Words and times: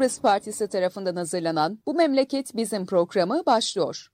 Kıbrıs 0.00 0.20
Partisi 0.20 0.68
tarafından 0.68 1.16
hazırlanan 1.16 1.78
Bu 1.86 1.94
Memleket 1.94 2.56
Bizim 2.56 2.86
programı 2.86 3.42
başlıyor. 3.46 4.06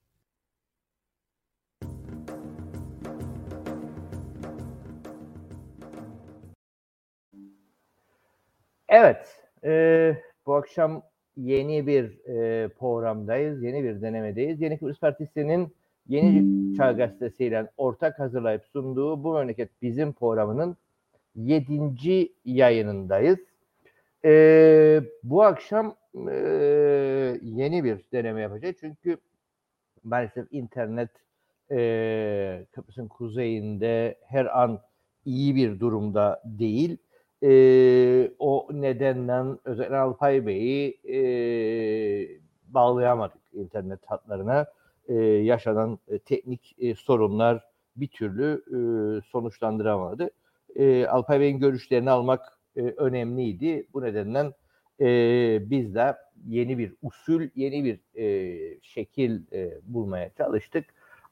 Evet, 8.88 9.40
e, 9.64 10.16
bu 10.46 10.54
akşam 10.54 11.02
yeni 11.36 11.86
bir 11.86 12.26
e, 12.28 12.68
programdayız, 12.68 13.62
yeni 13.62 13.84
bir 13.84 14.02
denemedeyiz. 14.02 14.60
Yeni 14.60 14.78
Kıbrıs 14.78 14.98
Partisi'nin 14.98 15.74
Yeni 16.08 16.76
Çağ 16.76 16.92
Gazetesi 16.92 17.44
ile 17.44 17.70
ortak 17.76 18.18
hazırlayıp 18.18 18.64
sunduğu 18.72 19.24
Bu 19.24 19.34
Memleket 19.34 19.82
Bizim 19.82 20.12
programının 20.12 20.76
yedinci 21.36 22.32
yayınındayız. 22.44 23.38
E, 24.26 25.02
bu 25.22 25.42
akşam 25.42 25.96
e, 26.30 26.36
yeni 27.42 27.84
bir 27.84 28.04
deneme 28.12 28.40
yapacağız. 28.40 28.76
Çünkü 28.80 29.16
maalesef 30.04 30.46
internet 30.50 31.10
e, 31.70 32.66
Kıbrıs'ın 32.72 33.08
kuzeyinde 33.08 34.18
her 34.26 34.60
an 34.62 34.80
iyi 35.24 35.56
bir 35.56 35.80
durumda 35.80 36.42
değil. 36.44 36.98
E, 37.42 37.50
o 38.38 38.68
nedenle 38.72 39.58
özellikle 39.64 39.96
Alpay 39.96 40.46
Bey'i 40.46 41.00
e, 41.04 41.18
bağlayamadık 42.68 43.42
internet 43.52 44.06
hatlarına. 44.06 44.66
E, 45.08 45.14
yaşanan 45.24 45.98
e, 46.08 46.18
teknik 46.18 46.76
e, 46.78 46.94
sorunlar 46.94 47.64
bir 47.96 48.08
türlü 48.08 48.64
e, 48.66 48.78
sonuçlandıramadı. 49.30 50.30
E, 50.76 51.06
Alpay 51.06 51.40
Bey'in 51.40 51.58
görüşlerini 51.58 52.10
almak 52.10 52.55
e, 52.76 52.80
önemliydi. 52.80 53.86
Bu 53.94 54.02
nedenle 54.02 54.52
e, 55.00 55.70
biz 55.70 55.94
de 55.94 56.16
yeni 56.46 56.78
bir 56.78 56.92
usul, 57.02 57.42
yeni 57.54 57.84
bir 57.84 58.20
e, 58.20 58.78
şekil 58.82 59.40
e, 59.52 59.70
bulmaya 59.82 60.30
çalıştık. 60.30 60.84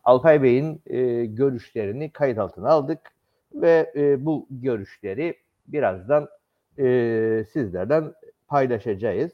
Alpay 0.04 0.42
Bey'in 0.42 0.80
e, 0.86 1.24
görüşlerini 1.24 2.10
kayıt 2.10 2.38
altına 2.38 2.68
aldık 2.68 3.00
ve 3.54 3.92
e, 3.96 4.24
bu 4.24 4.46
görüşleri 4.50 5.34
birazdan 5.66 6.28
e, 6.78 7.44
sizlerden 7.52 8.12
paylaşacağız. 8.48 9.32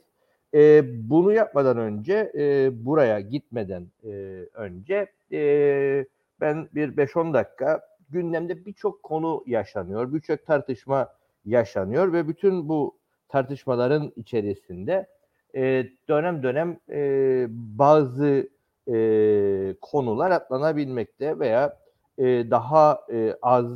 E, 0.54 0.82
bunu 1.10 1.32
yapmadan 1.32 1.78
önce, 1.78 2.32
e, 2.34 2.70
buraya 2.84 3.20
gitmeden 3.20 3.86
e, 4.04 4.10
önce 4.54 5.06
e, 5.32 6.06
ben 6.40 6.68
bir 6.74 6.96
5-10 6.96 7.34
dakika 7.34 7.80
gündemde 8.10 8.66
birçok 8.66 9.02
konu 9.02 9.44
yaşanıyor, 9.46 10.14
birçok 10.14 10.46
tartışma 10.46 11.08
yaşanıyor 11.44 12.12
ve 12.12 12.28
bütün 12.28 12.68
bu 12.68 12.98
tartışmaların 13.28 14.12
içerisinde 14.16 15.06
e, 15.54 15.86
dönem 16.08 16.42
dönem 16.42 16.78
e, 16.90 17.46
bazı 17.50 18.48
e, 18.92 19.74
konular 19.80 20.30
atlanabilmekte 20.30 21.38
veya 21.38 21.78
e, 22.18 22.24
daha 22.50 23.00
e, 23.12 23.34
az 23.42 23.66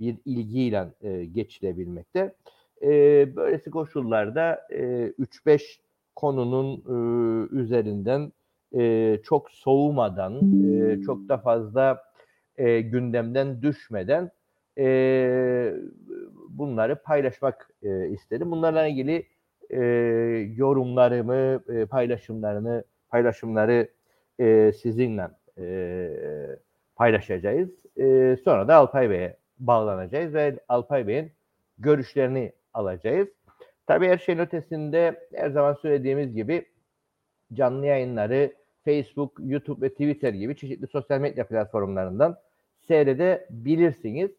bir 0.00 0.16
ilgiyle 0.24 0.88
e, 1.02 1.24
geçilebilmekte. 1.24 2.34
E, 2.82 2.88
böylesi 3.36 3.70
koşullarda 3.70 4.66
e, 4.70 5.12
3-5 5.18 5.78
konunun 6.16 6.76
e, 6.76 7.56
üzerinden 7.56 8.32
e, 8.76 9.18
çok 9.24 9.50
soğumadan, 9.50 10.34
e, 10.74 11.02
çok 11.02 11.28
da 11.28 11.38
fazla 11.38 12.02
e, 12.56 12.80
gündemden 12.80 13.62
düşmeden 13.62 14.30
e, 14.78 15.74
bunları 16.58 17.02
paylaşmak 17.02 17.70
e, 17.82 18.08
istedim. 18.08 18.50
Bunlarla 18.50 18.86
ilgili 18.86 19.26
e, 19.70 19.80
yorumlarımı, 20.56 21.62
e, 21.68 21.86
paylaşımlarını, 21.86 22.84
paylaşımları 23.08 23.88
e, 24.40 24.72
sizinle 24.72 25.28
e, 25.58 25.66
paylaşacağız. 26.96 27.70
E, 27.96 28.36
sonra 28.44 28.68
da 28.68 28.74
Alpay 28.74 29.10
Bey'e 29.10 29.36
bağlanacağız 29.58 30.34
ve 30.34 30.58
Alpay 30.68 31.06
Bey'in 31.06 31.32
görüşlerini 31.78 32.52
alacağız. 32.74 33.28
Tabii 33.86 34.08
her 34.08 34.18
şeyin 34.18 34.38
ötesinde 34.38 35.28
her 35.34 35.50
zaman 35.50 35.74
söylediğimiz 35.74 36.34
gibi 36.34 36.66
canlı 37.52 37.86
yayınları 37.86 38.52
Facebook, 38.84 39.40
YouTube 39.44 39.86
ve 39.86 39.90
Twitter 39.90 40.32
gibi 40.32 40.56
çeşitli 40.56 40.86
sosyal 40.86 41.20
medya 41.20 41.46
platformlarından 41.46 42.36
seyredebilirsiniz. 42.88 44.30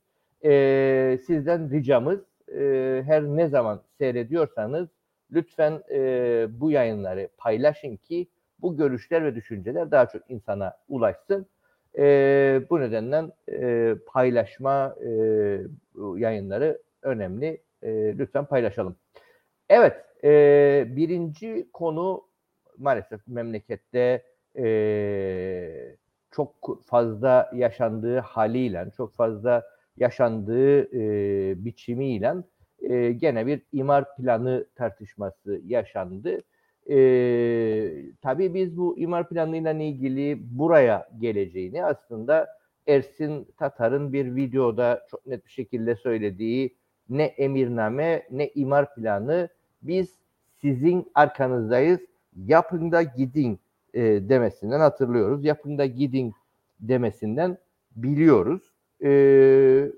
Ee, 0.43 1.19
sizden 1.27 1.71
ricamız 1.71 2.19
e, 2.55 3.03
her 3.05 3.23
ne 3.23 3.47
zaman 3.47 3.81
seyrediyorsanız 3.97 4.87
lütfen 5.31 5.83
e, 5.91 6.47
bu 6.49 6.71
yayınları 6.71 7.29
paylaşın 7.37 7.95
ki 7.95 8.27
bu 8.61 8.77
görüşler 8.77 9.25
ve 9.25 9.35
düşünceler 9.35 9.91
daha 9.91 10.05
çok 10.05 10.31
insana 10.31 10.73
ulaşsın. 10.89 11.45
E, 11.97 12.61
bu 12.69 12.79
nedenle 12.79 13.31
e, 13.51 13.95
paylaşma 14.07 14.95
e, 15.05 15.09
yayınları 16.15 16.79
önemli. 17.01 17.61
E, 17.83 18.17
lütfen 18.17 18.45
paylaşalım. 18.45 18.95
Evet, 19.69 20.05
e, 20.23 20.85
birinci 20.95 21.69
konu 21.73 22.23
maalesef 22.77 23.27
memlekette 23.27 24.23
e, 24.57 25.95
çok 26.31 26.79
fazla 26.85 27.51
yaşandığı 27.55 28.19
haliyle, 28.19 28.87
çok 28.97 29.15
fazla 29.15 29.63
yaşandığı 29.99 30.95
e, 30.95 31.65
biçimiyle 31.65 32.33
e, 32.81 33.11
gene 33.11 33.47
bir 33.47 33.61
imar 33.71 34.15
planı 34.15 34.65
tartışması 34.75 35.61
yaşandı. 35.65 36.41
E, 36.89 36.97
tabii 38.21 38.53
biz 38.53 38.77
bu 38.77 38.97
imar 38.97 39.29
planıyla 39.29 39.73
ilgili 39.73 40.37
buraya 40.41 41.09
geleceğini 41.19 41.85
aslında 41.85 42.47
Ersin 42.87 43.47
Tatar'ın 43.57 44.13
bir 44.13 44.35
videoda 44.35 45.05
çok 45.11 45.25
net 45.25 45.45
bir 45.45 45.51
şekilde 45.51 45.95
söylediği 45.95 46.75
ne 47.09 47.23
emirname 47.23 48.27
ne 48.31 48.49
imar 48.55 48.95
planı 48.95 49.49
biz 49.81 50.19
sizin 50.61 51.11
arkanızdayız 51.15 51.99
yapın 52.45 52.91
da 52.91 53.03
gidin 53.03 53.59
e, 53.93 54.01
demesinden 54.01 54.79
hatırlıyoruz. 54.79 55.45
Yapın 55.45 55.77
da 55.77 55.85
gidin 55.85 56.33
demesinden 56.79 57.57
biliyoruz. 57.95 58.68
E, 59.03 59.09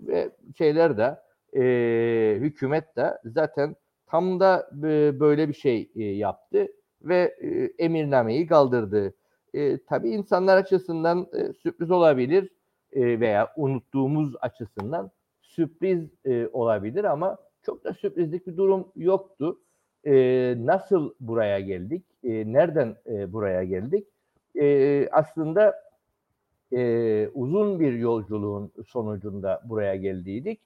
ve 0.01 0.31
şeyler 0.57 0.97
de 0.97 1.19
e, 1.61 2.39
hükümet 2.39 2.95
de 2.95 3.17
zaten 3.25 3.75
tam 4.07 4.39
da 4.39 4.69
e, 4.83 5.19
böyle 5.19 5.49
bir 5.49 5.53
şey 5.53 5.91
e, 5.95 6.03
yaptı 6.03 6.67
ve 7.01 7.35
e, 7.41 7.83
emirnameyi 7.83 8.47
kaldırdı. 8.47 9.13
E, 9.53 9.77
tabii 9.77 10.09
insanlar 10.09 10.57
açısından 10.57 11.27
e, 11.33 11.53
sürpriz 11.53 11.91
olabilir 11.91 12.49
e, 12.91 13.19
veya 13.19 13.53
unuttuğumuz 13.55 14.35
açısından 14.41 15.11
sürpriz 15.41 16.09
e, 16.25 16.47
olabilir 16.47 17.03
ama 17.03 17.37
çok 17.63 17.83
da 17.83 17.93
sürprizlik 17.93 18.47
bir 18.47 18.57
durum 18.57 18.91
yoktu. 18.95 19.59
E, 20.05 20.55
nasıl 20.57 21.13
buraya 21.19 21.59
geldik? 21.59 22.05
E, 22.23 22.53
nereden 22.53 22.95
e, 23.05 23.33
buraya 23.33 23.63
geldik? 23.63 24.07
E, 24.59 25.07
aslında 25.11 25.75
e, 26.73 27.29
uzun 27.33 27.79
bir 27.79 27.93
yolculuğun 27.93 28.71
sonucunda 28.87 29.61
buraya 29.65 29.95
geldiydik. 29.95 30.61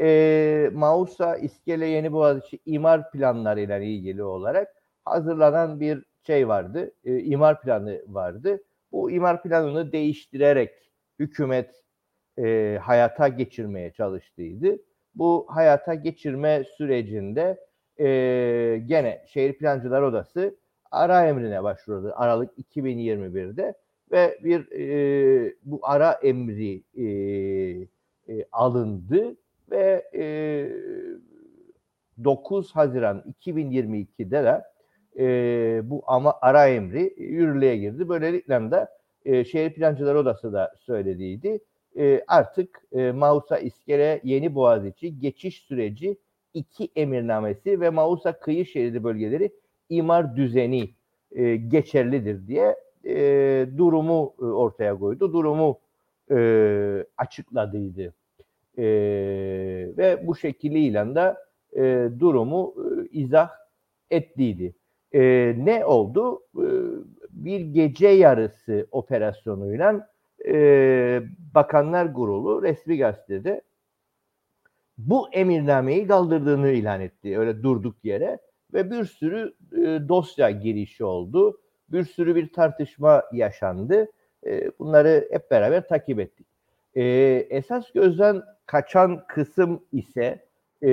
E, 0.00 0.70
Mausa 0.72 1.36
İskele 1.36 1.86
Yeni 1.86 2.12
Boğaziçi 2.12 2.58
imar 2.66 3.10
planlarıyla 3.10 3.78
ilgili 3.78 4.22
olarak 4.22 4.74
hazırlanan 5.04 5.80
bir 5.80 6.04
şey 6.26 6.48
vardı. 6.48 6.92
E, 7.04 7.18
imar 7.18 7.60
planı 7.60 8.02
vardı. 8.06 8.62
Bu 8.92 9.10
imar 9.10 9.42
planını 9.42 9.92
değiştirerek 9.92 10.70
hükümet 11.18 11.84
e, 12.38 12.78
hayata 12.82 13.28
geçirmeye 13.28 13.92
çalıştıydı. 13.92 14.78
Bu 15.14 15.46
hayata 15.48 15.94
geçirme 15.94 16.64
sürecinde 16.76 17.68
e, 18.00 18.06
gene 18.86 19.24
Şehir 19.28 19.58
Plancılar 19.58 20.02
Odası 20.02 20.56
ara 20.90 21.26
emrine 21.26 21.62
başvurdu 21.62 22.12
Aralık 22.16 22.58
2021'de 22.58 23.74
ve 24.12 24.38
bir 24.44 24.72
e, 24.72 25.54
bu 25.64 25.80
ara 25.82 26.12
emri 26.12 26.82
e, 26.96 27.04
e, 28.28 28.44
alındı 28.52 29.36
ve 29.70 30.04
e, 30.14 30.24
9 32.24 32.76
Haziran 32.76 33.24
2022'de 33.44 34.44
de 34.44 34.62
e, 35.18 35.80
bu 35.90 36.02
ama 36.06 36.38
ara 36.40 36.68
emri 36.68 37.14
yürürlüğe 37.18 37.76
girdi. 37.76 38.08
Böylelikle 38.08 38.70
de 38.70 38.88
e, 39.24 39.44
Şehir 39.44 39.72
Plancılar 39.72 40.14
Odası 40.14 40.52
da 40.52 40.74
söylediydi. 40.78 41.60
E, 41.98 42.24
artık 42.26 42.82
e, 42.92 43.12
Mausa 43.12 43.58
İskele 43.58 44.20
Yeni 44.24 44.54
Boğaziçi 44.54 45.18
geçiş 45.18 45.62
süreci 45.62 46.18
iki 46.54 46.88
emirnamesi 46.96 47.80
ve 47.80 47.90
Mausa 47.90 48.38
kıyı 48.38 48.66
şeridi 48.66 49.04
bölgeleri 49.04 49.52
imar 49.88 50.36
düzeni 50.36 50.90
e, 51.32 51.56
geçerlidir 51.56 52.46
diye 52.46 52.76
e, 53.04 53.66
durumu 53.76 54.34
e, 54.40 54.44
ortaya 54.44 54.98
koydu. 54.98 55.32
Durumu 55.32 55.78
e, 56.30 57.04
açıkladıydı. 57.16 58.14
E, 58.78 58.84
ve 59.98 60.26
bu 60.26 60.36
şekliyle 60.36 61.14
de 61.14 61.36
e, 61.76 62.10
durumu 62.20 62.74
e, 62.78 63.08
izah 63.18 63.50
ettiydi. 64.10 64.74
E, 65.12 65.54
ne 65.58 65.84
oldu? 65.84 66.42
E, 66.56 66.66
bir 67.30 67.60
gece 67.60 68.08
yarısı 68.08 68.86
operasyonuyla 68.90 70.08
e, 70.46 71.22
Bakanlar 71.54 72.14
Kurulu 72.14 72.62
resmi 72.62 72.98
gazetede 72.98 73.62
bu 74.98 75.28
emirnameyi 75.32 76.06
kaldırdığını 76.06 76.70
ilan 76.70 77.00
etti. 77.00 77.38
Öyle 77.38 77.62
durduk 77.62 78.04
yere 78.04 78.38
ve 78.74 78.90
bir 78.90 79.04
sürü 79.04 79.54
e, 79.72 80.08
dosya 80.08 80.50
girişi 80.50 81.04
oldu. 81.04 81.60
Bir 81.92 82.04
sürü 82.04 82.34
bir 82.34 82.52
tartışma 82.52 83.22
yaşandı. 83.32 84.08
E, 84.46 84.70
bunları 84.78 85.28
hep 85.30 85.50
beraber 85.50 85.88
takip 85.88 86.20
ettik. 86.20 86.46
E, 86.94 87.02
esas 87.50 87.92
gözden 87.92 88.42
kaçan 88.66 89.24
kısım 89.28 89.82
ise 89.92 90.44
e, 90.82 90.90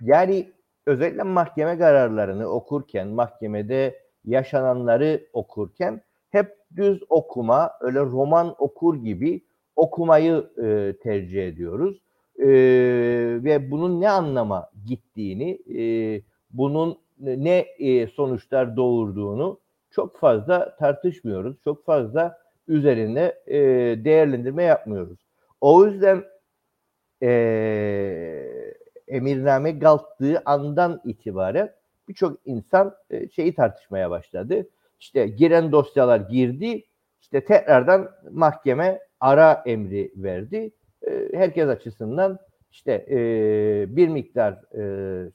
yani 0.00 0.52
özellikle 0.86 1.22
mahkeme 1.22 1.78
kararlarını 1.78 2.46
okurken, 2.46 3.08
mahkemede 3.08 3.98
yaşananları 4.24 5.26
okurken 5.32 6.00
hep 6.30 6.56
düz 6.76 7.02
okuma, 7.08 7.70
öyle 7.80 8.00
roman 8.00 8.54
okur 8.58 8.96
gibi 8.96 9.40
okumayı 9.76 10.46
tercih 11.02 11.48
ediyoruz. 11.48 12.00
E, 12.38 12.48
ve 13.44 13.70
bunun 13.70 14.00
ne 14.00 14.10
anlama 14.10 14.70
gittiğini, 14.86 15.58
e, 15.78 15.82
bunun 16.50 16.98
ne 17.20 17.58
e, 17.58 18.06
sonuçlar 18.06 18.76
doğurduğunu 18.76 19.60
çok 19.90 20.18
fazla 20.18 20.76
tartışmıyoruz. 20.76 21.56
Çok 21.64 21.84
fazla 21.84 22.38
üzerine 22.68 23.34
e, 23.46 23.58
değerlendirme 24.04 24.62
yapmıyoruz. 24.62 25.18
O 25.60 25.86
yüzden 25.86 26.24
e, 27.22 27.28
emirname 29.08 29.78
kalktığı 29.78 30.42
andan 30.44 31.00
itibaren 31.04 31.72
birçok 32.08 32.38
insan 32.44 32.94
e, 33.10 33.28
şeyi 33.28 33.54
tartışmaya 33.54 34.10
başladı. 34.10 34.68
İşte 35.00 35.26
giren 35.26 35.72
dosyalar 35.72 36.20
girdi, 36.20 36.84
işte 37.20 37.44
tekrardan 37.44 38.10
mahkeme 38.30 39.00
ara 39.20 39.62
emri 39.66 40.12
verdi. 40.16 40.70
E, 41.06 41.28
herkes 41.32 41.68
açısından 41.68 42.38
işte 42.70 43.06
bir 43.96 44.08
miktar 44.08 44.60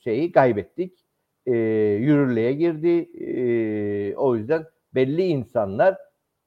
şeyi 0.04 0.32
kaybettik. 0.32 1.03
E, 1.46 1.56
yürürlüğe 2.00 2.54
girdi. 2.54 3.10
E, 3.24 4.16
o 4.16 4.36
yüzden 4.36 4.66
belli 4.96 5.24
insanlar 5.24 5.98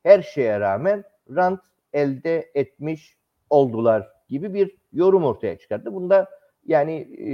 her 0.02 0.22
şeye 0.22 0.60
rağmen 0.60 1.04
rant 1.30 1.60
elde 1.92 2.50
etmiş 2.54 3.16
oldular 3.50 4.08
gibi 4.28 4.54
bir 4.54 4.76
yorum 4.92 5.24
ortaya 5.24 5.58
çıkardı. 5.58 5.94
Bunda 5.94 6.28
yani 6.66 6.92
e, 7.18 7.30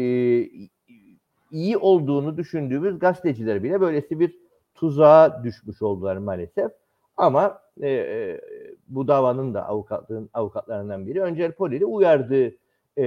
iyi 1.50 1.76
olduğunu 1.76 2.36
düşündüğümüz 2.36 2.98
gazeteciler 2.98 3.62
bile 3.62 3.80
böylesi 3.80 4.20
bir 4.20 4.38
tuzağa 4.74 5.40
düşmüş 5.44 5.82
oldular 5.82 6.16
maalesef. 6.16 6.72
Ama 7.16 7.62
e, 7.80 7.90
e, 7.90 8.40
bu 8.88 9.08
davanın 9.08 9.54
da 9.54 9.68
avukatlığın 9.68 10.30
avukatlarından 10.32 11.06
biri 11.06 11.22
Öncel 11.22 11.52
Poli'de 11.52 11.84
uyardığı 11.84 12.56
e, 12.96 13.06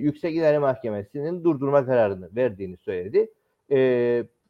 Yüksek 0.00 0.36
İdare 0.36 0.58
Mahkemesi'nin 0.58 1.44
durdurma 1.44 1.86
kararını 1.86 2.28
verdiğini 2.36 2.76
söyledi. 2.76 3.32
E, 3.70 3.78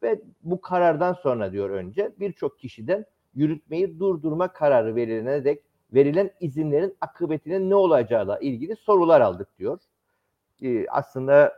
ve 0.03 0.21
bu 0.43 0.61
karardan 0.61 1.13
sonra 1.13 1.51
diyor 1.51 1.69
önce 1.69 2.11
birçok 2.19 2.59
kişiden 2.59 3.05
yürütmeyi 3.35 3.99
durdurma 3.99 4.47
kararı 4.47 4.95
verilene 4.95 5.45
dek 5.45 5.63
verilen 5.93 6.31
izinlerin 6.39 6.95
akıbetinin 7.01 7.69
ne 7.69 7.75
olacağıyla 7.75 8.39
ilgili 8.39 8.75
sorular 8.75 9.21
aldık 9.21 9.59
diyor. 9.59 9.79
E, 10.61 10.87
aslında 10.87 11.53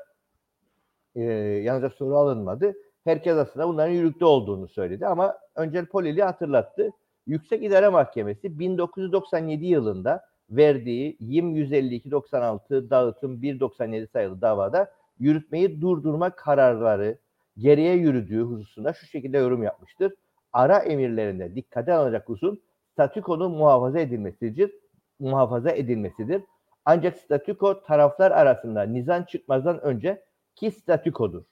e, 1.15 1.21
yalnızca 1.63 1.89
soru 1.89 2.15
alınmadı. 2.17 2.73
Herkes 3.03 3.37
aslında 3.37 3.67
bunların 3.67 3.91
yürürlükte 3.91 4.25
olduğunu 4.25 4.67
söyledi 4.67 5.07
ama 5.07 5.37
Öncel 5.55 5.85
Polili 5.85 6.23
hatırlattı. 6.23 6.91
Yüksek 7.27 7.63
İdare 7.63 7.89
Mahkemesi 7.89 8.59
1997 8.59 9.65
yılında 9.65 10.25
verdiği 10.49 11.17
YİM 11.19 11.55
152-96 11.55 12.89
dağıtım 12.89 13.43
197 13.43 14.07
sayılı 14.07 14.41
davada 14.41 14.91
yürütmeyi 15.19 15.81
durdurma 15.81 16.29
kararları 16.29 17.17
geriye 17.57 17.93
yürüdüğü 17.93 18.41
hususunda 18.41 18.93
şu 18.93 19.05
şekilde 19.05 19.37
yorum 19.37 19.63
yapmıştır. 19.63 20.13
Ara 20.53 20.77
emirlerinde 20.77 21.55
dikkate 21.55 21.93
alınacak 21.93 22.29
husus 22.29 22.59
statükonun 22.91 23.51
muhafaza 23.51 23.99
edilmesidir. 23.99 24.71
Muhafaza 25.19 25.71
edilmesidir. 25.71 26.43
Ancak 26.85 27.17
statüko 27.17 27.83
taraflar 27.83 28.31
arasında 28.31 28.83
nizam 28.83 29.23
çıkmazdan 29.23 29.81
önce 29.81 30.23
ki 30.55 30.71
statükodur. 30.71 31.43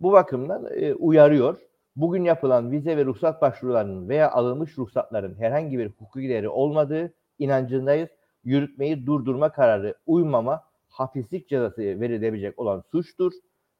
Bu 0.00 0.12
bakımdan 0.12 0.66
e, 0.74 0.94
uyarıyor. 0.94 1.58
Bugün 1.96 2.24
yapılan 2.24 2.70
vize 2.70 2.96
ve 2.96 3.04
ruhsat 3.04 3.42
başvurularının 3.42 4.08
veya 4.08 4.30
alınmış 4.30 4.78
ruhsatların 4.78 5.34
herhangi 5.34 5.78
bir 5.78 5.86
hukuki 5.86 6.28
değeri 6.28 6.48
olmadığı 6.48 7.12
inancındayız. 7.38 8.08
Yürütmeyi 8.44 9.06
durdurma 9.06 9.52
kararı 9.52 9.94
uymama 10.06 10.62
hapislik 10.88 11.48
cezası 11.48 11.82
verilebilecek 11.82 12.58
olan 12.58 12.82
suçtur. 12.90 13.32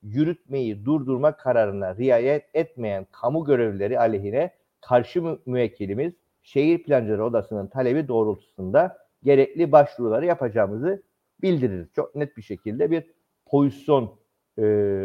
Yürütmeyi 0.03 0.85
durdurma 0.85 1.37
kararına 1.37 1.97
riayet 1.97 2.45
etmeyen 2.55 3.07
kamu 3.13 3.45
görevlileri 3.45 3.99
aleyhine 3.99 4.51
karşı 4.81 5.23
mü- 5.23 5.39
müvekkilimiz 5.47 6.13
Şehir 6.43 6.83
Plancıları 6.83 7.25
Odası'nın 7.25 7.67
talebi 7.67 8.09
doğrultusunda 8.09 8.99
gerekli 9.23 9.73
başvuruları 9.73 10.27
yapacağımızı 10.27 11.03
bildiririz. 11.43 11.89
Çok 11.97 12.15
net 12.15 12.37
bir 12.37 12.43
şekilde 12.43 12.91
bir 12.91 13.05
pozisyon 13.47 14.19
e, 14.59 14.63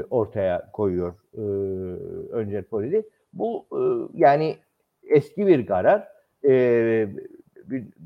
ortaya 0.09 0.71
koyuyor 0.71 1.13
e, 1.33 1.41
Öncel 2.31 2.63
Polili. 2.63 3.03
Bu 3.33 3.65
e, 3.71 3.79
yani 4.19 4.57
eski 5.03 5.47
bir 5.47 5.65
karar. 5.65 6.07
E, 6.43 6.49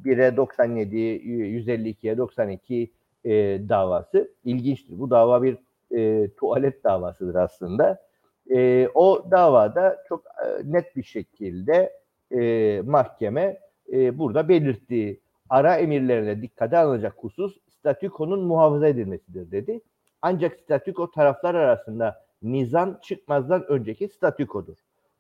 1'e 0.05 0.37
97, 0.37 0.95
152'ye 0.97 2.17
92 2.17 2.91
e, 3.25 3.31
davası. 3.69 4.31
İlginçtir. 4.45 4.99
Bu 4.99 5.09
dava 5.09 5.43
bir 5.43 5.57
e, 5.95 6.29
tuvalet 6.39 6.83
davasıdır 6.83 7.35
aslında. 7.35 8.07
E, 8.49 8.87
o 8.93 9.31
davada 9.31 10.03
çok 10.09 10.25
e, 10.25 10.71
net 10.71 10.95
bir 10.95 11.03
şekilde 11.03 11.93
e, 12.31 12.81
mahkeme 12.85 13.59
e, 13.93 14.17
burada 14.17 14.49
belirttiği 14.49 15.19
ara 15.49 15.75
emirlerine 15.75 16.41
dikkate 16.41 16.77
alınacak 16.77 17.13
husus 17.17 17.57
statükonun 17.69 18.43
muhafaza 18.43 18.87
edilmesidir 18.87 19.51
dedi. 19.51 19.81
Ancak 20.21 20.59
statüko 20.59 21.11
taraflar 21.11 21.55
arasında 21.55 22.25
nizam 22.41 22.99
çıkmazdan 22.99 23.65
önceki 23.67 24.07
statükodur. 24.07 24.77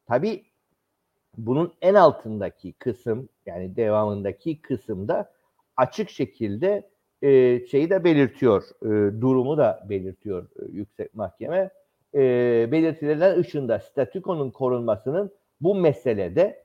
Tabi 0.07 0.43
bunun 1.37 1.73
en 1.81 1.93
altındaki 1.93 2.73
kısım 2.73 3.29
yani 3.45 3.75
devamındaki 3.75 4.61
kısımda 4.61 5.31
açık 5.77 6.09
şekilde 6.09 6.89
e, 7.21 7.59
şeyi 7.65 7.89
de 7.89 8.03
belirtiyor, 8.03 8.63
e, 8.81 9.21
durumu 9.21 9.57
da 9.57 9.85
belirtiyor 9.89 10.43
e, 10.43 10.65
yüksek 10.71 11.13
mahkeme. 11.13 11.69
E, 12.13 12.19
belirtilen 12.71 13.39
ışığında 13.39 13.79
statükonun 13.79 14.51
korunmasının 14.51 15.31
bu 15.61 15.75
meselede 15.75 16.63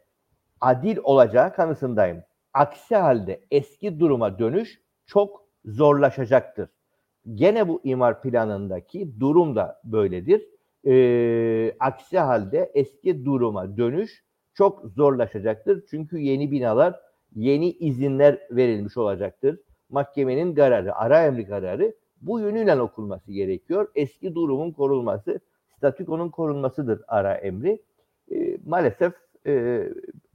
adil 0.60 0.96
olacağı 1.02 1.54
kanısındayım. 1.54 2.22
Aksi 2.54 2.96
halde 2.96 3.40
eski 3.50 4.00
duruma 4.00 4.38
dönüş 4.38 4.80
çok 5.06 5.44
zorlaşacaktır. 5.64 6.68
Gene 7.34 7.68
bu 7.68 7.80
imar 7.84 8.22
planındaki 8.22 9.20
durum 9.20 9.56
da 9.56 9.80
böyledir. 9.84 10.48
E, 10.86 11.76
aksi 11.80 12.18
halde 12.18 12.70
eski 12.74 13.24
duruma 13.24 13.76
dönüş 13.76 14.24
çok 14.54 14.84
zorlaşacaktır. 14.96 15.84
Çünkü 15.90 16.18
yeni 16.18 16.50
binalar, 16.50 17.00
yeni 17.34 17.70
izinler 17.70 18.38
verilmiş 18.50 18.96
olacaktır. 18.96 19.58
Mahkemenin 19.92 20.54
kararı, 20.54 20.96
ara 20.96 21.24
emri 21.26 21.46
kararı 21.46 21.94
bu 22.22 22.40
yönüyle 22.40 22.80
okunması 22.80 23.32
gerekiyor. 23.32 23.88
Eski 23.94 24.34
durumun 24.34 24.72
korunması, 24.72 25.40
statükonun 25.76 26.28
korunmasıdır 26.28 27.02
ara 27.08 27.34
emri. 27.34 27.82
E, 28.32 28.58
maalesef 28.66 29.12
e, 29.46 29.84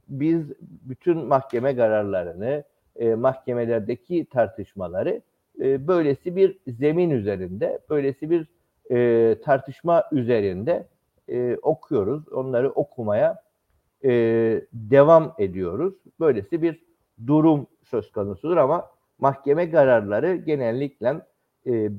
biz 0.08 0.52
bütün 0.60 1.18
mahkeme 1.18 1.76
kararlarını, 1.76 2.64
e, 2.96 3.14
mahkemelerdeki 3.14 4.24
tartışmaları 4.24 5.22
e, 5.60 5.88
böylesi 5.88 6.36
bir 6.36 6.58
zemin 6.68 7.10
üzerinde, 7.10 7.78
böylesi 7.90 8.30
bir 8.30 8.48
e, 8.90 9.36
tartışma 9.44 10.04
üzerinde 10.12 10.88
e, 11.28 11.56
okuyoruz. 11.62 12.28
Onları 12.28 12.70
okumaya 12.70 13.42
e, 14.04 14.10
devam 14.72 15.34
ediyoruz. 15.38 15.94
Böylesi 16.20 16.62
bir 16.62 16.84
durum 17.26 17.66
söz 17.82 18.12
konusudur 18.12 18.56
ama 18.56 18.97
mahkeme 19.18 19.70
kararları 19.70 20.36
genellikle 20.36 21.20
e, 21.66 21.90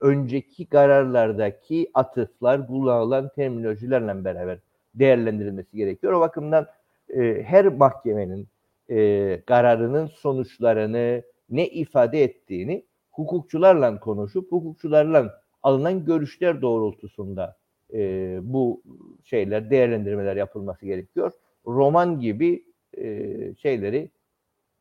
önceki 0.00 0.66
kararlardaki 0.66 1.90
atıflar, 1.94 2.66
kullanılan 2.66 3.30
terminolojilerle 3.36 4.24
beraber 4.24 4.58
değerlendirilmesi 4.94 5.76
gerekiyor. 5.76 6.12
O 6.12 6.20
bakımdan 6.20 6.66
e, 7.08 7.42
her 7.42 7.66
mahkemenin 7.66 8.48
e, 8.90 9.40
kararının 9.46 10.06
sonuçlarını 10.06 11.22
ne 11.50 11.68
ifade 11.68 12.22
ettiğini 12.22 12.84
hukukçularla 13.10 14.00
konuşup 14.00 14.52
hukukçularla 14.52 15.40
alınan 15.62 16.04
görüşler 16.04 16.62
doğrultusunda 16.62 17.56
e, 17.94 18.38
bu 18.42 18.82
şeyler 19.24 19.70
değerlendirmeler 19.70 20.36
yapılması 20.36 20.86
gerekiyor. 20.86 21.32
Roman 21.66 22.20
gibi 22.20 22.64
e, 22.98 23.54
şeyleri 23.54 24.10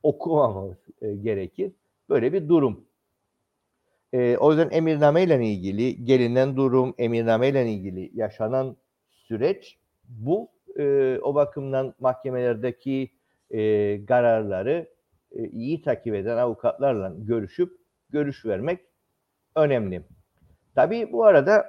okumamamız 0.03 0.77
e, 1.01 1.15
gerekir. 1.15 1.71
Böyle 2.09 2.33
bir 2.33 2.49
durum. 2.49 2.85
E, 4.13 4.37
o 4.37 4.51
yüzden 4.51 4.69
emirname 4.71 5.23
ile 5.23 5.45
ilgili 5.45 6.05
gelinen 6.05 6.55
durum, 6.55 6.95
emirname 6.97 7.49
ile 7.49 7.71
ilgili 7.71 8.11
yaşanan 8.13 8.77
süreç 9.11 9.77
bu 10.09 10.49
e, 10.79 11.17
o 11.21 11.35
bakımdan 11.35 11.93
mahkemelerdeki 11.99 13.11
e, 13.51 14.05
kararları 14.05 14.89
e, 15.31 15.47
iyi 15.47 15.81
takip 15.81 16.15
eden 16.15 16.37
avukatlarla 16.37 17.13
görüşüp 17.17 17.77
görüş 18.09 18.45
vermek 18.45 18.79
önemli. 19.55 20.03
Tabii 20.75 21.11
bu 21.11 21.25
arada 21.25 21.65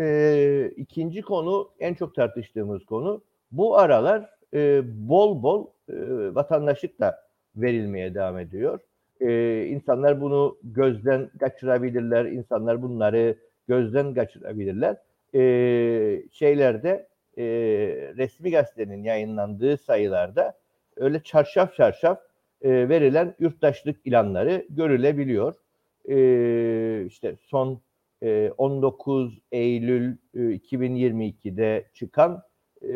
e, 0.00 0.72
ikinci 0.76 1.22
konu 1.22 1.70
en 1.80 1.94
çok 1.94 2.14
tartıştığımız 2.14 2.84
konu 2.84 3.22
bu 3.50 3.78
aralar 3.78 4.30
e, 4.54 4.82
bol 5.08 5.42
bol 5.42 5.66
e, 5.88 5.94
vatandaşlık 6.34 7.00
da 7.00 7.28
verilmeye 7.56 8.14
devam 8.14 8.38
ediyor. 8.38 8.80
E, 9.20 9.64
insanlar 9.66 10.20
bunu 10.20 10.58
gözden 10.62 11.30
kaçırabilirler, 11.40 12.24
insanlar 12.24 12.82
bunları 12.82 13.36
gözden 13.68 14.14
kaçırabilirler. 14.14 14.96
E, 15.34 16.22
şeylerde 16.32 17.08
e, 17.38 17.44
resmi 18.16 18.50
gazetenin 18.50 19.02
yayınlandığı 19.02 19.76
sayılarda 19.78 20.58
öyle 20.96 21.22
çarşaf 21.22 21.74
çarşaf 21.74 22.18
e, 22.62 22.88
verilen 22.88 23.34
yurttaşlık 23.38 24.06
ilanları 24.06 24.66
görülebiliyor. 24.70 25.54
E, 26.08 27.06
işte 27.06 27.36
son 27.40 27.80
e, 28.22 28.50
19 28.58 29.38
Eylül 29.52 30.16
e, 30.34 30.38
2022'de 30.38 31.84
çıkan 31.94 32.42
e, 32.82 32.88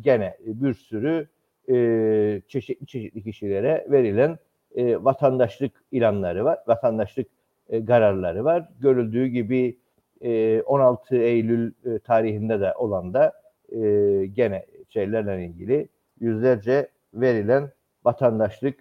gene 0.00 0.36
bir 0.40 0.74
sürü 0.74 1.28
e, 1.68 2.42
çeşitli 2.48 2.86
çeşitli 2.86 3.22
kişilere 3.22 3.86
verilen 3.90 4.38
e, 4.74 5.04
vatandaşlık 5.04 5.72
ilanları 5.92 6.44
var, 6.44 6.58
vatandaşlık 6.66 7.26
e, 7.68 7.84
kararları 7.84 8.44
var. 8.44 8.68
Görüldüğü 8.80 9.26
gibi 9.26 9.78
e, 10.20 10.62
16 10.62 11.16
Eylül 11.16 11.72
e, 11.84 11.98
tarihinde 11.98 12.60
de 12.60 12.74
olan 12.74 13.14
da 13.14 13.32
e, 13.68 13.80
gene 14.26 14.66
şeylerle 14.88 15.44
ilgili 15.44 15.88
yüzlerce 16.20 16.88
verilen 17.14 17.70
vatandaşlık 18.04 18.74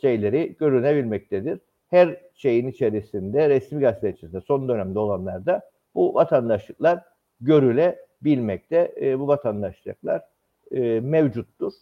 şeyleri 0.00 0.56
görünebilmektedir. 0.58 1.60
Her 1.88 2.16
şeyin 2.34 2.68
içerisinde 2.68 3.48
resmi 3.48 3.80
gazete 3.80 4.10
içerisinde 4.10 4.40
son 4.40 4.68
dönemde 4.68 4.98
olanlarda 4.98 5.70
bu 5.94 6.14
vatandaşlıklar 6.14 7.04
görülebilmekte. 7.40 8.94
E, 9.00 9.18
bu 9.18 9.28
vatandaşlıklar 9.28 10.22
e, 10.72 11.00
mevcuttur. 11.00 11.72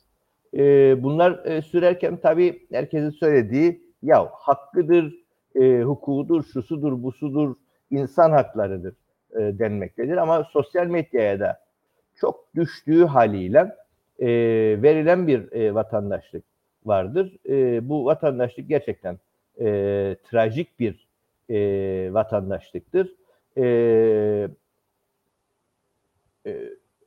E, 0.56 1.02
bunlar 1.02 1.44
e, 1.44 1.62
sürerken 1.62 2.16
tabii 2.16 2.66
herkesin 2.72 3.10
söylediği 3.10 3.82
ya 4.02 4.30
hakkıdır, 4.32 5.14
e, 5.54 5.82
hukukudur, 5.82 6.44
şusudur, 6.44 7.02
busudur, 7.02 7.54
insan 7.90 8.30
haklarıdır 8.30 8.94
e, 9.32 9.38
denmektedir. 9.38 10.16
Ama 10.16 10.44
sosyal 10.44 10.86
medyaya 10.86 11.40
da 11.40 11.60
çok 12.20 12.54
düştüğü 12.54 13.04
haliyle 13.04 13.76
e, 14.18 14.26
verilen 14.82 15.26
bir 15.26 15.52
e, 15.52 15.74
vatandaşlık 15.74 16.44
vardır. 16.84 17.36
E, 17.48 17.88
bu 17.88 18.04
vatandaşlık 18.04 18.68
gerçekten 18.68 19.18
e, 19.60 19.66
trajik 20.30 20.80
bir 20.80 21.08
e, 21.50 22.14
vatandaşlıktır. 22.14 23.14
E, 23.56 23.64
e, 26.46 26.56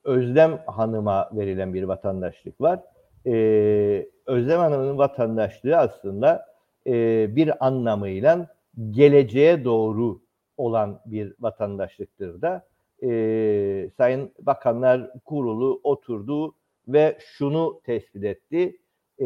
Özlem 0.03 0.60
Hanım'a 0.67 1.29
verilen 1.33 1.74
bir 1.74 1.83
vatandaşlık 1.83 2.62
var. 2.62 2.79
E, 3.25 4.07
Özlem 4.25 4.59
Hanım'ın 4.59 4.97
vatandaşlığı 4.97 5.77
aslında 5.77 6.45
e, 6.87 7.27
bir 7.35 7.65
anlamıyla 7.65 8.47
geleceğe 8.91 9.63
doğru 9.63 10.21
olan 10.57 11.01
bir 11.05 11.33
vatandaşlıktır 11.39 12.41
da. 12.41 12.67
E, 13.03 13.89
Sayın 13.97 14.31
Bakanlar 14.39 15.11
Kurulu 15.25 15.81
oturdu 15.83 16.55
ve 16.87 17.17
şunu 17.19 17.81
tespit 17.83 18.23
etti 18.23 18.77
e, 19.19 19.25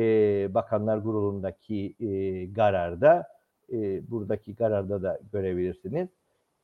Bakanlar 0.53 1.03
Kurulu'ndaki 1.03 1.95
e, 1.99 2.53
kararda, 2.53 3.27
e, 3.73 4.11
buradaki 4.11 4.55
kararda 4.55 5.03
da 5.03 5.19
görebilirsiniz. 5.31 6.09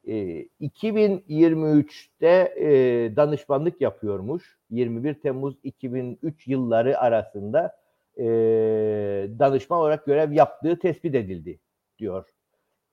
E, 0.07 0.47
2023'te 0.61 2.53
e, 2.57 2.67
danışmanlık 3.15 3.81
yapıyormuş. 3.81 4.57
21 4.69 5.13
Temmuz 5.13 5.55
2003 5.63 6.47
yılları 6.47 6.99
arasında 6.99 7.77
e, 8.17 8.23
danışman 9.39 9.79
olarak 9.79 10.05
görev 10.05 10.31
yaptığı 10.31 10.79
tespit 10.79 11.15
edildi 11.15 11.59
diyor. 11.99 12.29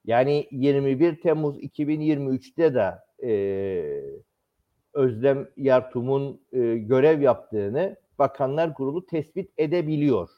Yani 0.04 0.48
21 0.50 1.20
Temmuz 1.20 1.58
2023'te 1.58 2.74
de 2.74 2.94
e, 3.22 3.32
Özlem 4.94 5.48
Yartum'un 5.56 6.40
görev 6.88 7.20
yaptığını 7.20 7.96
Bakanlar 8.18 8.74
Kurulu 8.74 9.06
tespit 9.06 9.50
edebiliyor. 9.58 10.28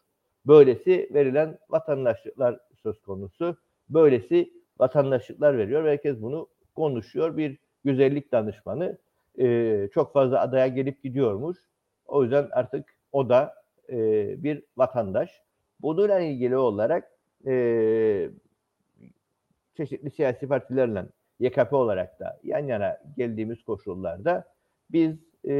Böylesi 0.46 1.10
verilen 1.14 1.58
vatandaşlıklar 1.70 2.58
söz 2.82 3.02
konusu. 3.02 3.56
Böylesi 3.88 4.52
vatandaşlıklar 4.78 5.58
veriyor 5.58 5.88
herkes 5.88 6.22
bunu 6.22 6.48
konuşuyor. 6.74 7.36
Bir 7.36 7.58
güzellik 7.84 8.32
danışmanı 8.32 8.98
e, 9.38 9.88
çok 9.94 10.12
fazla 10.12 10.40
adaya 10.40 10.66
gelip 10.66 11.02
gidiyormuş. 11.02 11.58
O 12.06 12.22
yüzden 12.22 12.48
artık 12.52 12.94
o 13.12 13.28
da 13.28 13.54
e, 13.88 13.96
bir 14.42 14.62
vatandaş. 14.76 15.42
Bununla 15.82 16.20
ilgili 16.20 16.56
olarak 16.56 17.10
e, 17.46 18.30
çeşitli 19.76 20.10
siyasi 20.10 20.48
partilerle 20.48 21.04
YKP 21.40 21.72
olarak 21.72 22.20
da 22.20 22.40
yan 22.42 22.66
yana 22.66 22.98
geldiğimiz 23.16 23.64
koşullarda 23.64 24.44
biz 24.92 25.16
e, 25.48 25.52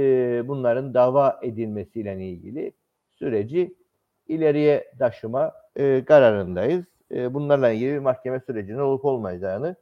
bunların 0.49 0.95
dava 0.95 1.41
edilmesiyle 1.43 2.27
ilgili 2.27 2.73
süreci 3.11 3.75
ileriye 4.29 4.93
taşıma 4.99 5.53
e, 5.77 6.05
kararındayız. 6.05 6.85
E, 7.13 7.35
bunlarla 7.35 7.71
ilgili 7.71 7.93
bir 7.93 7.99
mahkeme 7.99 8.41
sürecinin 8.41 8.79
olup 8.79 9.05
olmayacağını 9.05 9.77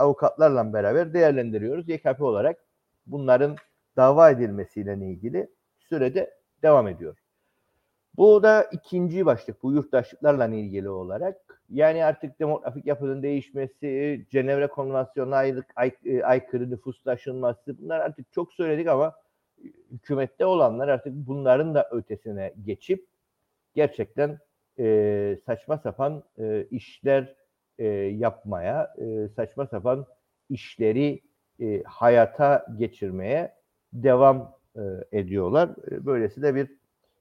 avukatlarla 0.00 0.72
beraber 0.72 1.14
değerlendiriyoruz. 1.14 1.88
YKP 1.88 2.20
olarak 2.20 2.64
bunların 3.06 3.56
dava 3.96 4.30
edilmesiyle 4.30 4.94
ilgili 4.94 5.50
sürede 5.78 6.34
devam 6.62 6.88
ediyor. 6.88 7.16
Bu 8.16 8.42
da 8.42 8.62
ikinci 8.62 9.26
başlık 9.26 9.62
bu 9.62 9.72
yurttaşlıklarla 9.72 10.46
ilgili 10.46 10.88
olarak. 10.88 11.62
Yani 11.70 12.04
artık 12.04 12.40
demografik 12.40 12.86
yapının 12.86 13.22
değişmesi, 13.22 14.26
Cenevre 14.30 14.66
Konvansiyonu'na 14.66 15.36
ayrı, 15.36 15.64
ay, 15.76 15.90
e, 16.04 16.22
aykırı 16.22 16.70
nüfus 16.70 17.02
taşınması 17.02 17.78
bunlar 17.78 18.00
artık 18.00 18.32
çok 18.32 18.52
söyledik 18.52 18.88
ama 18.88 19.14
hükümette 19.90 20.46
olanlar 20.46 20.88
artık 20.88 21.12
bunların 21.14 21.74
da 21.74 21.88
ötesine 21.90 22.54
geçip 22.64 23.06
gerçekten 23.74 24.38
e, 24.78 25.38
saçma 25.46 25.78
sapan 25.78 26.22
e, 26.38 26.66
işler 26.70 27.34
e, 27.80 27.86
yapmaya, 28.18 28.94
e, 28.98 29.28
saçma 29.28 29.66
sapan 29.66 30.06
işleri 30.50 31.20
e, 31.60 31.82
hayata 31.82 32.66
geçirmeye 32.78 33.54
devam 33.92 34.56
e, 34.76 34.80
ediyorlar. 35.12 35.70
E, 35.90 36.06
böylesi 36.06 36.42
de 36.42 36.54
bir 36.54 36.68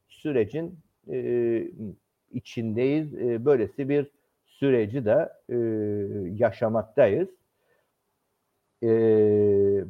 sürecin 0.07 0.79
e, 1.11 1.67
içindeyiz. 2.31 3.13
E, 3.13 3.45
böylesi 3.45 3.89
bir 3.89 4.11
süreci 4.45 5.05
de 5.05 5.29
e, 5.49 5.57
yaşamaktayız. 6.43 7.29
E, 8.83 8.89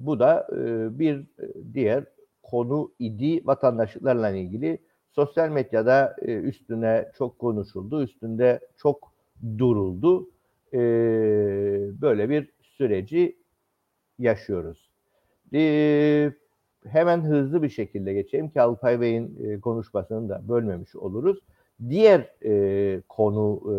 bu 0.06 0.20
da 0.20 0.48
e, 0.52 1.00
bir 1.00 1.26
diğer 1.74 2.04
konu 2.44 2.92
idi 3.00 3.48
vatandaşlıklarla 3.48 4.30
ilgili. 4.30 4.80
Sosyal 5.12 5.50
medyada 5.50 6.16
e, 6.22 6.34
üstüne 6.34 7.12
çok 7.18 7.40
konuşuldu, 7.40 8.04
üstünde 8.04 8.60
çok 8.78 9.14
duruldu. 9.58 10.30
E, 10.74 10.80
böyle 12.02 12.30
bir 12.30 12.50
süreci 12.62 13.38
yaşıyoruz. 14.20 14.90
E, 15.54 16.32
hemen 16.88 17.22
hızlı 17.22 17.64
bir 17.64 17.70
şekilde 17.70 18.14
geçeyim 18.14 18.50
ki 18.50 18.62
Alpay 18.62 19.02
Bey'in 19.02 19.38
e, 19.46 19.60
konuşmasını 19.60 20.30
da 20.30 20.42
bölmemiş 20.50 20.96
oluruz. 20.96 21.40
Diğer 21.90 22.30
e, 22.46 23.02
konu 23.10 23.62
e, 23.66 23.76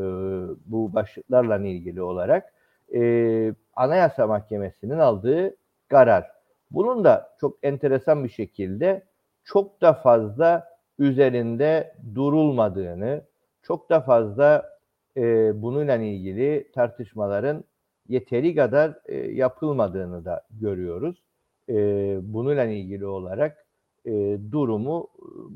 bu 0.67 0.95
başlıklarla 0.95 1.59
ilgili 1.59 2.03
olarak 2.03 2.53
e, 2.95 3.55
Anayasa 3.77 4.27
Mahkemesi'nin 4.27 4.99
aldığı 4.99 5.57
karar. 5.89 6.31
Bunun 6.71 7.05
da 7.05 7.37
çok 7.41 7.59
enteresan 7.63 8.25
bir 8.25 8.29
şekilde 8.29 9.05
çok 9.45 9.81
da 9.81 9.93
fazla 9.93 10.69
üzerinde 10.99 11.95
durulmadığını, 12.15 13.25
çok 13.63 13.91
da 13.91 14.01
fazla 14.01 14.80
e, 15.17 15.53
bununla 15.63 15.97
ilgili 15.97 16.71
tartışmaların 16.75 17.65
yeteri 18.09 18.55
kadar 18.55 18.99
e, 19.07 19.17
yapılmadığını 19.17 20.25
da 20.25 20.43
görüyoruz. 20.51 21.23
e, 21.69 21.75
bununla 22.23 22.65
ilgili 22.65 23.07
olarak 23.07 23.67
e, 24.07 24.39
durumu 24.53 25.09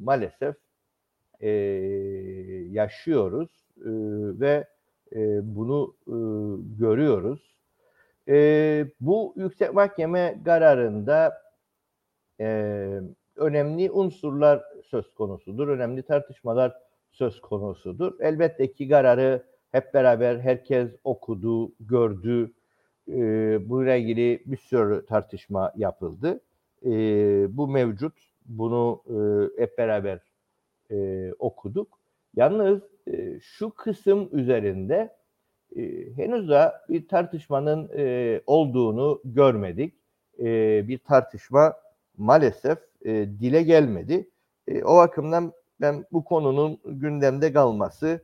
maalesef 0.02 0.56
e, 1.40 1.49
yaşıyoruz 2.70 3.50
e, 3.78 3.90
ve 4.40 4.68
e, 5.16 5.40
bunu 5.56 5.94
e, 6.06 6.16
görüyoruz. 6.78 7.54
E, 8.28 8.87
bu 9.00 9.34
yüksek 9.37 9.75
mahkeme 9.75 10.40
kararında 10.44 11.42
e, 12.40 13.00
önemli 13.37 13.90
unsurlar 13.90 14.62
söz 14.90 15.14
konusudur, 15.14 15.68
önemli 15.68 16.02
tartışmalar 16.02 16.75
söz 17.14 17.40
konusudur. 17.40 18.12
Elbette 18.21 18.73
ki 18.73 18.88
kararı 18.88 19.44
hep 19.73 19.94
beraber 19.94 20.38
herkes 20.38 20.90
okudu, 21.04 21.73
gördü. 21.80 22.52
E, 23.09 23.14
bununla 23.68 23.94
ilgili 23.94 24.42
bir 24.47 24.56
sürü 24.56 25.06
tartışma 25.06 25.73
yapıldı. 25.76 26.40
E, 26.87 26.90
bu 27.56 27.68
mevcut. 27.68 28.12
Bunu 28.47 29.02
e, 29.06 29.16
hep 29.62 29.78
beraber 29.78 30.21
e, 30.90 31.30
okuduk. 31.38 31.99
Yalnız 32.37 32.83
e, 33.12 33.40
şu 33.40 33.71
kısım 33.71 34.28
üzerinde 34.33 35.16
e, 35.76 35.83
henüz 36.16 36.49
da 36.49 36.85
bir 36.88 37.09
tartışmanın 37.09 37.90
e, 37.97 38.40
olduğunu 38.47 39.21
görmedik. 39.25 39.94
E, 40.38 40.44
bir 40.88 40.99
tartışma 40.99 41.75
maalesef 42.18 42.78
e, 43.04 43.11
dile 43.12 43.62
gelmedi. 43.62 44.30
E, 44.68 44.85
o 44.85 44.97
bakımdan 44.97 45.52
ben 45.81 46.04
bu 46.12 46.25
konunun 46.25 46.78
gündemde 46.85 47.52
kalmasını 47.52 48.21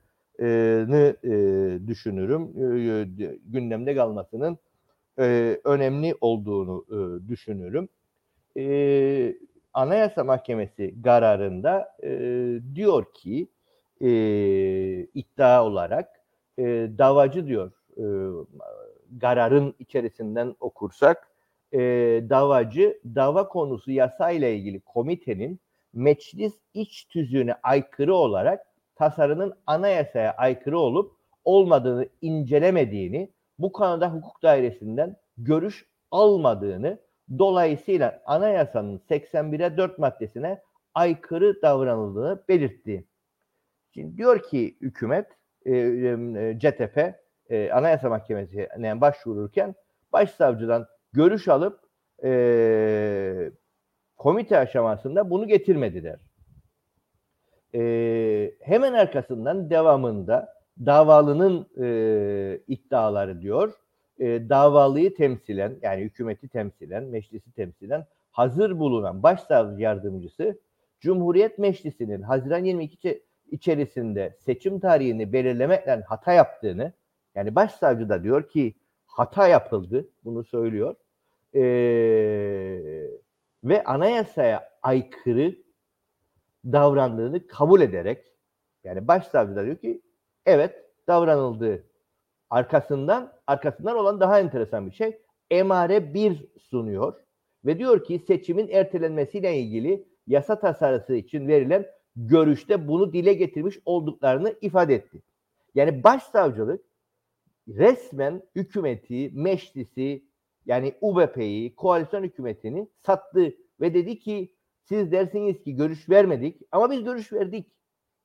e, 1.25 1.79
düşünürüm. 1.87 2.53
Gündemde 3.47 3.95
kalmasının 3.95 4.59
e, 5.19 5.61
önemli 5.65 6.15
olduğunu 6.21 6.85
e, 6.89 7.29
düşünürüm. 7.29 7.89
E, 8.57 9.37
Anayasa 9.75 10.25
Mahkemesi 10.25 10.95
kararında 11.03 11.97
e, 12.03 12.11
diyor 12.75 13.05
ki 13.15 13.49
iddia 15.15 15.65
olarak 15.65 16.21
davacı 16.99 17.47
diyor 17.47 17.73
kararın 19.21 19.75
içerisinden 19.79 20.55
okursak 20.61 21.29
davacı 22.31 23.01
dava 23.05 23.49
konusu 23.49 23.91
yasayla 23.91 24.49
ilgili 24.49 24.81
komitenin 24.81 25.61
meclis 25.93 26.55
iç 26.75 27.05
tüzüğüne 27.05 27.55
aykırı 27.63 28.15
olarak 28.15 28.67
tasarının 28.95 29.55
anayasaya 29.67 30.33
aykırı 30.33 30.79
olup 30.79 31.17
olmadığını 31.45 32.09
incelemediğini, 32.23 33.33
bu 33.59 33.73
konuda 33.73 34.13
hukuk 34.13 34.43
dairesinden 34.43 35.17
görüş 35.39 35.87
almadığını, 36.11 36.99
dolayısıyla 37.39 38.23
anayasanın 38.27 38.99
81'e 38.99 39.77
4 39.77 39.99
maddesine 39.99 40.63
aykırı 40.95 41.63
davranıldığını 41.63 42.43
belirtti. 42.49 43.07
Şimdi 43.95 44.17
diyor 44.17 44.43
ki 44.43 44.77
hükümet, 44.81 45.27
e, 45.67 45.77
e, 45.77 46.59
CTP, 46.59 47.15
e, 47.51 47.71
Anayasa 47.73 48.09
Mahkemesi'ne 48.09 49.01
başvururken 49.01 49.75
başsavcıdan 50.13 50.87
görüş 51.13 51.49
alıp 51.49 51.81
e, 52.25 53.51
komite 54.21 54.59
aşamasında 54.59 55.31
bunu 55.31 55.49
getirmediler. 55.49 56.19
E, 57.75 58.53
hemen 58.61 58.93
arkasından 58.93 59.71
devamında 59.71 60.55
davalının 60.87 61.67
e, 61.81 62.61
iddiaları 62.69 63.41
diyor, 63.41 63.73
e, 64.19 64.27
davalıyı 64.49 65.15
temsilen 65.15 65.77
yani 65.83 66.03
hükümeti 66.03 66.49
temsilen, 66.49 67.05
meclisi 67.05 67.53
temsilen 67.53 68.07
hazır 68.31 68.79
bulunan 68.79 69.23
başsavcı 69.23 69.83
yardımcısı 69.83 70.59
Cumhuriyet 71.01 71.59
Meclisi'nin 71.59 72.23
Haziran 72.23 72.65
22 72.65 73.23
içerisinde 73.51 74.37
seçim 74.39 74.81
tarihini 74.81 75.33
belirlemekle 75.33 76.03
hata 76.07 76.33
yaptığını 76.33 76.93
yani 77.35 77.55
başsavcı 77.55 78.09
da 78.09 78.23
diyor 78.23 78.49
ki 78.49 78.75
hata 79.07 79.49
yapıldı 79.49 80.09
bunu 80.25 80.45
söylüyor 80.45 80.95
ee, 81.55 83.10
ve 83.65 83.85
anayasaya 83.85 84.71
aykırı 84.83 85.57
davrandığını 86.65 87.47
kabul 87.47 87.81
ederek 87.81 88.27
yani 88.85 89.09
başsavcı 89.09 89.57
da 89.57 89.65
diyor 89.65 89.77
ki 89.77 90.03
evet 90.47 90.85
davranıldı. 91.09 91.85
Arkasından 92.51 93.33
arkasından 93.47 93.97
olan 93.97 94.21
daha 94.21 94.41
enteresan 94.41 94.87
bir 94.87 94.95
şey 94.95 95.19
emare 95.51 96.15
bir 96.15 96.47
sunuyor 96.59 97.15
ve 97.65 97.79
diyor 97.79 98.05
ki 98.05 98.19
seçimin 98.27 98.69
ertelenmesiyle 98.69 99.59
ilgili 99.59 100.09
yasa 100.27 100.61
tasarısı 100.61 101.15
için 101.15 101.49
verilen 101.49 101.87
görüşte 102.17 102.89
bunu 102.89 103.13
dile 103.13 103.35
getirmiş 103.35 103.79
olduklarını 103.85 104.55
ifade 104.61 104.95
etti. 104.95 105.23
Yani 105.75 106.05
başsavcılık 106.05 106.85
resmen 107.69 108.43
hükümeti, 108.57 109.31
meclisi 109.35 110.25
yani 110.71 110.95
UBP'yi, 111.01 111.75
koalisyon 111.77 112.23
hükümetini 112.23 112.89
sattı 113.07 113.55
ve 113.81 113.95
dedi 113.95 114.19
ki 114.19 114.55
siz 114.83 115.13
dersiniz 115.13 115.63
ki 115.63 115.77
görüş 115.77 116.09
vermedik 116.09 116.63
ama 116.73 116.91
biz 116.91 117.05
görüş 117.05 117.33
verdik. 117.33 117.73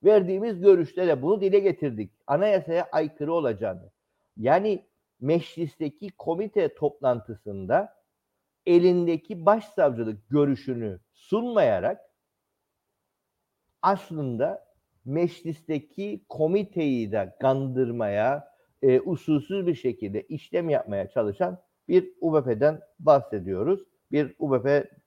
Verdiğimiz 0.04 0.62
görüşte 0.62 1.08
de 1.08 1.22
bunu 1.22 1.42
dile 1.42 1.60
getirdik. 1.60 2.12
Anayasaya 2.28 2.88
aykırı 2.92 3.34
olacağını. 3.34 3.92
Yani 4.38 4.86
meclisteki 5.22 6.12
komite 6.18 6.76
toplantısında 6.76 7.96
elindeki 8.66 9.46
başsavcılık 9.46 10.30
görüşünü 10.30 11.00
sunmayarak 11.14 12.02
aslında 13.82 14.66
meclisteki 15.06 16.26
komiteyi 16.30 17.12
de 17.12 17.36
kandırmaya, 17.42 18.56
e, 18.82 19.00
usulsüz 19.00 19.68
bir 19.68 19.76
şekilde 19.76 20.22
işlem 20.22 20.70
yapmaya 20.70 21.10
çalışan 21.10 21.65
bir 21.88 22.14
UBP'den 22.22 22.80
bahsediyoruz. 23.00 23.80
Bir 24.12 24.36
UBP, 24.40 24.66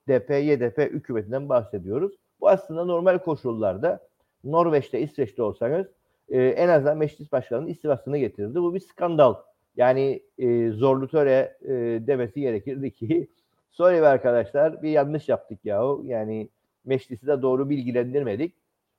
DP, 0.09 0.31
YDP 0.31 0.79
hükümetinden 0.79 1.49
bahsediyoruz. 1.49 2.13
Bu 2.41 2.49
aslında 2.49 2.85
normal 2.85 3.19
koşullarda 3.19 4.09
Norveç'te, 4.45 5.01
İsveç'te 5.01 5.43
olsanız 5.43 5.87
e, 6.29 6.43
en 6.43 6.69
azından 6.69 6.99
meclis 6.99 7.33
başkanının 7.33 7.67
istifasını 7.67 8.19
getirirdi. 8.19 8.55
Bu 8.55 8.75
bir 8.75 8.81
skandal. 8.81 9.35
Yani 9.77 10.23
e, 10.39 10.71
zorlu 10.71 11.09
töre 11.09 11.59
e, 11.63 11.71
demesi 12.07 12.41
gerekirdi 12.41 12.91
ki 12.91 13.29
sorry 13.71 14.07
arkadaşlar 14.07 14.83
bir 14.83 14.91
yanlış 14.91 15.29
yaptık 15.29 15.65
yahu. 15.65 16.03
Yani 16.07 16.49
meclisi 16.85 17.27
de 17.27 17.43
doğru 17.43 17.71
bilgilendirmedik. 17.71 18.55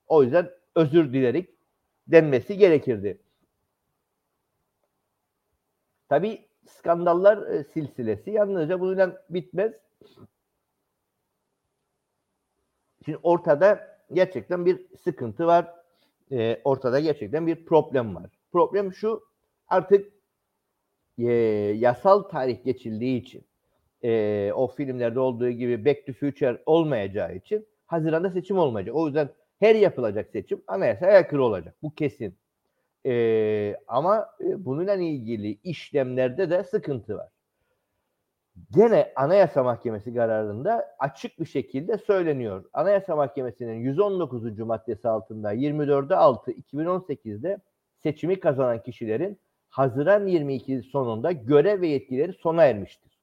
O 0.07 0.23
yüzden 0.23 0.49
özür 0.75 1.13
dilerik 1.13 1.49
denmesi 2.07 2.57
gerekirdi. 2.57 3.17
Tabi 6.09 6.48
skandallar 6.77 7.47
e, 7.47 7.63
silsilesi 7.63 8.31
yalnızca 8.31 8.79
bununla 8.79 9.23
bitmez. 9.29 9.73
Şimdi 13.05 13.17
ortada 13.23 13.97
gerçekten 14.13 14.65
bir 14.65 14.97
sıkıntı 15.03 15.47
var. 15.47 15.73
E, 16.31 16.61
ortada 16.63 16.99
gerçekten 16.99 17.47
bir 17.47 17.65
problem 17.65 18.15
var. 18.15 18.29
Problem 18.51 18.93
şu 18.93 19.23
artık 19.67 20.13
e, 21.17 21.31
yasal 21.75 22.21
tarih 22.21 22.63
geçildiği 22.63 23.21
için 23.21 23.43
e, 24.03 24.51
o 24.55 24.67
filmlerde 24.67 25.19
olduğu 25.19 25.49
gibi 25.49 25.85
Back 25.85 26.05
to 26.05 26.13
Future 26.13 26.61
olmayacağı 26.65 27.35
için 27.35 27.67
Haziran'da 27.85 28.29
seçim 28.29 28.57
olmayacak. 28.57 28.95
O 28.95 29.05
yüzden 29.05 29.29
her 29.59 29.75
yapılacak 29.75 30.29
seçim 30.31 30.61
anayasaya 30.67 31.15
aykırı 31.15 31.43
olacak. 31.43 31.75
Bu 31.83 31.95
kesin. 31.95 32.35
E, 33.05 33.75
ama 33.87 34.29
bununla 34.57 34.95
ilgili 34.95 35.57
işlemlerde 35.63 36.49
de 36.49 36.63
sıkıntı 36.63 37.17
var. 37.17 37.29
Gene 38.71 39.13
Anayasa 39.15 39.63
Mahkemesi 39.63 40.13
kararında 40.13 40.95
açık 40.99 41.39
bir 41.39 41.45
şekilde 41.45 41.97
söyleniyor. 41.97 42.65
Anayasa 42.73 43.15
Mahkemesi'nin 43.15 43.79
119. 43.79 44.59
maddesi 44.59 45.09
altında 45.09 45.53
24'e 45.53 46.15
6 46.15 46.51
2018'de 46.51 47.57
seçimi 48.03 48.39
kazanan 48.39 48.83
kişilerin 48.83 49.39
Haziran 49.69 50.27
22 50.27 50.81
sonunda 50.81 51.31
görev 51.31 51.81
ve 51.81 51.87
yetkileri 51.87 52.33
sona 52.33 52.63
ermiştir. 52.63 53.19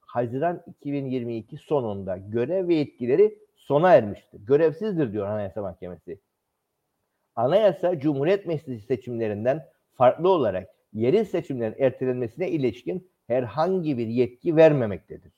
Haziran 0.00 0.62
2022 0.66 1.56
sonunda 1.56 2.16
görev 2.16 2.68
ve 2.68 2.74
yetkileri 2.74 3.38
sona 3.56 3.94
ermiştir. 3.94 4.40
Görevsizdir 4.46 5.12
diyor 5.12 5.26
Anayasa 5.26 5.62
Mahkemesi. 5.62 6.20
Anayasa 7.38 8.00
Cumhuriyet 8.00 8.46
Meclisi 8.46 8.86
seçimlerinden 8.86 9.66
farklı 9.94 10.28
olarak 10.28 10.68
yerel 10.92 11.24
seçimlerin 11.24 11.74
ertelenmesine 11.78 12.50
ilişkin 12.50 13.10
herhangi 13.26 13.98
bir 13.98 14.06
yetki 14.06 14.56
vermemektedir. 14.56 15.32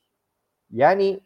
Yani 0.70 1.20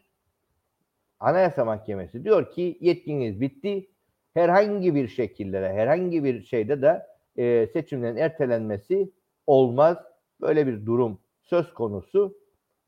Anayasa 1.19 1.65
Mahkemesi 1.65 2.23
diyor 2.23 2.51
ki 2.51 2.77
yetkiniz 2.81 3.41
bitti. 3.41 3.87
Herhangi 4.33 4.95
bir 4.95 5.07
şekilde 5.07 5.61
de 5.61 5.73
herhangi 5.73 6.23
bir 6.23 6.43
şeyde 6.43 6.81
de 6.81 7.05
e, 7.37 7.67
seçimlerin 7.67 8.17
ertelenmesi 8.17 9.11
olmaz. 9.47 9.97
Böyle 10.41 10.67
bir 10.67 10.85
durum 10.85 11.19
söz 11.41 11.73
konusu 11.73 12.37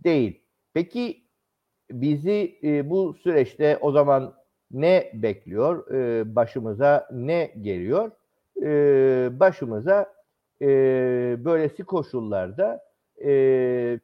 değil. 0.04 0.42
Peki 0.74 1.24
bizi 1.92 2.60
e, 2.64 2.90
bu 2.90 3.14
süreçte 3.14 3.78
o 3.82 3.92
zaman 3.92 4.37
ne 4.72 5.12
bekliyor? 5.14 5.92
E, 5.92 6.36
başımıza 6.36 7.08
ne 7.12 7.54
geliyor? 7.62 8.12
E, 8.64 9.40
başımıza 9.40 10.14
e, 10.62 10.68
böylesi 11.46 11.84
koşullarda 11.84 12.84
e, 13.24 14.00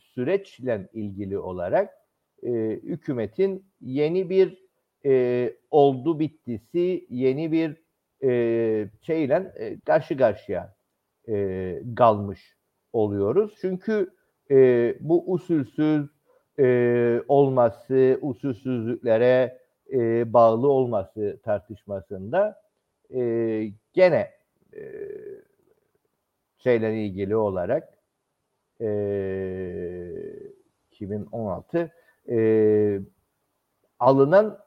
süreçle 0.00 0.88
ilgili 0.92 1.38
olarak 1.38 1.94
e, 2.42 2.50
hükümetin 2.82 3.66
yeni 3.80 4.30
bir 4.30 4.68
e, 5.04 5.52
oldu 5.70 6.18
bittisi, 6.18 7.06
yeni 7.10 7.52
bir 7.52 7.82
e, 8.22 8.90
şeyle 9.02 9.52
e, 9.56 9.80
karşı 9.80 10.16
karşıya 10.16 10.74
e, 11.28 11.82
kalmış 11.96 12.56
oluyoruz. 12.92 13.54
Çünkü 13.60 14.10
e, 14.50 14.94
bu 15.00 15.32
usulsüz 15.32 16.06
e, 16.58 17.22
olması, 17.28 18.18
usulsüzlüklere 18.22 19.58
e, 19.92 20.32
bağlı 20.32 20.68
olması 20.68 21.40
tartışmasında 21.44 22.62
e, 23.14 23.20
gene 23.92 24.30
e, 24.76 24.82
şeyle 26.58 27.04
ilgili 27.04 27.36
olarak 27.36 27.98
e, 28.80 28.88
2016 30.90 31.92
e, 32.28 33.00
alınan 33.98 34.58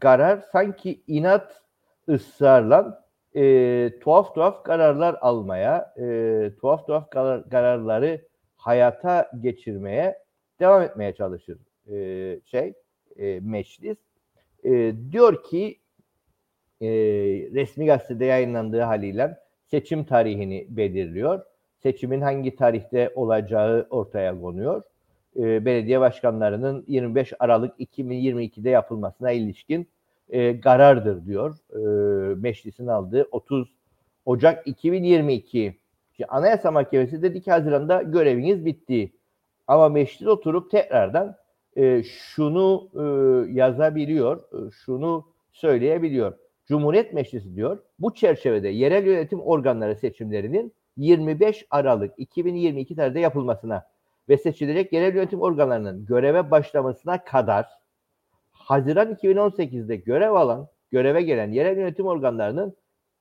karar 0.00 0.44
sanki 0.52 1.02
inat 1.06 1.62
ısrarla 2.08 3.04
e, 3.36 3.92
tuhaf 4.00 4.34
tuhaf 4.34 4.64
kararlar 4.64 5.16
almaya, 5.20 5.94
e, 5.98 6.50
tuhaf 6.60 6.86
tuhaf 6.86 7.10
karar, 7.10 7.48
kararları 7.48 8.28
hayata 8.56 9.30
geçirmeye 9.40 10.18
devam 10.60 10.82
etmeye 10.82 11.14
çalışır 11.14 11.58
e, 11.90 12.40
şey 12.44 12.74
e, 13.16 13.40
meclis. 13.40 13.98
E, 14.64 14.94
diyor 15.12 15.42
ki 15.42 15.78
e, 16.80 16.88
resmi 17.52 17.86
gazetede 17.86 18.24
yayınlandığı 18.24 18.80
haliyle 18.80 19.38
seçim 19.66 20.04
tarihini 20.04 20.66
belirliyor. 20.68 21.40
Seçimin 21.82 22.20
hangi 22.20 22.56
tarihte 22.56 23.12
olacağı 23.14 23.86
ortaya 23.90 24.40
konuyor. 24.40 24.82
E, 25.36 25.64
belediye 25.64 26.00
başkanlarının 26.00 26.84
25 26.88 27.32
Aralık 27.38 27.80
2022'de 27.80 28.70
yapılmasına 28.70 29.30
ilişkin 29.30 29.88
e, 30.30 30.60
karardır 30.60 31.26
diyor. 31.26 31.56
E, 31.72 31.78
meclisin 32.34 32.86
aldığı 32.86 33.28
30 33.30 33.68
Ocak 34.24 34.66
2022. 34.66 35.76
Şimdi 36.16 36.28
Anayasa 36.28 36.70
Mahkemesi 36.70 37.22
dedi 37.22 37.42
ki 37.42 37.50
Haziran'da 37.50 38.02
göreviniz 38.02 38.64
bitti. 38.64 39.12
Ama 39.66 39.88
meclis 39.88 40.28
oturup 40.28 40.70
tekrardan 40.70 41.36
e, 41.76 42.02
şunu 42.02 42.90
e, 42.94 43.02
yazabiliyor, 43.52 44.36
e, 44.36 44.70
şunu 44.70 45.26
söyleyebiliyor. 45.52 46.38
Cumhuriyet 46.66 47.12
Meclisi 47.12 47.56
diyor 47.56 47.78
bu 47.98 48.14
çerçevede 48.14 48.68
yerel 48.68 49.06
yönetim 49.06 49.40
organları 49.40 49.96
seçimlerinin 49.96 50.72
25 50.96 51.66
Aralık 51.70 52.14
2022 52.18 52.96
tarihinde 52.96 53.20
yapılmasına 53.20 53.86
ve 54.28 54.38
seçilecek 54.38 54.92
yerel 54.92 55.14
yönetim 55.14 55.40
organlarının 55.40 56.06
göreve 56.06 56.50
başlamasına 56.50 57.24
kadar 57.24 57.66
Haziran 58.52 59.14
2018'de 59.14 59.96
görev 59.96 60.32
alan, 60.32 60.68
göreve 60.90 61.22
gelen 61.22 61.52
yerel 61.52 61.76
yönetim 61.76 62.06
organlarının 62.06 62.76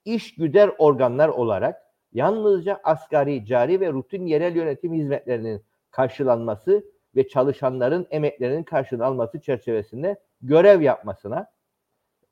iş 0.05 0.35
güder 0.35 0.71
organlar 0.77 1.29
olarak 1.29 1.81
yalnızca 2.13 2.79
asgari, 2.83 3.45
cari 3.45 3.79
ve 3.79 3.91
rutin 3.91 4.25
yerel 4.25 4.55
yönetim 4.55 4.93
hizmetlerinin 4.93 5.61
karşılanması 5.91 6.83
ve 7.15 7.27
çalışanların 7.27 8.07
emeklerinin 8.11 8.63
karşılanması 8.63 9.39
çerçevesinde 9.41 10.19
görev 10.41 10.81
yapmasına 10.81 11.47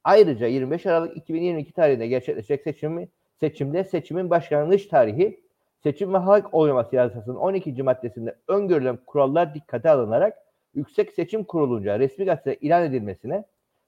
ayrıca 0.04 0.48
25 0.48 0.86
Aralık 0.86 1.18
2022 1.18 1.74
tarihinde 1.74 2.08
gerçekleşecek 2.08 2.62
seçimi, 2.62 3.10
seçimde 3.40 3.84
seçimin 3.84 4.30
başlangıç 4.30 4.88
tarihi 4.88 5.44
seçim 5.84 6.14
ve 6.14 6.18
halk 6.18 6.54
oylaması 6.54 6.96
yasasının 6.96 7.36
12. 7.36 7.84
maddesinde 7.84 8.36
öngörülen 8.48 8.98
kurallar 9.06 9.54
dikkate 9.54 9.90
alınarak 9.90 10.38
Yüksek 10.74 11.12
Seçim 11.12 11.44
Kurulu'nca 11.44 12.00
resmi 12.00 12.26
gazetede 12.26 12.56
ilan 12.56 12.84
edilmesine 12.84 13.44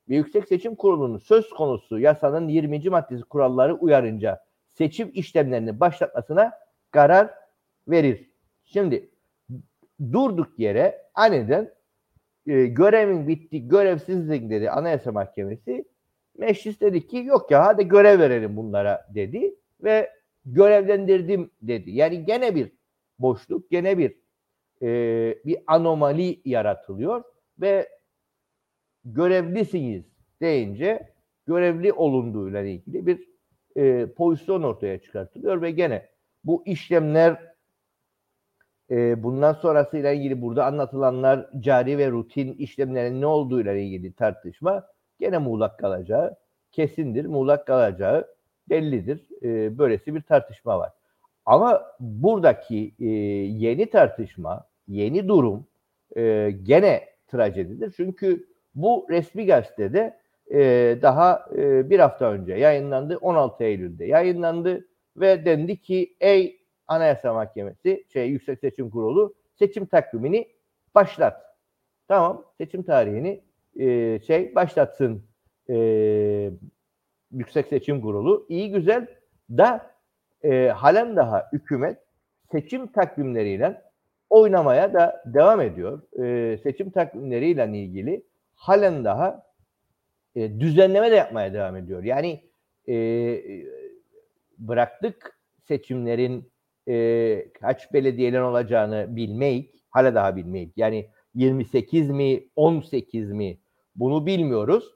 ve 0.09 0.15
Yüksek 0.15 0.47
Seçim 0.47 0.75
Kurulu'nun 0.75 1.17
söz 1.17 1.49
konusu 1.49 1.99
yasanın 1.99 2.47
20. 2.47 2.89
maddesi 2.89 3.23
kuralları 3.23 3.73
uyarınca 3.73 4.43
seçim 4.73 5.11
işlemlerini 5.13 5.79
başlatmasına 5.79 6.51
karar 6.91 7.29
verir. 7.87 8.29
Şimdi 8.65 9.10
durduk 10.11 10.59
yere 10.59 11.01
aniden 11.13 11.73
e, 12.47 12.65
görevin 12.65 13.27
bitti, 13.27 13.67
görevsizlik 13.67 14.49
dedi 14.49 14.69
Anayasa 14.69 15.11
Mahkemesi. 15.11 15.85
Meclis 16.37 16.81
dedi 16.81 17.07
ki 17.07 17.17
yok 17.17 17.51
ya 17.51 17.65
hadi 17.65 17.87
görev 17.87 18.19
verelim 18.19 18.57
bunlara 18.57 19.07
dedi 19.15 19.55
ve 19.83 20.09
görevlendirdim 20.45 21.51
dedi. 21.61 21.91
Yani 21.91 22.25
gene 22.25 22.55
bir 22.55 22.71
boşluk, 23.19 23.71
gene 23.71 23.97
bir 23.97 24.17
e, 24.81 24.87
bir 25.45 25.57
anomali 25.67 26.41
yaratılıyor 26.45 27.23
ve 27.61 27.89
görevlisiniz 29.05 30.03
deyince 30.41 31.13
görevli 31.47 31.93
olunduğuyla 31.93 32.61
ilgili 32.61 33.07
bir 33.07 33.27
e, 33.75 34.05
pozisyon 34.05 34.63
ortaya 34.63 35.01
çıkartılıyor 35.01 35.61
ve 35.61 35.71
gene 35.71 36.09
bu 36.43 36.63
işlemler 36.65 37.50
e, 38.91 39.23
bundan 39.23 39.53
sonrasıyla 39.53 40.11
ilgili 40.11 40.41
burada 40.41 40.65
anlatılanlar 40.65 41.49
cari 41.59 41.97
ve 41.97 42.11
rutin 42.11 42.53
işlemlerin 42.53 43.21
ne 43.21 43.25
olduğuyla 43.25 43.73
ilgili 43.73 44.13
tartışma 44.13 44.87
gene 45.19 45.37
muğlak 45.37 45.79
kalacağı 45.79 46.35
kesindir. 46.71 47.25
Muğlak 47.25 47.67
kalacağı 47.67 48.27
bellidir. 48.69 49.27
E, 49.43 49.77
böylesi 49.77 50.15
bir 50.15 50.21
tartışma 50.21 50.79
var. 50.79 50.91
Ama 51.45 51.83
buradaki 51.99 52.93
e, 52.99 53.05
yeni 53.05 53.89
tartışma, 53.89 54.67
yeni 54.87 55.27
durum 55.27 55.67
e, 56.17 56.51
gene 56.63 57.01
trajedidir. 57.27 57.93
Çünkü 57.97 58.47
bu 58.75 59.07
resmi 59.09 59.45
gazetede 59.45 60.17
e, 60.53 60.59
daha 61.01 61.45
e, 61.55 61.89
bir 61.89 61.99
hafta 61.99 62.31
önce 62.31 62.53
yayınlandı. 62.53 63.17
16 63.17 63.63
Eylül'de 63.63 64.05
yayınlandı 64.05 64.87
ve 65.17 65.45
dendi 65.45 65.77
ki 65.77 66.15
ey 66.19 66.60
Anayasa 66.91 67.33
Mahkemesi, 67.33 68.05
şey 68.13 68.29
Yüksek 68.29 68.59
Seçim 68.59 68.89
Kurulu 68.89 69.35
seçim 69.59 69.85
takvimini 69.85 70.47
başlat. 70.95 71.41
Tamam, 72.07 72.45
seçim 72.57 72.83
tarihini 72.83 73.43
e, 73.79 74.19
şey 74.19 74.55
başlatsın 74.55 75.23
e, 75.69 75.75
Yüksek 77.31 77.67
Seçim 77.67 78.01
Kurulu. 78.01 78.45
İyi 78.49 78.71
güzel 78.71 79.07
da 79.49 79.91
e, 80.43 80.67
halen 80.67 81.15
daha 81.15 81.49
hükümet 81.53 81.97
seçim 82.51 82.87
takvimleriyle 82.87 83.81
oynamaya 84.29 84.93
da 84.93 85.23
devam 85.25 85.61
ediyor. 85.61 86.01
E, 86.23 86.57
seçim 86.57 86.89
takvimleriyle 86.89 87.77
ilgili 87.77 88.25
halen 88.55 89.05
daha 89.05 89.43
e, 90.35 90.59
düzenleme 90.59 91.11
de 91.11 91.15
yapmaya 91.15 91.53
devam 91.53 91.75
ediyor. 91.75 92.03
Yani 92.03 92.43
e, 92.87 92.95
bıraktık 94.57 95.39
seçimlerin 95.67 96.51
e, 96.87 97.51
kaç 97.61 97.93
belediyeler 97.93 98.41
olacağını 98.41 99.15
bilmeyik. 99.15 99.83
Hala 99.89 100.15
daha 100.15 100.35
bilmeyik. 100.35 100.77
Yani 100.77 101.09
28 101.35 102.09
mi 102.09 102.43
18 102.55 103.31
mi 103.31 103.57
bunu 103.95 104.25
bilmiyoruz. 104.25 104.93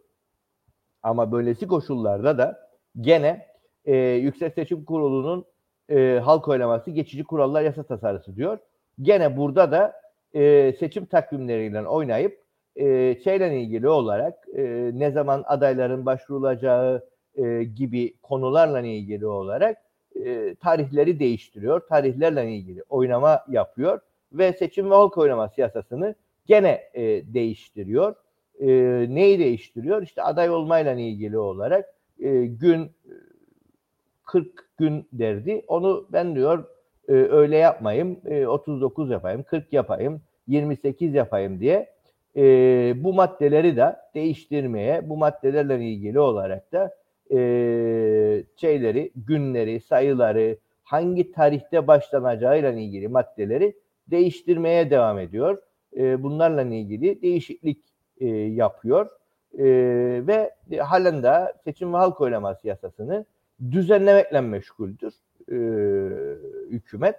Ama 1.04 1.32
böylesi 1.32 1.68
koşullarda 1.68 2.38
da 2.38 2.70
gene 3.02 3.48
e, 3.86 3.96
Yüksek 3.98 4.54
Seçim 4.54 4.86
Kurulu'nun 4.86 5.46
e, 5.90 6.20
halk 6.24 6.48
oylaması 6.48 6.92
geçici 6.92 7.24
kurallar 7.24 7.62
yasa 7.62 7.84
tasarısı 7.84 8.36
diyor. 8.36 8.58
Gene 9.02 9.38
burada 9.38 9.72
da 9.72 9.94
e, 10.34 10.74
seçim 10.80 11.06
takvimleriyle 11.06 11.88
oynayıp 11.88 12.46
e, 12.76 13.16
şeyle 13.24 13.62
ilgili 13.62 13.90
olarak 13.90 14.48
e, 14.58 14.92
ne 14.94 15.12
zaman 15.12 15.44
adayların 15.48 16.06
başvurulacağı 16.06 17.10
e, 17.36 17.64
gibi 17.64 18.18
konularla 18.24 18.82
ilgili 18.82 19.28
olarak 19.28 19.78
e, 20.26 20.56
tarihleri 20.56 21.20
değiştiriyor. 21.20 21.88
Tarihlerle 21.88 22.52
ilgili 22.52 22.84
oynama 22.90 23.46
yapıyor 23.50 24.00
ve 24.34 24.54
seçim 24.54 24.92
ve 24.92 24.96
halk 24.96 25.18
oylaması 25.18 25.62
yasasını 25.62 26.16
gene 26.46 26.82
e, 26.94 27.04
değiştiriyor. 27.34 28.16
E, 28.60 28.68
neyi 29.10 29.40
değiştiriyor? 29.40 30.02
İşte 30.02 30.24
aday 30.24 30.50
olmayla 30.50 30.94
ilgili 30.94 31.38
olarak 31.38 31.86
e, 32.20 32.46
gün 32.46 32.92
40 34.26 34.78
gün 34.78 35.08
derdi. 35.14 35.66
Onu 35.68 36.08
ben 36.12 36.36
diyor 36.36 36.64
e, 37.08 37.14
öyle 37.14 37.58
yapmayayım, 37.58 38.20
e, 38.26 38.48
39 38.48 39.10
yapayım, 39.10 39.44
40 39.44 39.74
yapayım, 39.74 40.22
28 40.48 41.14
yapayım 41.14 41.60
diye 41.60 41.96
e, 42.36 42.44
bu 43.04 43.14
maddeleri 43.14 43.78
de 43.78 43.96
değiştirmeye, 44.16 45.10
bu 45.10 45.18
maddelerle 45.18 45.86
ilgili 45.86 46.20
olarak 46.20 46.72
da 46.72 46.96
e, 47.32 47.38
şeyleri, 48.56 49.12
günleri, 49.16 49.80
sayıları, 49.80 50.58
hangi 50.84 51.32
tarihte 51.32 51.88
başlanacağıyla 51.88 52.72
ilgili 52.72 53.08
maddeleri 53.08 53.76
değiştirmeye 54.08 54.90
devam 54.90 55.20
ediyor. 55.20 55.62
e, 55.98 56.24
bunlarla 56.24 56.62
ilgili 56.64 57.22
değişiklik 57.22 57.84
e, 58.20 58.28
yapıyor 58.28 59.10
e, 59.58 59.66
ve 60.28 60.52
halen 60.80 61.24
de 61.24 61.54
seçim 61.64 61.94
ve 61.94 61.98
halk 61.98 62.22
oylaması 62.22 62.68
yasasını 62.68 63.26
düzenlemekle 63.72 64.42
meşguldür 64.42 65.14
e, 65.52 65.58
hükümet. 66.70 67.16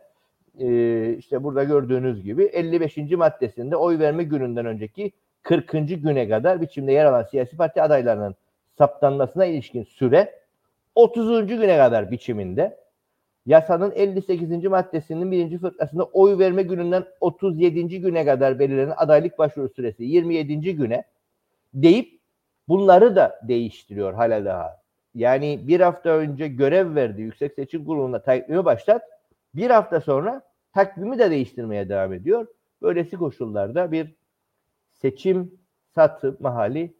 E, 0.58 1.14
işte 1.18 1.44
burada 1.44 1.64
gördüğünüz 1.64 2.22
gibi 2.22 2.44
55. 2.44 2.96
maddesinde 2.96 3.76
oy 3.76 3.98
verme 3.98 4.24
gününden 4.24 4.66
önceki 4.66 5.12
40. 5.42 5.72
güne 5.72 6.28
kadar 6.28 6.60
biçimde 6.60 6.92
yer 6.92 7.04
alan 7.04 7.22
siyasi 7.22 7.56
parti 7.56 7.82
adaylarının 7.82 8.34
saptanmasına 8.78 9.44
ilişkin 9.44 9.84
süre 9.84 10.40
30. 10.94 11.46
güne 11.46 11.76
kadar 11.76 12.10
biçiminde 12.10 12.76
yasanın 13.46 13.92
58. 13.94 14.64
maddesinin 14.64 15.32
birinci 15.32 15.58
fıkrasında 15.58 16.04
oy 16.04 16.38
verme 16.38 16.62
gününden 16.62 17.04
37. 17.20 18.00
güne 18.00 18.24
kadar 18.24 18.58
belirlenen 18.58 18.94
adaylık 18.96 19.38
başvuru 19.38 19.68
süresi 19.68 20.04
27. 20.04 20.76
güne 20.76 21.04
deyip 21.74 22.20
bunları 22.68 23.16
da 23.16 23.40
değiştiriyor 23.48 24.14
hala 24.14 24.44
daha. 24.44 24.80
Yani 25.14 25.60
bir 25.62 25.80
hafta 25.80 26.10
önce 26.10 26.48
görev 26.48 26.94
verdi 26.94 27.22
Yüksek 27.22 27.54
Seçim 27.54 27.84
Kurulu'na 27.84 28.22
takvimi 28.22 28.64
başlat. 28.64 29.02
Bir 29.54 29.70
hafta 29.70 30.00
sonra 30.00 30.42
takvimi 30.74 31.18
de 31.18 31.30
değiştirmeye 31.30 31.88
devam 31.88 32.12
ediyor. 32.12 32.46
Böylesi 32.82 33.16
koşullarda 33.16 33.92
bir 33.92 34.14
seçim 34.92 35.58
satı 35.94 36.36
mahali 36.40 36.94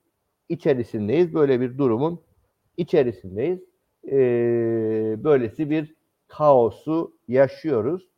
içerisindeyiz. 0.49 1.35
Böyle 1.35 1.61
bir 1.61 1.79
durumun 1.79 2.21
içerisindeyiz. 2.77 3.61
Ee, 4.11 5.17
böylesi 5.25 5.71
bir 5.71 5.95
kaosu 6.29 7.17
yaşıyoruz. 7.29 8.09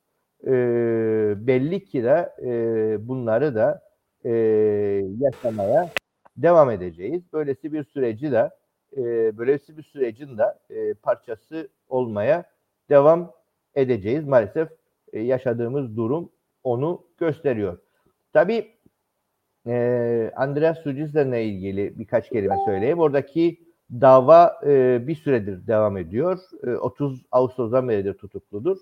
Ee, 0.47 1.35
belli 1.37 1.85
ki 1.85 2.03
de 2.05 2.33
e, 2.43 3.09
bunları 3.09 3.55
da 3.55 3.83
e, 4.25 4.31
yaşamaya 5.19 5.91
devam 6.37 6.71
edeceğiz. 6.71 7.23
Böylesi 7.33 7.73
bir 7.73 7.85
süreci 7.85 8.33
de 8.33 8.51
e, 8.97 9.03
böylesi 9.38 9.77
bir 9.77 9.83
sürecin 9.83 10.38
de 10.38 10.45
e, 10.71 10.95
parçası 10.95 11.69
olmaya 11.88 12.45
devam 12.91 13.33
edeceğiz. 13.75 14.25
Maalesef 14.25 14.69
e, 15.12 15.21
yaşadığımız 15.21 15.97
durum 15.97 16.33
onu 16.64 17.05
gösteriyor. 17.19 17.79
Tabii 18.33 18.67
e, 19.69 20.31
Andreas 20.37 20.79
Sucizler'le 20.79 21.45
ilgili 21.45 21.99
birkaç 21.99 22.29
kelime 22.29 22.57
söyleyeyim. 22.65 22.99
Oradaki 22.99 23.59
dava 23.93 24.61
e, 24.67 25.07
bir 25.07 25.15
süredir 25.15 25.67
devam 25.67 25.97
ediyor. 25.97 26.39
E, 26.67 26.71
30 26.71 27.23
Ağustos'tan 27.33 27.89
beridir 27.89 28.15
tutukludur. 28.15 28.79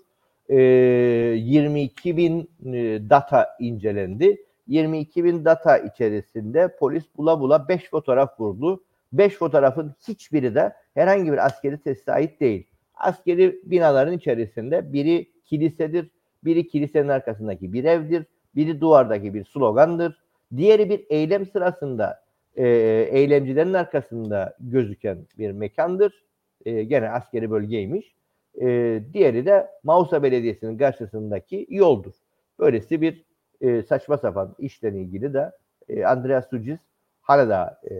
E, 0.49 0.57
22 0.57 2.17
bin 2.17 2.49
e, 2.65 3.09
data 3.09 3.47
incelendi. 3.59 4.43
22 4.67 5.23
bin 5.23 5.45
data 5.45 5.77
içerisinde 5.77 6.75
polis 6.79 7.03
bula 7.17 7.39
bula 7.39 7.67
5 7.67 7.89
fotoğraf 7.89 8.39
buldu. 8.39 8.83
5 9.13 9.33
fotoğrafın 9.35 9.95
hiçbiri 10.07 10.55
de 10.55 10.73
herhangi 10.93 11.31
bir 11.31 11.45
askeri 11.45 11.77
tesise 11.77 12.11
ait 12.11 12.39
değil. 12.39 12.67
Askeri 12.95 13.59
binaların 13.63 14.13
içerisinde 14.13 14.93
biri 14.93 15.27
kilisedir, 15.45 16.11
biri 16.43 16.67
kilisenin 16.67 17.07
arkasındaki 17.07 17.73
bir 17.73 17.83
evdir, 17.83 18.25
biri 18.55 18.81
duvardaki 18.81 19.33
bir 19.33 19.45
slogandır, 19.45 20.26
diğeri 20.55 20.89
bir 20.89 21.05
eylem 21.09 21.45
sırasında 21.45 22.23
e, 22.55 22.67
eylemcilerin 23.11 23.73
arkasında 23.73 24.57
gözüken 24.59 25.17
bir 25.37 25.51
mekandır. 25.51 26.25
E, 26.65 26.83
gene 26.83 27.09
askeri 27.09 27.51
bölgeymiş. 27.51 28.15
E, 28.61 28.99
diğeri 29.13 29.45
de 29.45 29.67
Mausa 29.83 30.23
Belediyesi'nin 30.23 30.77
karşısındaki 30.77 31.67
yoldur. 31.69 32.13
Böylesi 32.59 33.01
bir 33.01 33.25
e, 33.61 33.83
saçma 33.83 34.17
sapan 34.17 34.55
işle 34.59 34.89
ilgili 34.89 35.33
de 35.33 35.51
e, 35.89 36.05
Andreas 36.05 36.49
Sucis 36.49 36.79
hala 37.21 37.49
da 37.49 37.81
e, 37.91 37.95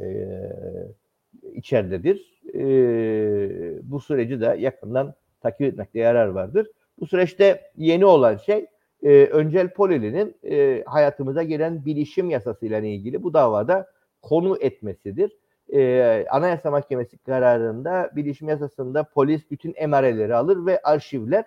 içeridedir. 1.53 2.41
E, 2.53 3.89
bu 3.91 3.99
süreci 3.99 4.41
de 4.41 4.55
yakından 4.59 5.13
takip 5.41 5.61
etmekte 5.61 5.99
yarar 5.99 6.27
vardır. 6.27 6.67
Bu 6.99 7.07
süreçte 7.07 7.71
yeni 7.77 8.05
olan 8.05 8.37
şey 8.37 8.65
e, 9.03 9.25
Öncel 9.25 9.69
Polili'nin 9.69 10.35
e, 10.43 10.83
hayatımıza 10.85 11.43
gelen 11.43 11.85
bilişim 11.85 12.29
yasasıyla 12.29 12.79
ilgili 12.79 13.23
bu 13.23 13.33
davada 13.33 13.87
konu 14.21 14.57
etmesidir. 14.61 15.37
E, 15.73 16.25
Anayasa 16.31 16.71
Mahkemesi 16.71 17.17
kararında 17.17 18.11
bilişim 18.15 18.49
yasasında 18.49 19.03
polis 19.03 19.51
bütün 19.51 19.73
emareleri 19.77 20.35
alır 20.35 20.65
ve 20.65 20.81
arşivler 20.83 21.45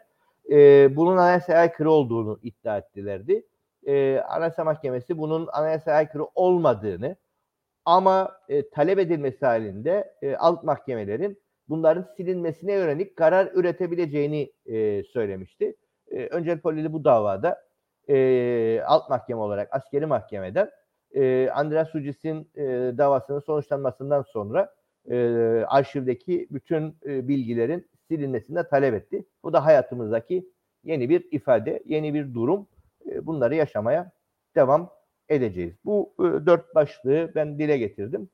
e, 0.50 0.56
bunun 0.96 1.16
anayasaya 1.16 1.58
aykırı 1.58 1.90
olduğunu 1.90 2.38
iddia 2.42 2.78
ettilerdi. 2.78 3.46
E, 3.86 4.18
Anayasa 4.28 4.64
Mahkemesi 4.64 5.18
bunun 5.18 5.48
anayasaya 5.52 5.96
aykırı 5.96 6.24
olmadığını 6.34 7.16
ama 7.84 8.40
e, 8.48 8.70
talep 8.70 8.98
edilmesi 8.98 9.46
halinde 9.46 10.14
e, 10.22 10.36
alt 10.36 10.64
mahkemelerin 10.64 11.38
bunların 11.68 12.06
silinmesine 12.16 12.72
yönelik 12.72 13.16
karar 13.16 13.50
üretebileceğini 13.54 14.52
e, 14.66 15.02
söylemişti. 15.02 15.76
E, 16.10 16.26
Öncel 16.26 16.60
Polili 16.60 16.92
bu 16.92 17.04
davada 17.04 17.62
e, 18.08 18.82
alt 18.86 19.10
mahkeme 19.10 19.40
olarak 19.40 19.68
askeri 19.74 20.06
mahkemeden 20.06 20.70
e, 21.14 21.50
Andreas 21.50 21.88
Sucis'in 21.88 22.50
e, 22.54 22.64
davasının 22.98 23.40
sonuçlanmasından 23.40 24.22
sonra 24.22 24.74
e, 25.10 25.16
arşivdeki 25.68 26.48
bütün 26.50 26.96
e, 27.06 27.28
bilgilerin 27.28 27.88
silinmesini 28.08 28.64
talep 28.70 28.94
etti. 28.94 29.24
Bu 29.44 29.52
da 29.52 29.64
hayatımızdaki 29.64 30.48
yeni 30.84 31.08
bir 31.08 31.28
ifade, 31.30 31.82
yeni 31.86 32.14
bir 32.14 32.34
durum. 32.34 32.66
E, 33.10 33.26
bunları 33.26 33.54
yaşamaya 33.54 34.12
devam 34.56 34.90
edeceğiz. 35.28 35.74
Bu 35.84 36.14
e, 36.18 36.22
dört 36.22 36.74
başlığı 36.74 37.32
ben 37.34 37.58
dile 37.58 37.78
getirdim. 37.78 38.28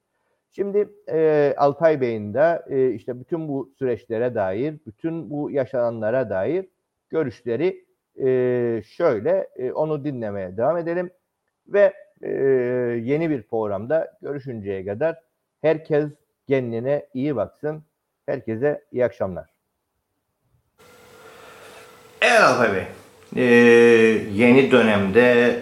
Şimdi 0.50 0.88
e, 1.08 1.54
Altay 1.56 2.00
Bey'in 2.00 2.34
de 2.34 2.62
e, 2.68 2.90
işte 2.90 3.20
bütün 3.20 3.48
bu 3.48 3.72
süreçlere 3.78 4.34
dair, 4.34 4.74
bütün 4.86 5.30
bu 5.30 5.50
yaşananlara 5.50 6.30
dair 6.30 6.66
görüşleri 7.16 7.84
e, 8.16 8.82
şöyle 8.82 9.48
e, 9.56 9.72
onu 9.72 10.04
dinlemeye 10.04 10.56
devam 10.56 10.76
edelim 10.76 11.10
ve 11.68 11.92
e, 12.22 12.30
yeni 13.02 13.30
bir 13.30 13.42
programda 13.42 14.18
görüşünceye 14.22 14.84
kadar 14.84 15.16
herkes 15.62 16.06
kendine 16.48 17.06
iyi 17.14 17.36
baksın. 17.36 17.82
Herkese 18.26 18.84
iyi 18.92 19.04
akşamlar. 19.04 19.46
Evet 22.22 22.74
Bey. 22.74 22.84
Ee, 23.36 23.42
yeni 24.34 24.70
dönemde 24.70 25.56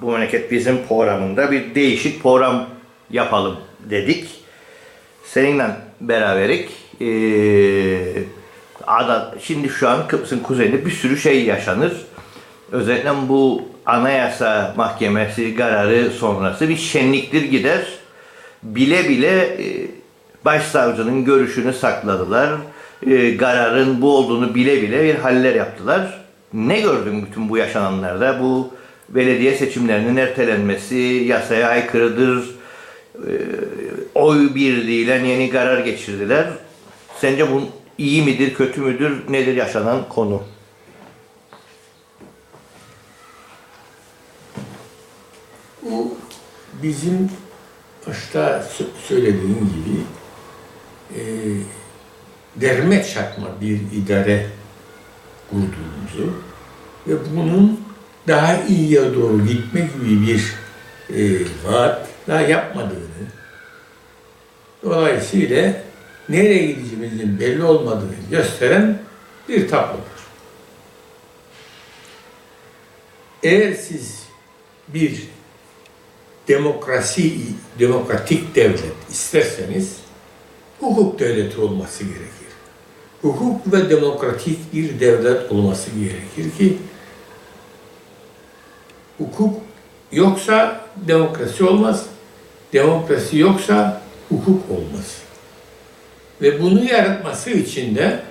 bu 0.00 0.12
memleket 0.12 0.50
bizim 0.50 0.86
programında 0.86 1.50
bir 1.50 1.74
değişik 1.74 2.22
program 2.22 2.68
yapalım 3.10 3.56
dedik. 3.90 4.44
Seninle 5.24 5.64
beraberik 6.00 6.70
ee, 7.00 8.37
ada, 8.88 9.34
şimdi 9.42 9.68
şu 9.68 9.88
an 9.88 10.08
Kıbrıs'ın 10.08 10.38
kuzeyinde 10.38 10.86
bir 10.86 10.90
sürü 10.90 11.16
şey 11.16 11.44
yaşanır. 11.44 11.92
Özellikle 12.72 13.10
bu 13.28 13.62
Anayasa 13.86 14.74
Mahkemesi 14.76 15.56
kararı 15.56 16.10
sonrası 16.10 16.68
bir 16.68 16.76
şenliktir 16.76 17.42
gider. 17.42 17.86
Bile 18.62 19.08
bile 19.08 19.38
e, 19.38 19.86
başsavcının 20.44 21.24
görüşünü 21.24 21.72
sakladılar. 21.72 22.50
E, 23.06 23.36
kararın 23.36 24.02
bu 24.02 24.16
olduğunu 24.16 24.54
bile 24.54 24.82
bile 24.82 25.04
bir 25.04 25.14
haller 25.14 25.54
yaptılar. 25.54 26.20
Ne 26.52 26.80
gördün 26.80 27.26
bütün 27.26 27.48
bu 27.48 27.56
yaşananlarda? 27.56 28.40
Bu 28.40 28.74
belediye 29.08 29.54
seçimlerinin 29.54 30.16
ertelenmesi 30.16 30.96
yasaya 31.26 31.68
aykırıdır. 31.68 32.44
E, 33.14 33.32
oy 34.14 34.54
birliğiyle 34.54 35.12
yeni 35.12 35.50
karar 35.50 35.78
geçirdiler. 35.78 36.46
Sence 37.20 37.52
bu 37.52 37.62
iyi 37.98 38.22
midir, 38.22 38.54
kötü 38.54 38.80
müdür, 38.80 39.32
nedir 39.32 39.56
yaşanan 39.56 40.08
konu? 40.08 40.42
Bu 45.82 46.16
bizim 46.82 47.30
başta 48.06 48.66
söylediğim 49.08 49.72
gibi 49.74 50.00
e, 51.14 51.22
dermet 52.56 53.10
çakma 53.14 53.46
bir 53.60 53.80
idare 53.92 54.46
kurduğumuzu 55.50 56.42
ve 57.06 57.36
bunun 57.36 57.80
daha 58.28 58.62
iyiye 58.62 59.14
doğru 59.14 59.46
gitme 59.46 59.80
gibi 59.80 60.26
bir 60.26 60.54
e, 61.16 61.44
vaat 61.64 62.08
daha 62.28 62.40
yapmadığını 62.40 63.24
dolayısıyla 64.82 65.87
nereye 66.28 66.66
gideceğimizin 66.66 67.40
belli 67.40 67.64
olmadığını 67.64 68.14
gösteren 68.30 68.98
bir 69.48 69.68
tablodur. 69.68 70.18
Eğer 73.42 73.74
siz 73.74 74.22
bir 74.88 75.28
demokrasi, 76.48 77.32
demokratik 77.78 78.54
devlet 78.54 79.10
isterseniz 79.10 79.96
hukuk 80.80 81.18
devleti 81.18 81.60
olması 81.60 82.04
gerekir. 82.04 82.28
Hukuk 83.22 83.72
ve 83.72 83.90
demokratik 83.90 84.74
bir 84.74 85.00
devlet 85.00 85.52
olması 85.52 85.90
gerekir 85.90 86.58
ki 86.58 86.78
hukuk 89.18 89.54
yoksa 90.12 90.84
demokrasi 90.96 91.64
olmaz. 91.64 92.06
Demokrasi 92.72 93.38
yoksa 93.38 94.02
hukuk 94.28 94.70
olmaz. 94.70 95.27
Ve 96.42 96.62
bunu 96.62 96.84
yaratması 96.84 97.50
için 97.50 97.94
de 97.94 98.22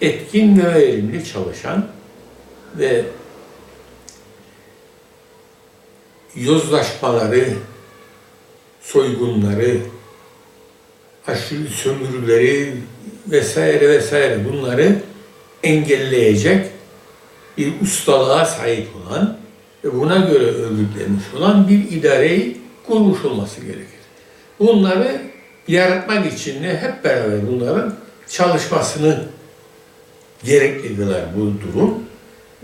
etkin 0.00 0.58
ve 0.58 0.74
verimli 0.74 1.24
çalışan 1.24 1.86
ve 2.78 3.04
yozlaşmaları, 6.34 7.48
soygunları, 8.82 9.76
aşırı 11.26 11.68
sömürüleri 11.68 12.74
vesaire 13.28 13.88
vesaire 13.88 14.44
bunları 14.52 14.96
engelleyecek 15.62 16.66
bir 17.58 17.72
ustalığa 17.82 18.44
sahip 18.44 18.88
olan 18.96 19.38
ve 19.84 20.00
buna 20.00 20.16
göre 20.16 20.44
örgütlenmiş 20.44 21.24
olan 21.36 21.68
bir 21.68 21.98
idareyi 21.98 22.56
kurmuş 22.86 23.24
olması 23.24 23.60
gerekir. 23.60 23.84
Bunları 24.58 25.20
yaratmak 25.68 26.32
için 26.32 26.62
de 26.62 26.78
hep 26.78 27.04
beraber 27.04 27.46
bunların 27.46 27.94
çalışmasını 28.28 29.24
gerekli 30.44 30.96
kılar 30.96 31.22
bu 31.36 31.52
durum. 31.60 32.04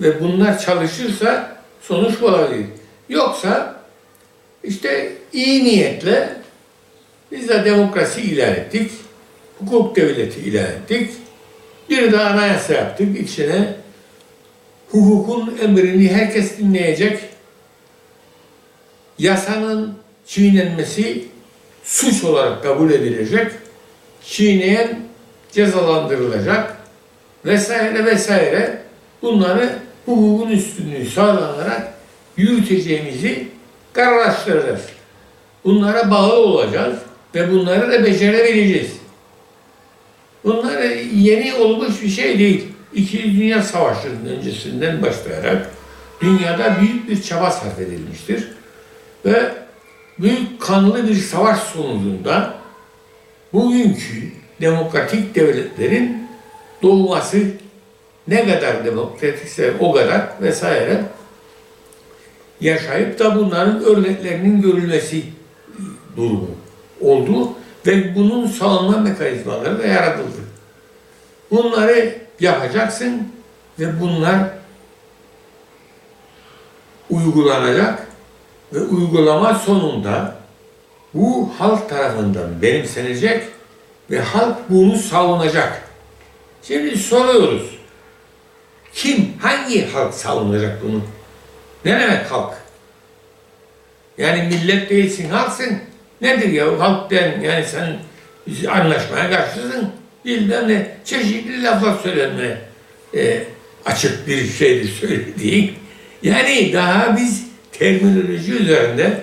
Ve 0.01 0.21
bunlar 0.21 0.59
çalışırsa 0.59 1.57
sonuç 1.83 2.23
olabilir. 2.23 2.67
Yoksa 3.09 3.81
işte 4.65 5.13
iyi 5.33 5.65
niyetle 5.65 6.37
biz 7.33 7.49
de 7.49 7.65
demokrasi 7.65 8.21
ilan 8.21 8.51
ettik, 8.51 8.91
hukuk 9.59 9.97
devleti 9.97 10.41
ilan 10.41 10.65
ettik, 10.65 11.11
bir 11.91 12.13
de 12.13 12.21
anayasa 12.21 12.73
yaptık, 12.73 13.21
içine 13.21 13.75
hukukun 14.91 15.59
emrini 15.63 16.09
herkes 16.09 16.59
dinleyecek, 16.59 17.19
yasanın 19.19 19.99
çiğnenmesi 20.27 21.25
suç 21.91 22.25
olarak 22.25 22.63
kabul 22.63 22.91
edilecek, 22.91 23.47
çiğneyen 24.25 25.01
cezalandırılacak 25.53 26.77
vesaire 27.45 28.05
vesaire 28.05 28.83
bunları 29.23 29.73
hukukun 30.07 30.51
üstünlüğü 30.51 31.07
sağlanarak 31.07 31.93
yürüteceğimizi 32.37 33.49
kararlaştıracağız. 33.93 34.81
Bunlara 35.65 36.11
bağlı 36.11 36.35
olacağız 36.35 36.99
ve 37.35 37.51
bunları 37.51 37.93
da 37.93 38.05
becerebileceğiz. 38.05 38.91
Bunlar 40.45 40.83
yeni 41.15 41.55
olmuş 41.55 42.03
bir 42.03 42.09
şey 42.09 42.39
değil. 42.39 42.67
İkinci 42.95 43.41
Dünya 43.41 43.63
Savaşı'nın 43.63 44.37
öncesinden 44.37 45.03
başlayarak 45.03 45.71
dünyada 46.21 46.77
büyük 46.81 47.09
bir 47.09 47.23
çaba 47.23 47.51
sarf 47.51 47.79
edilmiştir. 47.79 48.49
Ve 49.25 49.60
büyük 50.23 50.61
kanlı 50.61 51.09
bir 51.09 51.15
savaş 51.15 51.59
sonucunda 51.59 52.55
bugünkü 53.53 54.33
demokratik 54.61 55.35
devletlerin 55.35 56.29
doğması 56.83 57.39
ne 58.29 58.47
kadar 58.47 58.85
demokratikse 58.85 59.75
o 59.81 59.93
kadar 59.93 60.29
vesaire 60.41 61.05
yaşayıp 62.61 63.19
da 63.19 63.37
bunların 63.37 63.85
örneklerinin 63.85 64.63
görülmesi 64.63 65.23
durumu 66.17 66.51
oldu 67.01 67.53
ve 67.87 68.15
bunun 68.15 68.47
savunma 68.47 68.99
mekanizmaları 68.99 69.79
da 69.79 69.87
yaratıldı. 69.87 70.41
Bunları 71.51 72.19
yapacaksın 72.41 73.29
ve 73.79 74.01
bunlar 74.01 74.39
uygulanacak 77.11 78.10
ve 78.73 78.81
uygulama 78.81 79.55
sonunda 79.55 80.37
bu 81.15 81.53
halk 81.59 81.89
tarafından 81.89 82.63
benimsenecek 82.63 83.43
ve 84.11 84.21
halk 84.21 84.57
bunu 84.69 84.97
savunacak. 84.97 85.83
Şimdi 86.63 86.99
soruyoruz. 86.99 87.79
Kim, 88.95 89.33
hangi 89.41 89.87
halk 89.87 90.15
savunacak 90.15 90.83
bunu? 90.83 91.03
Ne 91.85 92.01
demek 92.01 92.31
halk? 92.31 92.55
Yani 94.19 94.43
millet 94.43 94.91
değilsin, 94.91 95.31
halksın. 95.31 95.79
Nedir 96.21 96.49
ya 96.49 96.81
halk 96.81 97.11
den, 97.11 97.41
yani 97.41 97.65
sen 97.65 97.97
anlaşmaya 98.71 99.31
karşısın. 99.31 99.93
Bilmem 100.25 100.69
ne, 100.69 100.97
çeşitli 101.05 101.63
laflar 101.63 101.95
söylenme 102.03 102.59
e, 103.17 103.45
açık 103.85 104.29
bir 104.29 104.47
şeydir 104.47 104.89
söylediğin. 104.89 105.75
Yani 106.23 106.73
daha 106.73 107.17
biz 107.17 107.50
terminoloji 107.81 108.53
üzerinde 108.53 109.23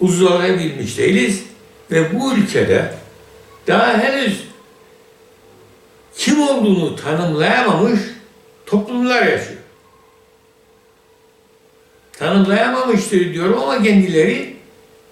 uzlaşabilmiş 0.00 0.98
değiliz 0.98 1.42
ve 1.90 2.14
bu 2.14 2.34
ülkede 2.34 2.94
daha 3.66 3.98
henüz 3.98 4.44
kim 6.16 6.42
olduğunu 6.42 6.96
tanımlayamamış 6.96 8.00
toplumlar 8.66 9.22
yaşıyor. 9.22 9.58
Tanımlayamamıştır 12.12 13.34
diyorum 13.34 13.58
ama 13.62 13.82
kendileri 13.82 14.56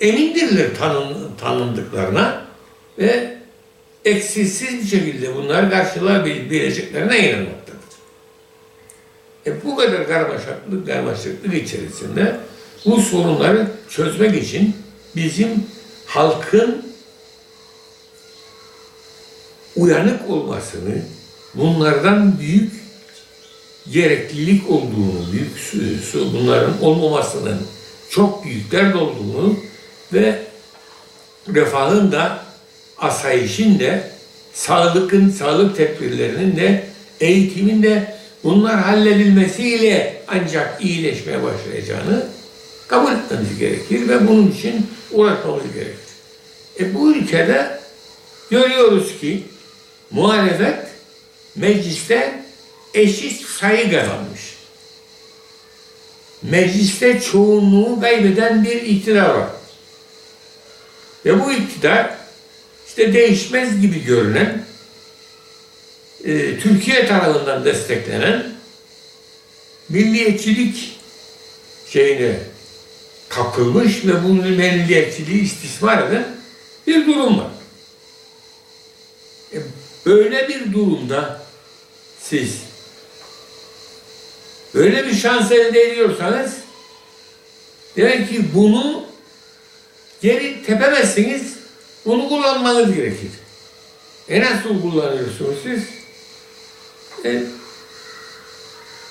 emindirler 0.00 0.66
tanın, 0.78 1.36
tanındıklarına 1.40 2.44
ve 2.98 3.36
eksiksiz 4.04 4.82
bir 4.82 4.98
şekilde 4.98 5.34
bunları 5.34 5.70
karşılayabileceklerine 5.70 7.30
inanmaktadır. 7.30 7.76
E 9.46 9.64
bu 9.64 9.76
kadar 9.76 10.08
karmaşıklık, 10.08 10.86
karmaşıklık 10.86 11.54
içerisinde 11.54 12.36
bu 12.84 13.00
sorunları 13.00 13.66
çözmek 13.90 14.42
için 14.42 14.76
bizim 15.16 15.64
halkın 16.06 16.86
uyanık 19.76 20.30
olmasını, 20.30 21.02
bunlardan 21.54 22.38
büyük 22.38 22.72
gereklilik 23.92 24.70
olduğunu, 24.70 25.32
büyük 25.32 25.72
bunların 26.32 26.82
olmamasının 26.82 27.58
çok 28.10 28.44
büyük 28.44 28.72
dert 28.72 28.96
olduğunu 28.96 29.56
ve 30.12 30.42
refahın 31.54 32.12
da 32.12 32.44
asayişin 32.98 33.78
de 33.78 34.10
sağlıkın, 34.52 35.30
sağlık 35.30 35.76
tedbirlerinin 35.76 36.56
de 36.56 36.84
eğitimin 37.20 37.82
de 37.82 38.16
bunlar 38.44 38.80
halledilmesiyle 38.80 40.22
ancak 40.28 40.84
iyileşmeye 40.84 41.42
başlayacağını 41.42 42.26
kabul 42.88 43.12
etmemiz 43.12 43.58
gerekir 43.58 44.08
ve 44.08 44.28
bunun 44.28 44.50
için 44.50 44.86
uğraşmamız 45.12 45.72
gerekir. 45.74 46.06
E 46.80 46.94
bu 46.94 47.12
ülkede 47.12 47.80
görüyoruz 48.50 49.20
ki 49.20 49.42
muhalefet 50.10 50.78
mecliste 51.56 52.42
eşit 52.94 53.46
sayı 53.46 53.90
kazanmış. 53.90 54.56
Mecliste 56.42 57.20
çoğunluğu 57.20 58.00
kaybeden 58.00 58.64
bir 58.64 58.82
iktidar 58.82 59.34
var. 59.34 59.48
Ve 61.24 61.44
bu 61.44 61.52
iktidar 61.52 62.16
işte 62.88 63.12
değişmez 63.12 63.80
gibi 63.80 64.04
görünen 64.04 64.64
e, 66.24 66.58
Türkiye 66.58 67.06
tarafından 67.06 67.64
desteklenen 67.64 68.46
milliyetçilik 69.88 70.98
şeyine 71.88 72.36
kapılmış 73.36 74.04
ve 74.04 74.24
bu 74.24 74.28
milliyetçiliği 74.28 75.42
istismar 75.42 76.08
eden 76.08 76.26
bir 76.86 77.06
durum 77.06 77.38
var. 77.38 77.50
E, 79.52 79.58
böyle 80.06 80.48
bir 80.48 80.72
durumda 80.72 81.42
siz 82.20 82.60
öyle 84.74 85.06
bir 85.06 85.14
şans 85.14 85.52
elde 85.52 85.80
ediyorsanız 85.80 86.54
demek 87.96 88.30
ki 88.30 88.44
bunu 88.54 89.04
geri 90.22 90.62
tepemezsiniz. 90.62 91.56
Bunu 92.06 92.28
kullanmanız 92.28 92.94
gerekir. 92.94 93.30
E 94.28 94.40
nasıl 94.40 94.82
kullanıyorsunuz 94.82 95.56
siz? 95.62 95.82
E, 97.24 97.42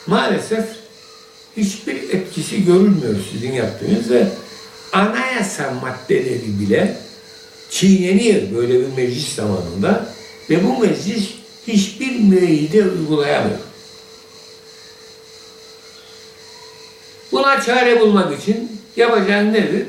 maalesef 0.07 0.84
hiçbir 1.57 2.09
etkisi 2.09 2.65
görülmüyor 2.65 3.15
sizin 3.31 3.51
yaptığınız 3.51 4.09
ve 4.09 4.27
anayasa 4.93 5.71
maddeleri 5.71 6.59
bile 6.59 6.97
çiğneniyor 7.69 8.41
böyle 8.55 8.73
bir 8.73 8.97
meclis 8.97 9.35
zamanında 9.35 10.13
ve 10.49 10.63
bu 10.67 10.79
meclis 10.79 11.29
hiçbir 11.67 12.19
müeyyide 12.19 12.83
uygulayamıyor. 12.83 13.59
Buna 17.31 17.61
çare 17.61 17.99
bulmak 18.01 18.41
için 18.41 18.81
yapacağın 18.95 19.53
nedir? 19.53 19.87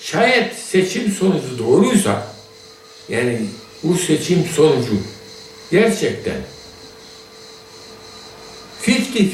Şayet 0.00 0.54
seçim 0.54 1.12
sonucu 1.12 1.58
doğruysa, 1.58 2.26
yani 3.08 3.40
bu 3.82 3.94
seçim 3.98 4.44
sonucu 4.56 4.94
gerçekten 5.70 6.36
50-50, 8.82 9.30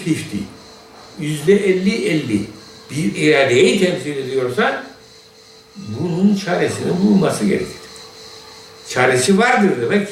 yüzde 1.20 1.52
50-50 1.52 2.40
bir 2.90 3.16
iradeyi 3.16 3.80
temsil 3.80 4.16
ediyorsa 4.16 4.84
bunun 5.76 6.36
çaresini 6.36 6.92
bulması 7.02 7.44
gerekir. 7.44 7.78
Çaresi 8.88 9.38
vardır 9.38 9.70
demek. 9.82 10.08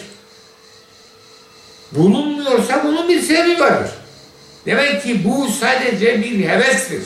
Bulunmuyorsa 1.92 2.84
bunun 2.84 3.08
bir 3.08 3.20
sebebi 3.20 3.60
vardır. 3.60 3.90
Demek 4.66 5.02
ki 5.02 5.24
bu 5.24 5.48
sadece 5.60 6.22
bir 6.22 6.48
hevestir. 6.48 7.02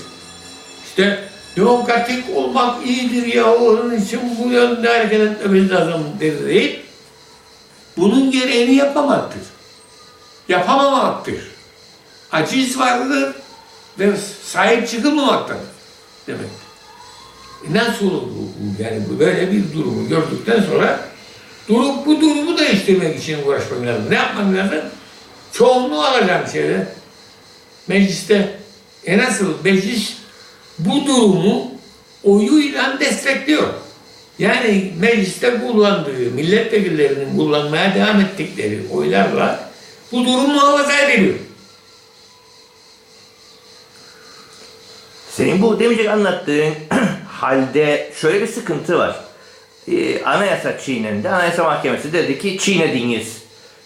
İşte 0.86 1.18
demokratik 1.56 2.24
olmak 2.36 2.86
iyidir 2.86 3.26
ya 3.26 3.54
onun 3.54 3.96
için 3.96 4.20
bu 4.38 4.48
yönde 4.48 4.88
hareket 4.88 5.20
etmemiz 5.20 5.70
lazım 5.70 6.04
deyip 6.20 6.84
bunun 7.96 8.30
gereğini 8.30 8.74
yapamaktır. 8.74 9.42
Yapamamaktır. 10.48 11.50
Aciz 12.32 12.78
vardır 12.78 13.34
sahip 14.44 14.88
çıkılmamaktadır 14.88 15.60
demek. 16.26 16.50
E 17.68 17.74
nasıl 17.74 18.06
olur 18.06 18.22
bu? 18.22 18.82
Yani 18.82 19.02
böyle 19.18 19.52
bir 19.52 19.72
durumu 19.72 20.08
gördükten 20.08 20.62
sonra 20.62 21.00
durup 21.68 22.06
bu 22.06 22.20
durumu 22.20 22.58
değiştirmek 22.58 23.18
için 23.18 23.38
uğraşmak 23.46 23.86
lazım. 23.86 24.04
Ne 24.10 24.14
yapmak 24.14 24.56
lazım? 24.56 24.80
Çoğunluğu 25.52 26.02
alacağım 26.02 26.46
şeyde. 26.52 26.86
Mecliste 27.88 28.58
e 29.06 29.18
nasıl? 29.18 29.54
Meclis 29.64 30.16
bu 30.78 31.06
durumu 31.06 31.72
oyuyla 32.24 33.00
destekliyor. 33.00 33.68
Yani 34.38 34.92
mecliste 34.98 35.60
kullandığı, 35.60 36.30
milletvekillerinin 36.34 37.36
kullanmaya 37.36 37.94
devam 37.94 38.20
ettikleri 38.20 38.80
oylarla 38.92 39.70
bu 40.12 40.24
durum 40.24 40.52
muhafaza 40.52 40.98
ediliyor. 40.98 41.34
Senin 45.40 45.62
bu 45.62 45.80
demeyecek 45.80 46.08
anlattığın 46.08 46.74
halde 47.28 48.12
şöyle 48.20 48.42
bir 48.42 48.46
sıkıntı 48.46 48.98
var. 48.98 49.20
Ee, 49.92 50.22
anayasa 50.22 50.78
çiğnendi. 50.78 51.28
Anayasa 51.28 51.64
Mahkemesi 51.64 52.12
dedi 52.12 52.38
ki 52.38 52.58
çiğnediniz. 52.58 53.36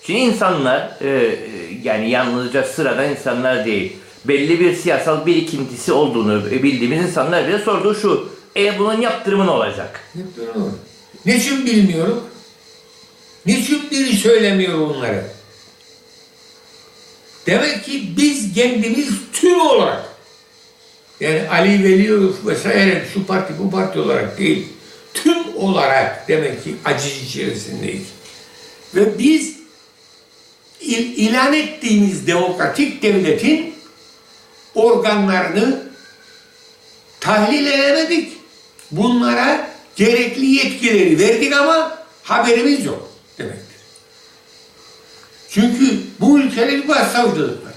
Şimdi 0.02 0.18
insanlar 0.18 0.90
e, 1.00 1.38
yani 1.82 2.10
yalnızca 2.10 2.62
sıradan 2.62 3.10
insanlar 3.10 3.64
değil. 3.64 3.96
Belli 4.24 4.60
bir 4.60 4.76
siyasal 4.76 5.26
birikintisi 5.26 5.92
olduğunu 5.92 6.50
bildiğimiz 6.50 7.00
insanlar 7.02 7.48
bile 7.48 7.58
sorduğu 7.58 7.94
şu. 7.94 8.28
E 8.56 8.78
bunun 8.78 9.00
yaptırımı 9.00 9.46
ne 9.46 9.50
olacak? 9.50 10.00
Yapıyorum. 10.14 10.78
Niçin 11.26 11.66
bilmiyorum? 11.66 12.24
Niçin 13.46 13.90
biri 13.90 14.16
söylemiyor 14.16 14.78
bunları? 14.78 15.24
Demek 17.46 17.84
ki 17.84 18.16
biz 18.16 18.54
kendimiz 18.54 19.08
tüm 19.32 19.60
olarak 19.60 20.13
yani 21.20 21.48
Ali 21.48 21.84
Veliyev 21.84 22.22
vesaire 22.46 23.04
şu 23.14 23.26
parti 23.26 23.54
bu 23.58 23.70
parti 23.70 23.98
olarak 23.98 24.38
değil 24.38 24.68
tüm 25.14 25.56
olarak 25.56 26.28
demek 26.28 26.64
ki 26.64 26.74
aciz 26.84 27.22
içerisindeyiz. 27.22 28.06
Ve 28.94 29.18
biz 29.18 29.56
il, 30.80 31.16
ilan 31.16 31.52
ettiğimiz 31.52 32.26
demokratik 32.26 33.02
devletin 33.02 33.74
organlarını 34.74 35.82
tahlil 37.20 37.66
edemedik. 37.66 38.32
Bunlara 38.90 39.70
gerekli 39.96 40.46
yetkileri 40.46 41.18
verdik 41.18 41.52
ama 41.52 41.98
haberimiz 42.22 42.84
yok 42.84 43.10
demektir. 43.38 43.76
Çünkü 45.50 46.00
bu 46.20 46.38
ülkede 46.38 46.72
bir 46.72 46.88
başsavcılık 46.88 47.66
var. 47.66 47.74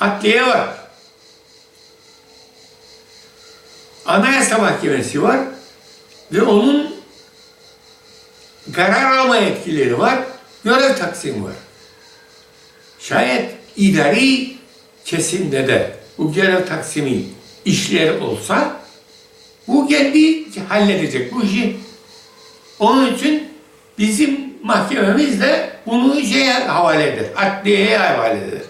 Adliye 0.00 0.46
var. 0.46 0.83
Anayasa 4.06 4.58
Mahkemesi 4.58 5.22
var 5.22 5.40
ve 6.32 6.42
onun 6.42 6.94
karar 8.72 9.16
alma 9.16 9.36
yetkileri 9.36 9.98
var, 9.98 10.18
görev 10.64 10.96
taksimi 10.96 11.44
var. 11.44 11.52
Şayet 12.98 13.50
idari 13.76 14.56
kesimde 15.04 15.68
de 15.68 15.96
bu 16.18 16.32
görev 16.32 16.66
taksimi 16.66 17.22
işler 17.64 18.20
olsa 18.20 18.80
bu 19.68 19.88
kendi 19.88 20.44
halledecek 20.68 21.34
bu 21.34 21.42
işi. 21.42 21.76
Onun 22.78 23.14
için 23.14 23.48
bizim 23.98 24.54
mahkememiz 24.62 25.40
de 25.40 25.70
bunu 25.86 26.20
şeye 26.20 26.52
havale 26.52 27.12
eder, 27.12 27.24
adliyeye 27.36 27.98
havale 27.98 28.38
eder. 28.38 28.62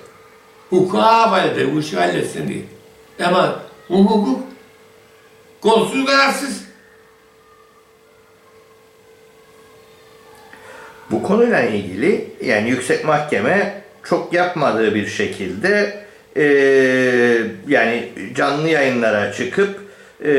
Hukuka 0.70 1.02
havale 1.02 1.52
eder, 1.52 1.74
bu 1.74 1.80
işi 1.80 1.96
halletsin 1.96 2.48
diye. 2.48 2.62
Ama 3.28 3.62
hukuk 3.88 4.53
kolsuz 5.64 6.06
kararsız. 6.06 6.64
Bu 11.10 11.22
konuyla 11.22 11.62
ilgili 11.62 12.30
yani 12.44 12.70
yüksek 12.70 13.04
mahkeme 13.04 13.82
çok 14.04 14.32
yapmadığı 14.32 14.94
bir 14.94 15.06
şekilde 15.06 16.04
e, 16.36 16.44
yani 17.68 18.08
canlı 18.34 18.68
yayınlara 18.68 19.32
çıkıp 19.32 19.80
e, 20.20 20.32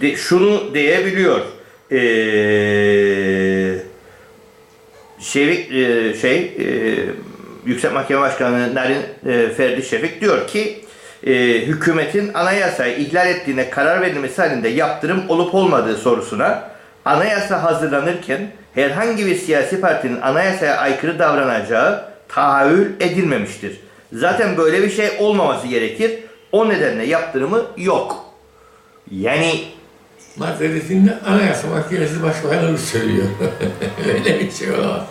de, 0.00 0.16
şunu 0.16 0.74
diyebiliyor. 0.74 1.40
E, 1.92 2.00
Şevik 5.20 5.72
e, 5.72 6.14
şey 6.14 6.36
e, 6.36 6.66
Yüksek 7.66 7.92
Mahkeme 7.92 8.20
Başkanı 8.20 8.74
Narin 8.74 9.02
e, 9.26 9.48
Ferdi 9.48 9.82
Şefik 9.82 10.20
diyor 10.20 10.46
ki 10.46 10.79
e, 11.26 11.32
hükümetin 11.66 12.34
anayasayı 12.34 12.96
ihlal 12.96 13.26
ettiğine 13.26 13.70
karar 13.70 14.00
verilmesi 14.00 14.42
halinde 14.42 14.68
yaptırım 14.68 15.22
olup 15.28 15.54
olmadığı 15.54 15.96
sorusuna 15.96 16.70
anayasa 17.04 17.62
hazırlanırken 17.62 18.50
herhangi 18.74 19.26
bir 19.26 19.36
siyasi 19.36 19.80
partinin 19.80 20.20
anayasaya 20.20 20.76
aykırı 20.76 21.18
davranacağı 21.18 22.04
tahayyül 22.28 23.00
edilmemiştir. 23.00 23.80
Zaten 24.12 24.56
böyle 24.56 24.82
bir 24.82 24.90
şey 24.90 25.10
olmaması 25.18 25.66
gerekir. 25.66 26.18
O 26.52 26.68
nedenle 26.68 27.06
yaptırımı 27.06 27.62
yok. 27.76 28.24
Yani 29.10 29.64
Maddesinde 30.36 31.18
Anayasa 31.26 31.68
Mahkemesi 31.68 32.22
Başkanı 32.22 32.78
söylüyor. 32.78 33.26
Öyle 34.14 34.40
bir 34.40 34.50
şey 34.50 34.70
olamaz. 34.70 35.02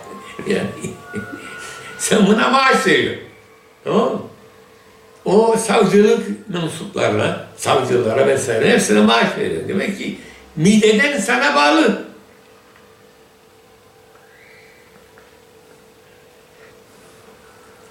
Yani 0.47 0.68
sen 1.97 2.28
buna 2.28 2.49
maaş 2.49 2.88
veriyorsun. 2.88 3.24
Tamam 3.84 4.12
mı? 4.12 4.22
O 5.26 5.55
savcılık 5.57 6.49
mensuplarına, 6.49 7.47
savcılara 7.57 8.28
vesaire 8.28 8.70
hepsine 8.70 9.01
maaş 9.01 9.38
veriyor. 9.38 9.67
Demek 9.67 9.97
ki 9.97 10.17
mideden 10.55 11.20
sana 11.20 11.55
bağlı. 11.55 12.03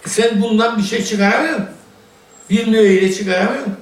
Sen 0.05 0.43
bundan 0.43 0.79
bir 0.79 0.83
şey 0.83 1.05
çıkaramıyor 1.05 1.59
musun? 1.59 1.75
Bir 2.51 2.67
müeyyide 2.67 3.13
çıkaramıyor 3.13 3.61
musun? 3.67 3.79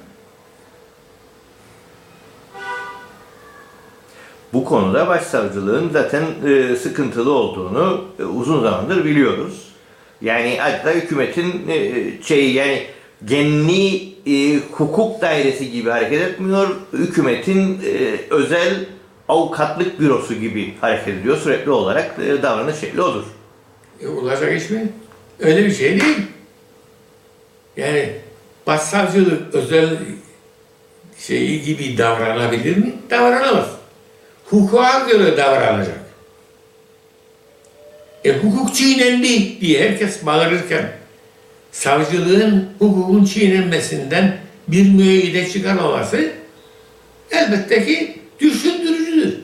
bu 4.57 4.65
konuda 4.65 5.07
başsavcılığın 5.07 5.89
zaten 5.93 6.23
e, 6.45 6.75
sıkıntılı 6.75 7.31
olduğunu 7.31 8.05
e, 8.19 8.23
uzun 8.23 8.63
zamandır 8.63 9.05
biliyoruz. 9.05 9.67
Yani 10.21 10.57
hatta 10.59 10.91
hükümetin 10.91 11.67
e, 11.69 12.03
şey 12.23 12.53
yani 12.53 12.87
genli 13.25 14.13
e, 14.25 14.59
hukuk 14.71 15.21
dairesi 15.21 15.71
gibi 15.71 15.89
hareket 15.89 16.21
etmiyor. 16.21 16.75
Hükümetin 16.93 17.81
e, 17.85 18.17
özel 18.29 18.85
avukatlık 19.27 19.99
bürosu 19.99 20.33
gibi 20.33 20.73
hareket 20.81 21.07
ediyor. 21.07 21.37
Sürekli 21.37 21.71
olarak 21.71 22.19
e, 22.19 22.41
davranış 22.41 22.79
şekli 22.79 23.01
odur. 23.01 23.23
E, 24.01 24.07
olacak 24.07 24.61
iş 24.61 24.69
mi? 24.69 24.89
Öyle 25.39 25.65
bir 25.65 25.73
şey 25.73 26.01
değil. 26.01 26.17
Yani 27.77 28.13
başsavcılık 28.67 29.55
özel 29.55 29.97
şeyi 31.19 31.61
gibi 31.61 31.97
davranabilir 31.97 32.77
mi? 32.77 32.93
Davranamaz. 33.09 33.67
Hukuka 34.45 34.99
göre 34.99 35.37
davranacak. 35.37 35.99
E 38.25 38.37
hukuk 38.37 38.75
çiğnendi 38.75 39.61
diye 39.61 39.89
herkes 39.89 40.25
bağırırken 40.25 40.96
savcılığın 41.77 42.69
hukukun 42.79 43.25
çiğnenmesinden 43.25 44.37
bir 44.67 44.93
müeyyide 44.93 45.49
çıkarmaması 45.49 46.31
elbette 47.31 47.85
ki 47.85 48.19
düşündürücüdür. 48.39 49.39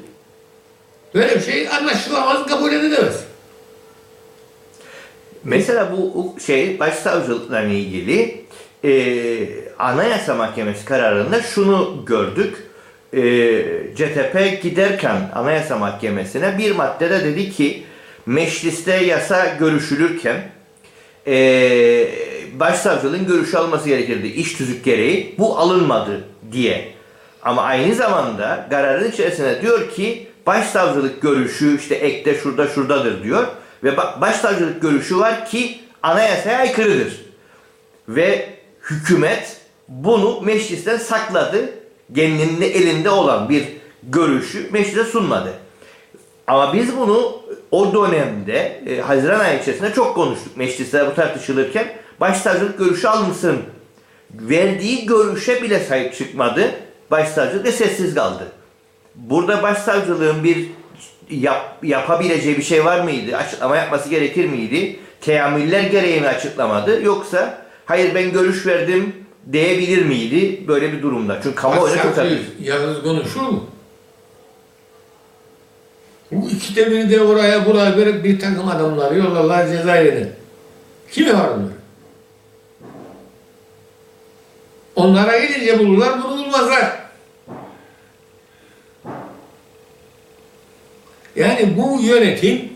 Böyle 1.13 1.35
bir 1.35 1.41
şey 1.41 1.69
anlaşılamaz, 1.69 2.47
kabul 2.47 2.73
edilemez. 2.73 3.23
Mesela 5.43 5.91
bu 5.91 6.35
şey 6.45 6.79
başsavcılıkla 6.79 7.61
ilgili 7.61 8.45
e, 8.83 8.91
Anayasa 9.79 10.35
Mahkemesi 10.35 10.85
kararında 10.85 11.41
şunu 11.41 12.03
gördük. 12.05 12.55
E, 13.13 13.21
CTP 13.95 14.61
giderken 14.61 15.31
Anayasa 15.35 15.77
Mahkemesi'ne 15.77 16.57
bir 16.57 16.71
maddede 16.71 17.23
dedi 17.23 17.51
ki 17.51 17.83
mecliste 18.25 18.93
yasa 18.93 19.55
görüşülürken 19.59 20.52
e, 21.27 22.09
başsavcılığın 22.59 23.27
görüşü 23.27 23.57
alması 23.57 23.89
gerekirdi 23.89 24.27
iş 24.27 24.53
tüzük 24.53 24.85
gereği. 24.85 25.35
Bu 25.37 25.57
alınmadı 25.57 26.23
diye. 26.51 26.93
Ama 27.41 27.61
aynı 27.61 27.95
zamanda 27.95 28.67
kararın 28.69 29.11
içerisinde 29.11 29.61
diyor 29.61 29.89
ki 29.89 30.27
başsavcılık 30.47 31.21
görüşü 31.21 31.77
işte 31.79 31.95
ekte 31.95 32.35
şurada 32.35 32.67
şuradadır 32.67 33.23
diyor. 33.23 33.47
Ve 33.83 33.89
ba- 33.89 34.21
başsavcılık 34.21 34.81
görüşü 34.81 35.17
var 35.19 35.45
ki 35.45 35.79
anayasaya 36.03 36.57
aykırıdır. 36.57 37.25
Ve 38.09 38.49
hükümet 38.81 39.57
bunu 39.87 40.41
meclisten 40.41 40.97
sakladı. 40.97 41.69
Kendinin 42.15 42.61
elinde 42.61 43.09
olan 43.09 43.49
bir 43.49 43.63
görüşü 44.03 44.69
meclise 44.71 45.03
sunmadı. 45.03 45.53
Ama 46.47 46.73
biz 46.73 46.97
bunu 46.97 47.42
o 47.73 47.93
dönemde 47.93 48.81
e, 48.87 49.01
Haziran 49.01 49.39
ayı 49.39 49.59
içerisinde 49.59 49.93
çok 49.93 50.15
konuştuk. 50.15 50.57
Mecliste 50.57 51.07
bu 51.07 51.15
tartışılırken 51.15 51.87
başsavcılık 52.19 52.77
görüşü 52.77 53.07
alınsın. 53.07 53.57
Verdiği 54.33 55.05
görüşe 55.05 55.61
bile 55.61 55.79
sahip 55.79 56.15
çıkmadı. 56.15 56.71
Başsavcılık 57.11 57.65
ve 57.65 57.71
sessiz 57.71 58.15
kaldı. 58.15 58.43
Burada 59.15 59.63
başsavcılığın 59.63 60.43
bir 60.43 60.67
yap, 61.29 61.77
yapabileceği 61.83 62.57
bir 62.57 62.63
şey 62.63 62.85
var 62.85 62.99
mıydı? 62.99 63.37
Açıklama 63.37 63.77
yapması 63.77 64.09
gerekir 64.09 64.49
miydi? 64.49 64.99
Teamüller 65.21 65.83
gereği 65.83 66.21
mi 66.21 66.27
açıklamadı? 66.27 67.01
Yoksa 67.03 67.65
hayır 67.85 68.15
ben 68.15 68.31
görüş 68.31 68.65
verdim 68.65 69.15
diyebilir 69.51 70.05
miydi 70.05 70.67
böyle 70.67 70.93
bir 70.93 71.01
durumda? 71.01 71.39
Çünkü 71.43 71.55
kamuoyuna 71.55 72.01
çok 72.01 72.15
tartışılıyor. 72.15 72.43
yalnız 72.61 73.03
konuşur 73.03 73.41
mu? 73.41 73.63
Bu 76.33 76.49
ikide 76.49 76.91
biri 76.91 77.09
de 77.09 77.21
oraya 77.21 77.65
buraya 77.65 77.97
verip 77.97 78.23
bir 78.23 78.39
takım 78.39 78.67
adamları 78.67 79.17
yollarlar 79.17 79.67
cezaevine. 79.67 80.27
Kimi 81.11 81.33
var 81.33 81.49
bunlar? 81.57 81.73
Onlara 84.95 85.39
gelince 85.39 85.79
bulurlar, 85.79 86.23
bunu 86.23 86.37
bulmazlar. 86.37 87.03
Yani 91.35 91.77
bu 91.77 92.01
yönetim 92.01 92.73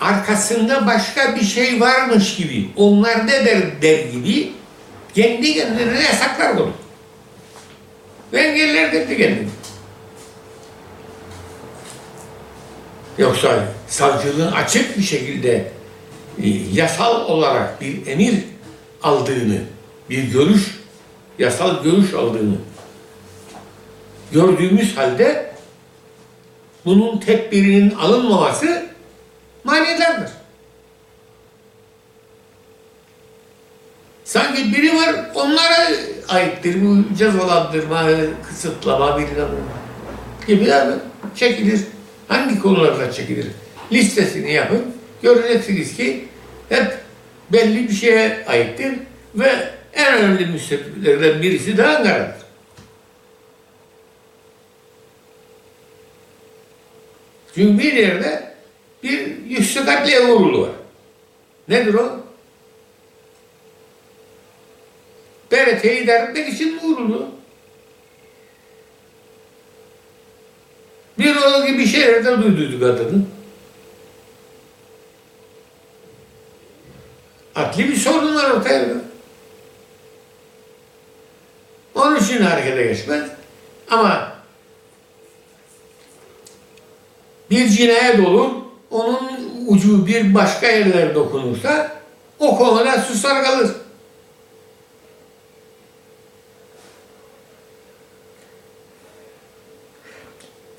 arkasında 0.00 0.86
başka 0.86 1.36
bir 1.36 1.44
şey 1.44 1.80
varmış 1.80 2.36
gibi, 2.36 2.68
onlar 2.76 3.26
ne 3.26 3.44
der, 3.46 3.82
der 3.82 3.98
gibi 4.04 4.52
kendi 5.14 5.54
kendilerine 5.54 6.02
yasaklar 6.02 6.56
koydu. 6.56 6.74
Ve 8.32 8.40
engeller 8.40 8.90
kendi 8.90 9.16
kendini. 9.16 9.48
Yoksa 13.18 13.64
savcılığın 13.88 14.52
açık 14.52 14.98
bir 14.98 15.02
şekilde 15.02 15.72
e, 16.42 16.48
yasal 16.72 17.24
olarak 17.24 17.80
bir 17.80 18.06
emir 18.06 18.34
aldığını, 19.02 19.58
bir 20.10 20.22
görüş, 20.22 20.80
yasal 21.38 21.82
görüş 21.82 22.14
aldığını 22.14 22.56
gördüğümüz 24.32 24.96
halde 24.96 25.54
bunun 26.84 27.18
tedbirinin 27.18 27.90
alınmaması 27.90 28.86
manidardır. 29.64 30.30
Sanki 34.24 34.74
biri 34.74 34.96
var 34.96 35.30
onlara 35.34 35.88
aittir 36.28 36.76
bu 36.84 37.14
cezalandırma, 37.18 38.06
kısıtlama, 38.48 39.18
bilmem 39.18 39.48
gibi 40.46 40.74
abi 40.74 40.92
çekilir. 41.36 41.80
Hangi 42.28 42.60
konularda 42.60 43.12
çekilir? 43.12 43.46
Listesini 43.92 44.52
yapın. 44.52 44.84
Göreceksiniz 45.22 45.96
ki 45.96 46.24
hep 46.68 46.98
belli 47.52 47.88
bir 47.88 47.94
şeye 47.94 48.44
aittir 48.46 48.92
ve 49.34 49.70
en 49.92 50.14
önemli 50.14 50.46
müstefiklerden 50.46 51.42
birisi 51.42 51.76
de 51.76 51.86
Ankara'dır. 51.86 52.44
Çünkü 57.54 57.82
bir 57.82 57.92
yerde 57.92 58.54
bir 59.02 59.44
yüksek 59.48 59.86
katliam 59.86 60.30
uğurlu 60.30 60.62
var. 60.62 60.70
Nedir 61.68 61.94
o? 61.94 62.20
TRT'yi 65.50 66.02
idare 66.02 66.22
etmek 66.22 66.48
için 66.48 66.78
uğurlu. 66.82 67.33
Bir 71.18 71.36
o 71.36 71.66
gibi 71.66 71.86
şeylerden 71.86 72.42
duyduyduk 72.42 72.82
adını. 72.82 73.22
Akli 77.54 77.88
bir 77.88 77.96
sorun 77.96 78.34
var 78.36 78.50
ortaya. 78.50 78.84
Onun 81.94 82.16
için 82.16 82.42
harekete 82.42 82.82
geçmez. 82.82 83.30
Ama 83.90 84.32
bir 87.50 87.68
cinayet 87.68 88.26
olur, 88.26 88.50
onun 88.90 89.30
ucu 89.66 90.06
bir 90.06 90.34
başka 90.34 90.66
yerlere 90.66 91.14
dokunursa 91.14 92.02
o 92.38 92.58
konuda 92.58 93.00
susar 93.00 93.44
kalır. 93.44 93.70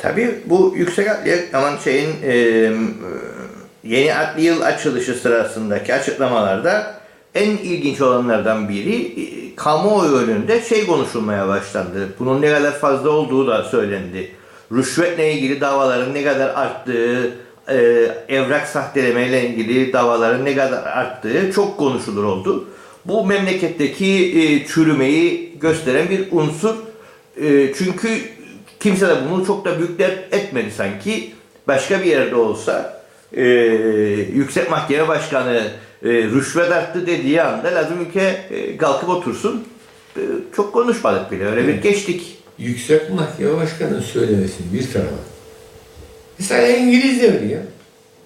Tabii 0.06 0.36
bu 0.46 0.74
yüksek 0.78 1.10
adliye 1.10 1.50
şeyin 1.84 2.10
e, 2.24 2.36
yeni 3.84 4.16
adli 4.16 4.42
yıl 4.42 4.62
açılışı 4.62 5.14
sırasındaki 5.14 5.94
açıklamalarda 5.94 6.94
en 7.36 7.50
ilginç 7.50 8.02
olanlardan 8.02 8.70
biri 8.70 8.96
e, 8.96 9.56
kamuoyu 9.56 10.12
önünde 10.12 10.62
şey 10.62 10.86
konuşulmaya 10.86 11.48
başlandı. 11.48 12.10
Bunun 12.20 12.42
ne 12.42 12.54
kadar 12.54 12.72
fazla 12.72 13.10
olduğu 13.10 13.48
da 13.48 13.64
söylendi. 13.64 14.32
Rüşvetle 14.72 15.34
ilgili 15.34 15.62
davaların 15.62 16.14
ne 16.14 16.24
kadar 16.24 16.50
arttığı, 16.50 17.32
e, 17.70 17.76
evrak 18.28 18.68
sahtelemeyle 18.68 19.50
ilgili 19.50 19.94
davaların 19.94 20.46
ne 20.46 20.56
kadar 20.56 20.84
arttığı 20.84 21.52
çok 21.56 21.78
konuşulur 21.78 22.24
oldu. 22.24 22.68
Bu 23.06 23.26
memleketteki 23.26 24.40
e, 24.40 24.68
çürümeyi 24.68 25.60
gösteren 25.60 26.10
bir 26.10 26.28
unsur. 26.32 26.76
Çünkü 27.78 28.35
kimse 28.86 29.08
de 29.08 29.16
bunu 29.32 29.46
çok 29.46 29.66
da 29.66 29.80
büyük 29.80 30.00
dert 30.00 30.34
etmedi 30.34 30.72
sanki. 30.72 31.32
Başka 31.68 32.00
bir 32.00 32.06
yerde 32.06 32.36
olsa 32.36 33.02
e, 33.34 33.44
Yüksek 34.34 34.70
Mahkeme 34.70 35.08
Başkanı 35.08 35.68
e, 36.04 36.10
rüşvet 36.10 36.72
arttı 36.72 37.08
dediği 37.08 37.42
anda 37.42 37.68
lazım 37.68 38.06
ülke 38.10 38.22
e, 38.50 38.78
kalkıp 38.78 39.10
otursun. 39.10 39.68
E, 40.18 40.22
çok 40.56 40.74
konuşmadık 40.74 41.32
bile. 41.32 41.46
Öyle 41.46 41.68
bir 41.68 41.74
geçtik. 41.74 42.38
Yüksek 42.58 43.10
Mahkeme 43.10 43.58
Başkanı'nın 43.58 44.02
söylemesini 44.02 44.74
bir 44.74 44.92
tarafa. 44.92 45.16
Mesela 46.40 46.68
İngiliz 46.68 47.22
devri 47.22 47.52
ya. 47.52 47.62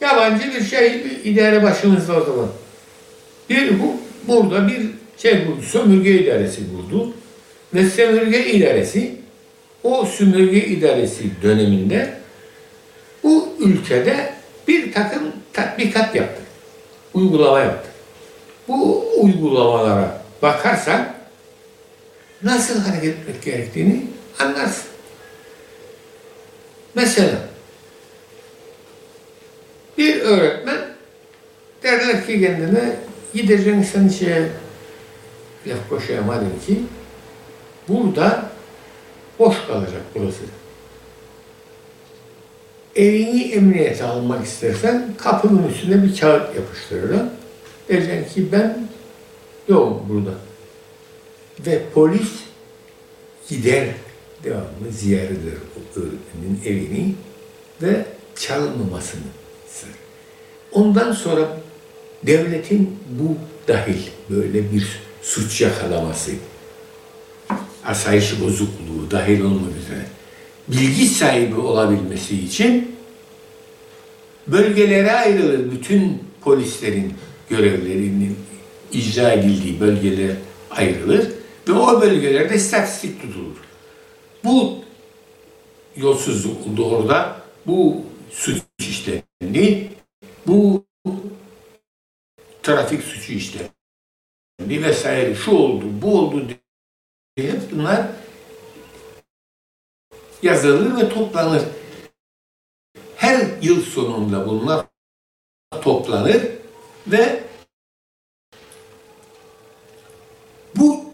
Yabancı 0.01 0.53
bir 0.53 0.63
şey 0.63 1.05
bir 1.05 1.31
idare 1.31 1.63
başımızda 1.63 2.13
o 2.13 2.25
zaman. 2.25 2.47
Bir 3.49 3.79
bu 3.79 3.95
burada 4.27 4.67
bir 4.67 4.89
şey 5.17 5.47
buldu. 5.47 5.61
Sömürge 5.61 6.11
idaresi 6.11 6.61
buldu. 6.73 7.13
Ve 7.73 7.89
sömürge 7.89 8.45
idaresi 8.45 9.18
o 9.83 10.05
sömürge 10.05 10.65
idaresi 10.65 11.23
döneminde 11.41 12.13
bu 13.23 13.49
ülkede 13.59 14.33
bir 14.67 14.93
takım 14.93 15.23
tatbikat 15.53 16.15
yaptı. 16.15 16.41
Uygulama 17.13 17.59
yaptı. 17.59 17.89
Bu 18.67 19.05
uygulamalara 19.21 20.21
bakarsan 20.41 21.13
nasıl 22.43 22.79
hareket 22.79 23.17
etmek 23.17 23.43
gerektiğini 23.43 24.05
anlarsın. 24.39 24.85
Mesela 26.95 27.37
bir 29.97 30.21
öğretmen 30.21 30.79
derler 31.83 32.25
ki 32.25 32.41
kendine 32.41 32.95
gideceksin 33.33 33.83
sen 33.83 34.07
şeye 34.07 34.49
laf 35.67 35.89
koşayamadın 35.89 36.53
ki 36.67 36.79
burada 37.87 38.48
boş 39.39 39.55
kalacak 39.67 40.01
burası. 40.15 40.39
Evini 42.95 43.41
emniyete 43.41 44.03
almak 44.03 44.45
istersen 44.45 45.13
kapının 45.17 45.67
üstüne 45.67 46.03
bir 46.03 46.19
kağıt 46.19 46.55
yapıştırırlar. 46.55 47.25
Diyeceksin 47.89 48.33
ki 48.33 48.51
ben 48.51 48.87
yok 49.67 50.03
burada. 50.09 50.33
Ve 51.65 51.81
polis 51.93 52.29
gider 53.49 53.87
devamlı 54.43 54.91
ziyaret 54.91 55.31
eder 55.31 55.53
o 55.77 55.99
öğretmenin 55.99 56.61
evini 56.65 57.15
ve 57.81 58.05
çalınmamasını 58.35 59.21
ister. 59.67 59.89
Ondan 60.71 61.11
sonra 61.11 61.57
devletin 62.23 62.99
bu 63.19 63.37
dahil 63.67 64.01
böyle 64.29 64.71
bir 64.71 64.99
suç 65.21 65.61
yakalaması, 65.61 66.31
asayiş 67.89 68.41
bozukluğu 68.41 69.11
dahil 69.11 69.41
olmak 69.41 69.77
üzere 69.77 70.05
bilgi 70.67 71.07
sahibi 71.07 71.59
olabilmesi 71.59 72.45
için 72.45 72.95
bölgelere 74.47 75.11
ayrılır 75.11 75.71
bütün 75.71 76.23
polislerin 76.41 77.13
görevlerinin 77.49 78.37
icra 78.91 79.31
edildiği 79.31 79.79
bölgeler 79.79 80.35
ayrılır 80.71 81.27
ve 81.67 81.73
o 81.73 82.01
bölgelerde 82.01 82.55
istatistik 82.55 83.21
tutulur. 83.21 83.57
Bu 84.43 84.83
yolsuzluk 85.95 86.67
oldu 86.67 86.85
orada, 86.85 87.41
bu 87.67 88.01
suç 88.31 88.61
işlendi, 88.79 89.89
bu 90.47 90.85
trafik 92.63 93.03
suçu 93.03 93.33
işlendi 93.33 94.83
vesaire, 94.83 95.35
şu 95.35 95.51
oldu, 95.51 95.85
bu 96.01 96.19
oldu 96.19 96.43
bunlar 97.71 98.07
yazılır 100.41 100.97
ve 100.97 101.09
toplanır. 101.09 101.63
Her 103.15 103.61
yıl 103.61 103.81
sonunda 103.81 104.47
bunlar 104.47 104.85
toplanır 105.81 106.43
ve 107.07 107.43
bu 110.75 111.13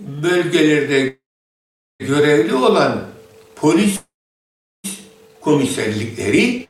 bölgelerde 0.00 1.18
görevli 1.98 2.54
olan 2.54 3.08
polis 3.56 4.00
komiserlikleri 5.40 6.68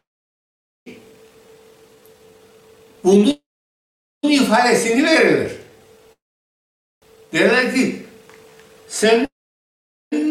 bunun 3.04 3.40
ifadesini 4.22 5.04
verirler. 5.04 5.59
Derler 7.32 7.74
ki 7.74 8.02
sen 8.88 9.28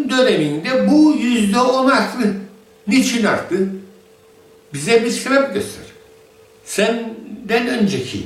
döneminde 0.09 0.91
bu 0.91 1.15
yüzde 1.19 1.59
on 1.59 1.89
arttı. 1.89 2.35
Niçin 2.87 3.25
arttı? 3.25 3.69
Bize 4.73 5.05
bir 5.05 5.11
sebep 5.11 5.53
göster. 5.53 5.83
Senden 6.65 7.67
önceki 7.67 8.23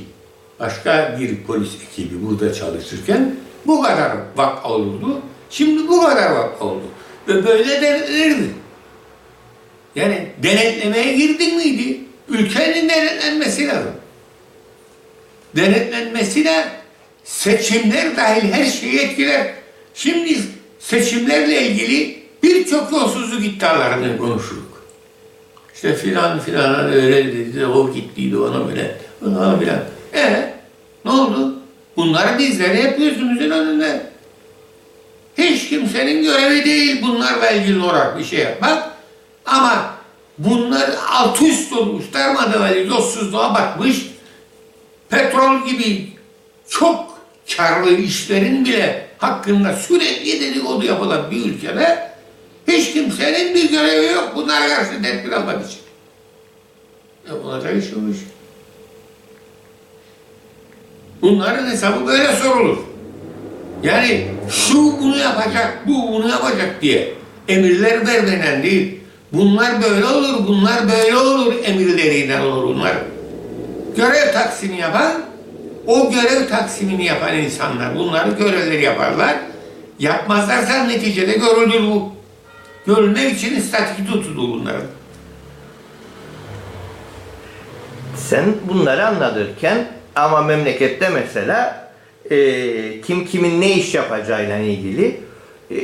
başka 0.60 1.16
bir 1.20 1.42
polis 1.42 1.70
ekibi 1.74 2.26
burada 2.26 2.54
çalışırken 2.54 3.34
bu 3.66 3.82
kadar 3.82 4.12
vaka 4.36 4.68
olurdu. 4.68 5.22
Şimdi 5.50 5.88
bu 5.88 6.02
kadar 6.02 6.30
vaka 6.30 6.64
oldu. 6.64 6.84
Ve 7.28 7.46
böyle 7.46 7.82
denetlenirdi. 7.82 8.50
Yani 9.94 10.28
denetlemeye 10.42 11.16
girdin 11.16 11.56
miydi? 11.56 12.00
Ülkenin 12.28 12.88
denetlenmesi 12.88 13.68
lazım. 13.68 13.92
Denetlenmesi 15.56 16.44
de 16.44 16.64
seçimler 17.24 18.16
dahil 18.16 18.52
her 18.52 18.64
şeyi 18.64 18.98
etkiler. 18.98 19.54
Şimdi 19.94 20.38
seçimlerle 20.78 21.68
ilgili 21.68 22.22
birçok 22.42 22.92
yolsuzluk 22.92 23.44
iddialarını 23.44 24.18
konuşurduk. 24.18 24.84
İşte 25.74 25.94
filan 25.96 26.40
filan 26.40 26.92
öyle 26.92 27.32
dedi, 27.32 27.66
o 27.66 27.92
gittiydi 27.92 28.36
ona 28.36 28.68
böyle 28.68 28.96
falan 29.20 29.60
filan. 29.60 29.80
E 30.14 30.54
ne 31.04 31.10
oldu? 31.10 31.58
Bunları 31.96 32.38
bizlere 32.38 32.80
yapıyorsunuzun 32.80 33.50
önünde. 33.50 34.06
Hiç 35.38 35.68
kimsenin 35.68 36.22
görevi 36.22 36.64
değil 36.64 37.02
bunlarla 37.02 37.50
ilgili 37.50 37.82
olarak 37.82 38.18
bir 38.18 38.24
şey 38.24 38.38
yapmak. 38.38 38.90
Ama 39.46 39.94
bunlar 40.38 40.90
alt 41.10 41.42
üst 41.42 41.72
olmuş, 41.72 42.04
darmadağın 42.12 42.86
yolsuzluğa 42.88 43.54
bakmış, 43.54 44.06
petrol 45.08 45.66
gibi 45.66 46.08
çok 46.68 47.13
karlı 47.56 47.96
işlerin 47.96 48.64
bile 48.64 49.06
hakkında 49.18 49.76
sürekli 49.76 50.40
dedikodu 50.40 50.86
yapılan 50.86 51.30
bir 51.30 51.44
ülkede 51.44 52.10
hiç 52.68 52.92
kimsenin 52.92 53.54
bir 53.54 53.70
görevi 53.70 54.12
yok 54.12 54.32
bunlara 54.36 54.68
karşı 54.68 55.02
tedbir 55.02 55.32
almak 55.32 55.66
için. 55.66 55.80
Yapılacak 57.28 57.72
o 57.72 58.10
iş. 58.10 58.18
Bunların 61.22 61.66
hesabı 61.66 62.06
böyle 62.06 62.32
sorulur. 62.32 62.78
Yani 63.82 64.26
şu 64.50 64.98
bunu 65.02 65.16
yapacak, 65.16 65.82
bu 65.86 66.12
bunu 66.12 66.28
yapacak 66.28 66.82
diye 66.82 67.14
emirler 67.48 68.06
vermeden 68.06 68.62
değil. 68.62 69.00
Bunlar 69.32 69.82
böyle 69.82 70.06
olur, 70.06 70.46
bunlar 70.48 70.88
böyle 70.88 71.16
olur 71.16 71.54
emirlerinden 71.64 72.40
olur 72.40 72.64
bunlar. 72.64 72.96
Görev 73.96 74.32
taksimi 74.32 74.76
yapan, 74.76 75.12
o 75.86 76.10
görev 76.10 76.48
taksimini 76.48 77.04
yapan 77.04 77.38
insanlar 77.38 77.98
bunları 77.98 78.30
görevleri 78.30 78.82
yaparlar. 78.84 79.36
Yapmazlarsa 79.98 80.84
neticede 80.84 81.32
görülür 81.32 81.80
bu. 81.80 82.12
Görülmek 82.86 83.32
için 83.32 83.56
istatistik 83.56 84.06
tutulur 84.06 84.48
bunların. 84.48 84.86
Sen 88.16 88.44
bunları 88.68 89.06
anlatırken 89.06 89.86
ama 90.14 90.42
memlekette 90.42 91.08
mesela 91.08 91.90
e, 92.30 93.00
kim 93.00 93.26
kimin 93.26 93.60
ne 93.60 93.72
iş 93.72 93.94
yapacağıyla 93.94 94.58
ilgili 94.58 95.20
e, 95.70 95.76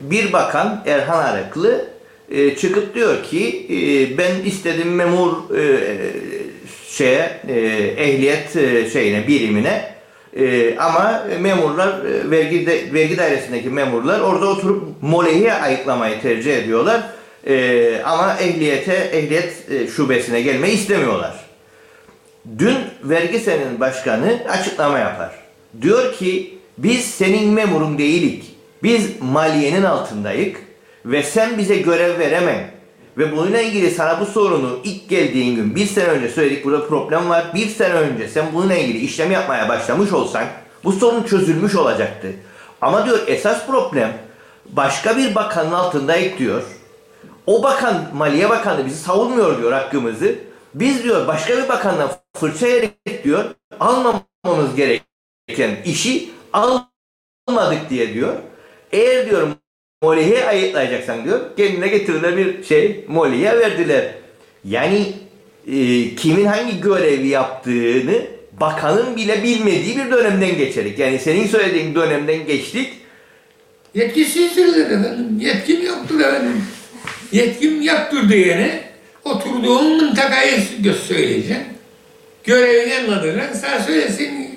bir 0.00 0.32
bakan 0.32 0.82
Erhan 0.86 1.24
Arıklı 1.24 1.84
e, 2.30 2.56
çıkıp 2.56 2.94
diyor 2.94 3.22
ki 3.22 3.66
e, 3.70 4.18
ben 4.18 4.32
istediğim 4.44 4.94
memur 4.94 5.56
e, 5.56 5.62
şeye 6.96 7.40
e, 7.48 7.54
ehliyet 7.96 8.56
e, 8.56 8.90
şeyine 8.90 9.28
birimine 9.28 9.94
e, 10.36 10.76
ama 10.78 11.26
memurlar 11.40 12.04
e, 12.04 12.30
vergi 12.30 12.66
de, 12.66 12.92
vergi 12.92 13.16
dairesindeki 13.16 13.68
memurlar 13.68 14.20
orada 14.20 14.46
oturup 14.46 15.02
molehi 15.02 15.52
ayıklamayı 15.52 16.20
tercih 16.20 16.56
ediyorlar. 16.56 17.02
E, 17.46 18.02
ama 18.04 18.36
ehliyete 18.40 18.94
ehliyet 18.94 19.70
e, 19.70 19.86
şubesine 19.86 20.40
gelmeyi 20.40 20.74
istemiyorlar. 20.74 21.34
Dün 22.58 22.76
vergi 23.02 23.38
senin 23.38 23.80
başkanı 23.80 24.42
açıklama 24.48 24.98
yapar. 24.98 25.30
Diyor 25.82 26.14
ki 26.14 26.58
biz 26.78 27.04
senin 27.04 27.48
memurun 27.48 27.98
değilik. 27.98 28.54
Biz 28.82 29.20
maliyenin 29.20 29.82
altındayık 29.82 30.56
ve 31.06 31.22
sen 31.22 31.58
bize 31.58 31.76
görev 31.76 32.18
veremem. 32.18 32.73
Ve 33.18 33.32
bununla 33.32 33.60
ilgili 33.60 33.90
sana 33.90 34.20
bu 34.20 34.26
sorunu 34.26 34.78
ilk 34.84 35.08
geldiğin 35.08 35.56
gün 35.56 35.74
bir 35.74 35.86
sene 35.86 36.08
önce 36.08 36.28
söyledik 36.28 36.64
burada 36.64 36.86
problem 36.86 37.28
var. 37.28 37.44
Bir 37.54 37.68
sene 37.68 37.94
önce 37.94 38.28
sen 38.28 38.46
bununla 38.54 38.74
ilgili 38.74 38.98
işlem 38.98 39.30
yapmaya 39.30 39.68
başlamış 39.68 40.12
olsan 40.12 40.44
bu 40.84 40.92
sorun 40.92 41.22
çözülmüş 41.22 41.74
olacaktı. 41.74 42.32
Ama 42.80 43.06
diyor 43.06 43.18
esas 43.26 43.66
problem 43.66 44.18
başka 44.66 45.16
bir 45.16 45.34
bakanın 45.34 45.72
altındayık 45.72 46.38
diyor. 46.38 46.62
O 47.46 47.62
bakan, 47.62 48.04
Maliye 48.14 48.50
Bakanı 48.50 48.86
bizi 48.86 48.96
savunmuyor 48.96 49.58
diyor 49.58 49.72
hakkımızı. 49.72 50.34
Biz 50.74 51.04
diyor 51.04 51.26
başka 51.26 51.56
bir 51.56 51.68
bakandan 51.68 52.10
fırça 52.36 52.66
yedik 52.66 53.24
diyor. 53.24 53.44
Almamamız 53.80 54.74
gereken 54.76 55.82
işi 55.84 56.30
almadık 56.52 57.90
diye 57.90 58.14
diyor. 58.14 58.34
Eğer 58.92 59.30
diyor 59.30 59.48
Molly'ye 60.04 60.44
ayıtlayacaksan 60.44 61.24
diyor. 61.24 61.40
Kendine 61.56 61.88
getirdiler 61.88 62.36
bir 62.36 62.64
şey 62.64 63.04
Molly'ye 63.08 63.58
verdiler. 63.58 64.04
Yani 64.64 65.12
e, 65.66 66.14
kimin 66.14 66.44
hangi 66.44 66.80
görevi 66.80 67.28
yaptığını 67.28 68.26
bakanın 68.60 69.16
bile 69.16 69.42
bilmediği 69.42 69.96
bir 69.96 70.10
dönemden 70.10 70.56
geçerik. 70.56 70.98
Yani 70.98 71.18
senin 71.18 71.46
söylediğin 71.46 71.94
dönemden 71.94 72.46
geçtik. 72.46 72.88
Yetkisizdirler 73.94 74.86
efendim. 74.86 75.38
Yetkim 75.40 75.86
yoktur 75.86 76.20
efendim. 76.20 76.64
Yetkim 77.32 77.82
yoktur 77.82 78.28
diyene 78.28 78.80
oturduğun 79.24 79.96
mıntakayı 79.96 80.60
söyleyeceksin. 81.08 81.64
Görevini 82.44 82.94
anlatacaksın. 82.94 83.60
Sana 83.60 83.80
söylesin 83.80 84.50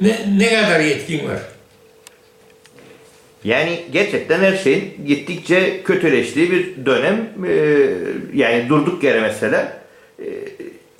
ne, 0.00 0.18
ne 0.38 0.54
kadar 0.54 0.80
yetkin 0.80 1.28
var. 1.28 1.53
Yani 3.44 3.84
gerçekten 3.92 4.40
her 4.40 4.56
şeyin 4.56 4.94
gittikçe 5.06 5.82
kötüleştiği 5.82 6.50
bir 6.50 6.86
dönem. 6.86 7.28
Ee, 7.46 7.86
yani 8.34 8.68
durduk 8.68 9.04
yere 9.04 9.20
mesela 9.20 9.72
e, 10.18 10.24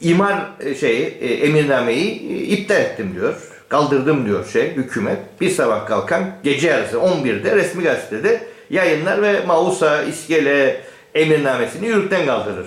imar 0.00 0.38
şeyi 0.80 1.04
e, 1.20 1.34
emirnameyi 1.34 2.32
e, 2.32 2.36
iptal 2.36 2.80
ettim 2.80 3.14
diyor. 3.14 3.34
Kaldırdım 3.68 4.26
diyor 4.26 4.46
şey 4.52 4.70
hükümet. 4.70 5.18
Bir 5.40 5.50
sabah 5.50 5.86
kalkan 5.86 6.24
gece 6.42 6.68
yarısı 6.68 6.96
11'de 6.96 7.56
resmi 7.56 7.82
gazetede 7.82 8.40
yayınlar 8.70 9.22
ve 9.22 9.46
Mausa 9.46 10.02
iskele 10.02 10.80
emirnamesini 11.14 11.86
yürürlükten 11.86 12.26
kaldırır. 12.26 12.66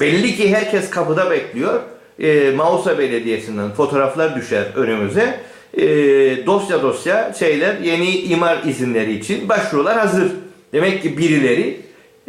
Belli 0.00 0.36
ki 0.36 0.54
herkes 0.54 0.90
kapıda 0.90 1.30
bekliyor. 1.30 1.80
E, 2.20 2.50
Mausa 2.50 2.98
Belediyesi'nden 2.98 3.70
fotoğraflar 3.70 4.36
düşer 4.36 4.64
önümüze 4.76 5.40
e, 5.74 5.86
dosya 6.46 6.82
dosya 6.82 7.34
şeyler 7.38 7.78
yeni 7.78 8.10
imar 8.10 8.62
izinleri 8.62 9.12
için 9.12 9.48
başvurular 9.48 9.98
hazır. 9.98 10.32
Demek 10.72 11.02
ki 11.02 11.18
birileri 11.18 11.80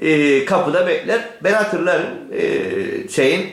e, 0.01 0.45
kapıda 0.45 0.87
bekler. 0.87 1.21
Ben 1.43 1.53
hatırlarım 1.53 2.07
e, 2.33 2.43
şeyin 3.09 3.45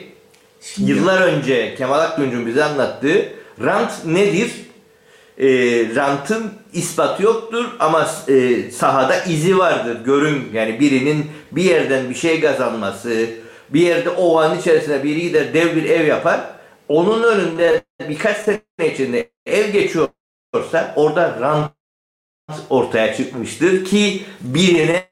yıllar 0.77 1.21
önce 1.21 1.75
Kemal 1.75 1.99
Akgüncü'nün 1.99 2.45
bize 2.45 2.63
anlattığı 2.63 3.29
rant 3.63 4.05
nedir? 4.05 4.51
E, 5.37 5.47
rantın 5.95 6.51
ispatı 6.73 7.23
yoktur 7.23 7.65
ama 7.79 8.07
e, 8.27 8.71
sahada 8.71 9.23
izi 9.23 9.57
vardır. 9.57 9.97
Görün 10.05 10.49
yani 10.53 10.79
birinin 10.79 11.25
bir 11.51 11.63
yerden 11.63 12.09
bir 12.09 12.15
şey 12.15 12.41
kazanması, 12.41 13.25
bir 13.69 13.81
yerde 13.81 14.09
ovanın 14.09 14.59
içerisine 14.59 15.03
biri 15.03 15.21
gider 15.21 15.53
dev 15.53 15.75
bir 15.75 15.89
ev 15.89 16.05
yapar. 16.05 16.39
Onun 16.87 17.23
önünde 17.23 17.81
birkaç 17.99 18.37
sene 18.37 18.93
içinde 18.93 19.29
ev 19.45 19.71
geçiyorsa 19.71 20.93
orada 20.95 21.37
rant 21.41 21.71
ortaya 22.69 23.15
çıkmıştır 23.15 23.85
ki 23.85 24.23
birine 24.41 25.07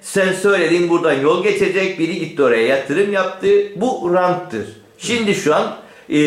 sen 0.00 0.32
söyledin 0.32 0.88
buradan 0.88 1.20
yol 1.20 1.42
geçecek 1.42 1.98
biri 1.98 2.18
gitti 2.18 2.42
oraya 2.42 2.66
yatırım 2.66 3.12
yaptı 3.12 3.48
bu 3.76 4.14
ranttır. 4.14 4.66
Şimdi 4.98 5.34
şu 5.34 5.54
an 5.54 5.76
e, 6.10 6.20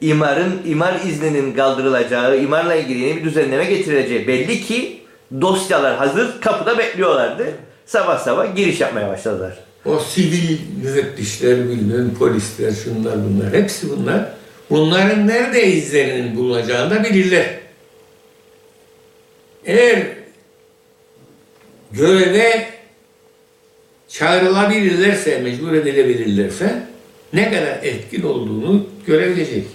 imarın 0.00 0.62
imar 0.66 1.00
izninin 1.08 1.54
kaldırılacağı 1.54 2.38
imarla 2.38 2.74
ilgili 2.74 2.98
yeni 2.98 3.16
bir 3.16 3.24
düzenleme 3.24 3.64
getirileceği 3.64 4.28
belli 4.28 4.60
ki 4.60 5.02
dosyalar 5.40 5.96
hazır 5.96 6.40
kapıda 6.40 6.78
bekliyorlardı. 6.78 7.46
Sabah 7.86 8.18
sabah 8.18 8.56
giriş 8.56 8.80
yapmaya 8.80 9.08
başladılar. 9.08 9.58
O 9.84 9.98
sivil 9.98 10.58
müfettişler, 10.82 11.68
bilmem 11.68 12.14
polisler, 12.18 12.72
şunlar 12.72 13.14
bunlar, 13.24 13.52
hepsi 13.52 13.90
bunlar. 13.90 14.39
Bunların 14.70 15.26
nerede 15.26 15.66
izlerinin 15.66 16.36
bulunacağını 16.36 16.90
da 16.90 17.04
bilirler. 17.04 17.46
Eğer 19.64 20.02
göreve 21.92 22.68
çağrılabilirlerse, 24.08 25.38
mecbur 25.38 25.72
edilebilirlerse 25.72 26.82
ne 27.32 27.50
kadar 27.50 27.78
etkin 27.82 28.22
olduğunu 28.22 28.86
görebilecek. 29.06 29.66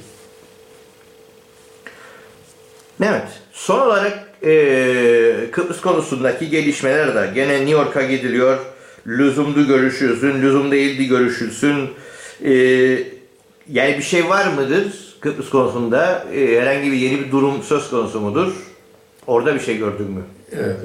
Evet. 3.03 3.27
Son 3.53 3.79
olarak 3.79 4.25
eee, 4.41 5.51
Kıbrıs 5.51 5.81
konusundaki 5.81 6.49
gelişmeler 6.49 7.15
de 7.15 7.31
gene 7.35 7.53
New 7.53 7.71
York'a 7.71 8.03
gidiliyor. 8.03 8.57
Lüzumlu 9.07 9.67
görüşülsün, 9.67 10.41
lüzum 10.41 10.71
değildi 10.71 11.07
görüşülsün. 11.07 11.89
Eee, 12.43 13.14
yani 13.71 13.97
bir 13.97 14.03
şey 14.03 14.29
var 14.29 14.47
mıdır 14.53 15.15
Kıbrıs 15.19 15.49
konusunda? 15.49 16.25
Eee, 16.33 16.61
herhangi 16.61 16.91
bir 16.91 16.97
yeni 16.97 17.19
bir 17.19 17.31
durum 17.31 17.63
söz 17.63 17.89
konusu 17.89 18.19
mudur? 18.19 18.53
Orada 19.27 19.55
bir 19.55 19.59
şey 19.59 19.77
gördün 19.77 20.11
mü? 20.11 20.21
Evet, 20.51 20.77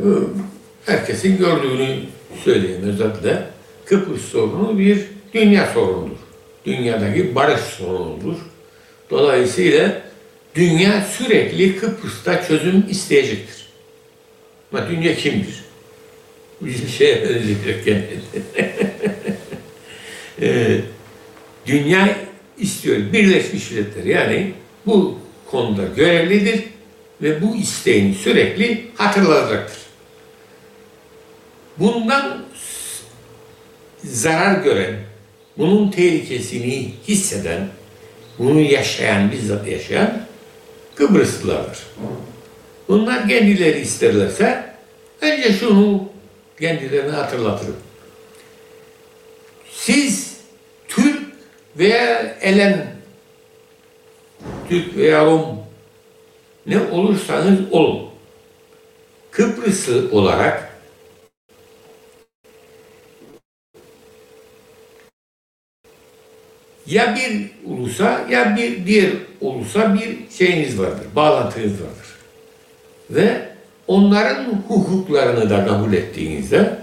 herkesin 0.86 1.38
gördüğünü 1.38 1.98
söyleyeyim 2.44 2.82
özellikle. 2.86 3.46
Kıbrıs 3.84 4.24
sorunu 4.24 4.78
bir 4.78 4.98
dünya 5.34 5.66
sorunudur. 5.66 6.16
Dünyadaki 6.66 7.34
barış 7.34 7.60
sorunudur. 7.60 8.36
Dolayısıyla 9.10 10.02
dünya 10.54 11.04
sürekli 11.04 11.76
Kıbrıs'ta 11.76 12.44
çözüm 12.44 12.84
isteyecektir. 12.90 13.66
Ama 14.72 14.88
dünya 14.88 15.14
kimdir? 15.14 15.64
Bir 16.60 16.88
şeye 16.98 17.22
benzeyecek 17.22 17.84
kendini. 17.84 18.20
Ee, 20.42 20.80
dünya 21.66 22.16
istiyor. 22.60 22.96
Birleşmiş 23.12 23.70
Milletler 23.70 24.04
yani 24.04 24.52
bu 24.86 25.18
konuda 25.50 25.82
görevlidir 25.96 26.64
ve 27.22 27.42
bu 27.42 27.56
isteğini 27.56 28.14
sürekli 28.14 28.86
hatırlatacaktır. 28.94 29.78
Bundan 31.78 32.42
zarar 34.04 34.62
gören, 34.62 34.96
bunun 35.58 35.90
tehlikesini 35.90 36.90
hisseden, 37.08 37.68
bunu 38.38 38.60
yaşayan, 38.60 39.32
bizzat 39.32 39.68
yaşayan 39.68 40.26
Kıbrıslılardır. 40.94 41.78
Bunlar 42.88 43.28
kendileri 43.28 43.80
isterlerse 43.80 44.74
önce 45.20 45.52
şunu 45.52 46.08
kendilerine 46.60 47.10
hatırlatırım. 47.10 47.76
Siz 49.72 50.29
veya 51.80 52.36
Elen, 52.40 52.86
Türk 54.68 54.96
veya 54.96 55.24
Rum 55.24 55.42
ne 56.66 56.80
olursanız 56.82 57.58
olun. 57.70 58.10
Kıbrıslı 59.30 60.08
olarak 60.12 60.76
ya 66.86 67.16
bir 67.16 67.50
ulusa 67.64 68.26
ya 68.30 68.56
bir 68.56 68.86
diğer 68.86 69.10
ulusa 69.40 69.94
bir 69.94 70.18
şeyiniz 70.38 70.78
vardır, 70.78 71.06
bağlantınız 71.16 71.72
vardır. 71.72 72.10
Ve 73.10 73.48
onların 73.86 74.44
hukuklarını 74.68 75.50
da 75.50 75.66
kabul 75.66 75.92
ettiğinizde 75.92 76.78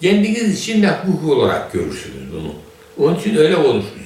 kendiniz 0.00 0.60
için 0.60 0.82
de 0.82 0.90
hukuk 0.90 1.32
olarak 1.32 1.72
görürsünüz 1.72 2.32
bunu. 2.32 2.54
Onun 2.98 3.16
için 3.16 3.36
öyle 3.36 3.54
konuşuruz. 3.54 3.97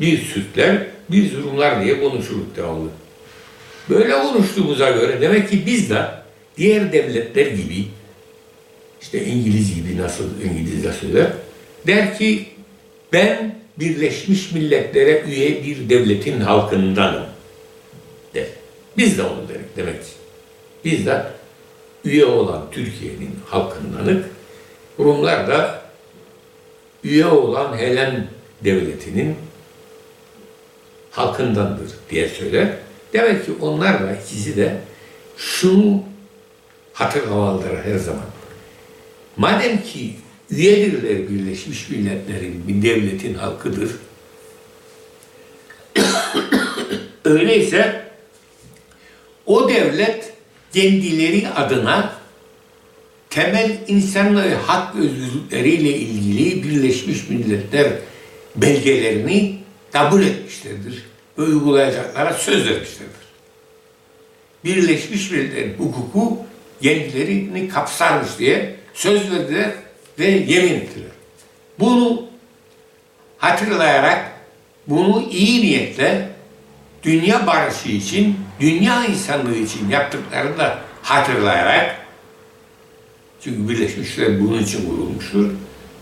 Bir 0.00 0.18
sütler, 0.18 0.86
bir 1.10 1.32
durumlar 1.32 1.84
diye 1.84 2.00
konuşuruz 2.00 2.56
devamlı. 2.56 2.88
Böyle 3.90 4.10
konuştuğumuza 4.10 4.90
göre 4.90 5.20
demek 5.20 5.50
ki 5.50 5.66
biz 5.66 5.90
de 5.90 6.04
diğer 6.56 6.92
devletler 6.92 7.46
gibi 7.46 7.86
işte 9.00 9.24
İngiliz 9.24 9.74
gibi 9.74 9.98
nasıl 9.98 10.24
İngilizce 10.44 10.92
söyler 10.92 11.26
der 11.86 12.18
ki 12.18 12.46
ben 13.12 13.60
Birleşmiş 13.78 14.52
Milletler'e 14.52 15.22
üye 15.22 15.64
bir 15.64 15.88
devletin 15.88 16.40
halkındanım 16.40 17.26
der. 18.34 18.46
Biz 18.96 19.18
de 19.18 19.22
onu 19.22 19.48
derik 19.48 19.76
demek 19.76 20.02
ki. 20.02 20.10
Biz 20.84 21.06
de 21.06 21.26
üye 22.04 22.24
olan 22.24 22.70
Türkiye'nin 22.70 23.30
halkındanık. 23.46 24.24
Rumlar 24.98 25.48
da 25.48 25.82
üye 27.04 27.26
olan 27.26 27.76
Helen 27.76 28.26
devletinin 28.64 29.36
halkındandır 31.10 31.90
diye 32.10 32.28
söyler. 32.28 32.68
Demek 33.12 33.46
ki 33.46 33.52
onlar 33.60 34.02
da 34.02 34.16
ikisi 34.16 34.56
de 34.56 34.76
şunu 35.36 36.04
hatırlamalıdır 36.92 37.84
her 37.84 37.96
zaman. 37.98 38.26
Madem 39.36 39.82
ki 39.82 40.14
üyedirler 40.50 41.28
Birleşmiş 41.28 41.90
Milletler'in 41.90 42.68
bir 42.68 42.82
devletin 42.82 43.34
halkıdır. 43.34 43.90
Öyleyse 47.24 48.04
o 49.46 49.68
devlet 49.68 50.32
kendileri 50.72 51.48
adına 51.48 52.12
temel 53.30 53.78
insanları 53.88 54.54
hak 54.54 54.96
özgürlükleriyle 54.96 55.96
ilgili 55.96 56.62
Birleşmiş 56.62 57.28
Milletler 57.28 57.92
belgelerini 58.56 59.59
kabul 59.92 60.22
etmişlerdir 60.22 61.04
uygulayacaklara 61.36 62.34
söz 62.34 62.68
vermişlerdir. 62.68 63.30
Birleşmiş 64.64 65.30
Milletler'in 65.30 65.78
hukuku 65.78 66.38
kendilerini 66.82 67.68
kapsarmış 67.68 68.38
diye 68.38 68.76
söz 68.94 69.32
verdiler 69.32 69.70
ve 70.18 70.26
yemin 70.26 70.74
ettiler. 70.74 71.10
Bunu 71.78 72.22
hatırlayarak, 73.38 74.32
bunu 74.86 75.22
iyi 75.30 75.62
niyetle 75.62 76.28
dünya 77.02 77.46
barışı 77.46 77.88
için, 77.88 78.36
dünya 78.60 79.06
insanlığı 79.06 79.56
için 79.56 79.88
yaptıklarını 79.88 80.58
da 80.58 80.78
hatırlayarak, 81.02 81.96
çünkü 83.44 83.68
Birleşmişler 83.68 84.40
bunun 84.40 84.62
için 84.62 84.90
kurulmuştur, 84.90 85.50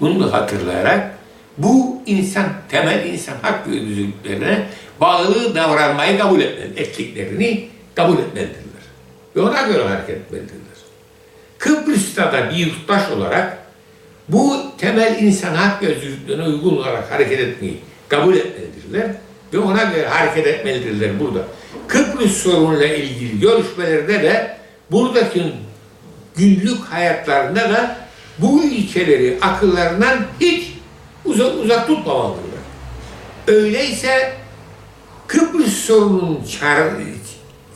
bunu 0.01 0.21
da 0.21 0.33
hatırlayarak, 0.33 1.18
bu 1.59 2.03
insan, 2.07 2.47
temel 2.69 3.07
insan 3.07 3.35
hak 3.43 3.69
ve 3.69 3.71
özgürlüklerine 3.71 4.67
bağlı 5.01 5.55
davranmayı 5.55 6.19
kabul 6.19 6.41
etmeli, 6.41 6.81
ettiklerini 6.81 7.69
kabul 7.95 8.19
etmelidirler. 8.19 8.83
Ve 9.37 9.41
ona 9.41 9.63
göre 9.63 9.83
hareket 9.83 10.17
etmelidirler. 10.17 10.59
Kıbrıs'ta 11.59 12.33
da 12.33 12.51
bir 12.51 12.57
yurttaş 12.57 13.11
olarak 13.11 13.59
bu 14.29 14.57
temel 14.79 15.23
insan 15.23 15.55
hak 15.55 15.83
ve 15.83 15.87
özgürlüklerine 15.87 16.43
uygun 16.43 16.77
olarak 16.77 17.13
hareket 17.13 17.41
etmeyi 17.41 17.81
kabul 18.09 18.37
etmelidirler 18.37 19.11
ve 19.53 19.59
ona 19.59 19.85
göre 19.85 20.09
hareket 20.09 20.47
etmelidirler 20.47 21.21
burada. 21.21 21.45
Kıbrıs 21.89 22.33
sorunuyla 22.33 22.87
ilgili 22.87 23.41
görüşmelerde 23.41 24.23
de 24.23 24.57
buradaki 24.91 25.43
günlük 26.37 26.85
hayatlarında 26.85 27.61
da 27.61 27.97
bu 28.39 28.65
ilkeleri 28.65 29.39
akıllarından 29.43 30.19
hiç 30.41 30.78
uzak, 31.29 31.65
uzak 31.65 31.87
tutmamalıdırlar. 31.87 32.59
Öyleyse 33.47 34.33
Kıbrıs 35.27 35.73
sorununun 35.73 36.41
çare, 36.61 36.93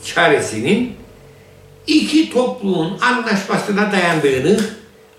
çaresinin 0.05 0.93
iki 1.87 2.29
topluluğun 2.29 2.99
anlaşmasına 3.01 3.91
dayandığını 3.91 4.59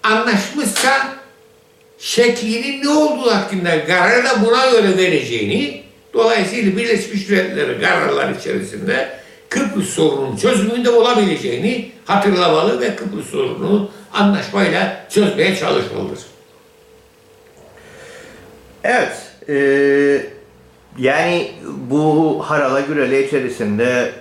anlaşmışsa 0.02 1.14
şeklinin 1.98 2.84
ne 2.84 2.88
olduğu 2.88 3.30
hakkında 3.30 3.86
kararı 3.86 4.24
da 4.24 4.44
buna 4.46 4.70
göre 4.70 4.96
vereceğini 4.96 5.82
dolayısıyla 6.14 6.76
Birleşmiş 6.76 7.28
Milletler 7.28 7.80
kararlar 7.80 8.34
içerisinde 8.40 9.18
Kıbrıs 9.48 9.88
sorununun 9.88 10.36
çözümünde 10.36 10.90
olabileceğini 10.90 11.92
hatırlamalı 12.04 12.80
ve 12.80 12.96
Kıbrıs 12.96 13.26
sorununu 13.26 13.90
anlaşmayla 14.12 15.06
çözmeye 15.10 15.56
çalışmalıdır. 15.56 16.33
Evet. 18.84 19.12
eee, 19.48 20.26
Yani 20.98 21.50
bu 21.90 22.38
harala 22.46 22.80
gürele 22.80 23.26
içerisinde 23.26 24.12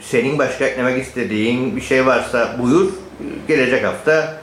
senin 0.00 0.38
başka 0.38 0.64
eklemek 0.66 1.02
istediğin 1.02 1.76
bir 1.76 1.80
şey 1.80 2.06
varsa 2.06 2.56
buyur. 2.62 2.92
Gelecek 3.48 3.84
hafta 3.84 4.36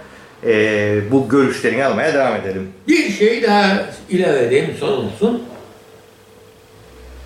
eee, 0.47 1.01
bu 1.11 1.30
görüşlerini 1.30 1.86
almaya 1.86 2.14
devam 2.14 2.36
edelim. 2.36 2.68
Bir 2.88 3.09
şey 3.11 3.43
daha 3.43 3.89
ilave 4.09 4.39
edeyim 4.45 4.70
son 4.80 4.91
olsun. 4.91 5.43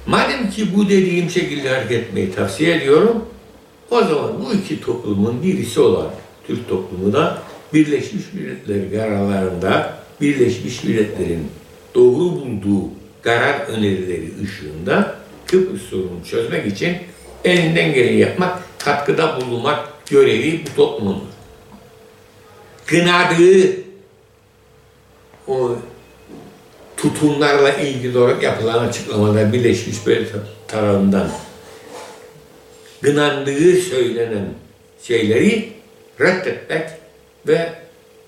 Madem 0.08 0.50
ki 0.50 0.76
bu 0.76 0.86
dediğim 0.90 1.30
şekilde 1.30 1.70
hareket 1.70 1.92
etmeyi 1.92 2.32
tavsiye 2.36 2.76
ediyorum, 2.76 3.26
o 3.92 4.00
zaman 4.02 4.46
bu 4.46 4.54
iki 4.54 4.82
toplumun 4.82 5.44
birisi 5.44 5.80
olan 5.80 6.08
Türk 6.48 6.70
toplumu 6.70 7.14
da 7.14 7.38
Birleşmiş 7.74 8.24
Milletler 8.34 8.92
kararlarında 8.92 9.94
Birleşmiş 10.22 10.84
Milletler'in 10.84 11.48
doğru 11.98 12.20
bulduğu 12.20 12.90
karar 13.22 13.60
önerileri 13.60 14.32
ışığında 14.44 15.16
Kıbrıs 15.48 15.82
sorununu 15.82 16.26
çözmek 16.26 16.68
için 16.68 16.98
elinden 17.44 17.94
geleni 17.94 18.20
yapmak, 18.20 18.60
katkıda 18.80 19.42
bulunmak 19.42 19.80
görevi 20.10 20.62
bu 20.66 20.76
toplumundur. 20.76 21.28
Kınadığı 22.86 23.72
o 25.48 25.76
tutumlarla 26.98 27.74
ilgili 27.74 28.18
olarak 28.18 28.44
yapılan 28.44 28.88
açıklamada 28.88 29.54
Birleşmiş 29.54 30.06
Milletler 30.06 30.42
tarafından 30.68 31.30
gınandığı 33.02 33.76
söylenen 33.76 34.46
şeyleri 35.04 35.70
reddetmek 36.20 36.90
ve 37.48 37.70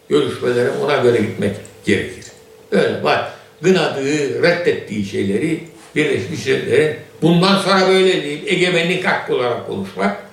görüşmelere 0.09 0.70
ona 0.72 0.97
göre 0.97 1.17
gitmek 1.17 1.55
gerekir. 1.86 2.26
Öyle 2.72 3.03
bak, 3.03 3.28
gınadığı, 3.62 4.43
reddettiği 4.43 5.05
şeyleri 5.05 5.64
Birleşmiş 5.95 6.45
Milletler'e 6.45 6.97
bundan 7.22 7.62
sonra 7.62 7.88
böyle 7.88 8.24
değil, 8.24 8.43
egemenlik 8.45 9.05
hakkı 9.05 9.36
olarak 9.36 9.68
konuşmak, 9.68 10.24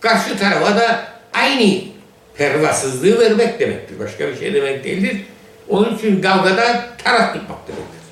karşı 0.00 0.38
tarafa 0.38 0.76
da 0.76 1.04
aynı 1.32 1.80
pervasızlığı 2.34 3.20
vermek 3.20 3.60
demektir. 3.60 3.98
Başka 3.98 4.28
bir 4.28 4.38
şey 4.38 4.54
demek 4.54 4.84
değildir. 4.84 5.16
Onun 5.68 5.96
için 5.96 6.22
kavgada 6.22 6.88
taraf 7.04 7.34
tutmak 7.34 7.68
demektir. 7.68 8.02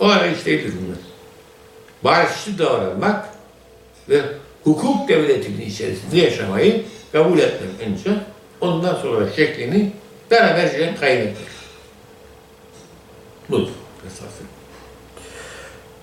O 0.00 0.06
ara 0.06 0.26
işteydir 0.26 0.72
bunlar. 0.82 0.98
Barışçı 2.04 2.58
davranmak 2.58 3.28
ve 4.08 4.20
hukuk 4.64 5.08
devletinin 5.08 5.66
içerisinde 5.66 6.16
yaşamayı 6.20 6.82
kabul 7.12 7.38
etmek 7.38 7.88
önce. 7.88 8.10
Ondan 8.60 8.94
sonra 8.94 9.32
şeklini 9.36 9.92
beraberce 10.34 10.94
tayin 11.00 11.20
etmek. 11.20 11.36
Budur 13.48 13.70
esası. 14.06 14.42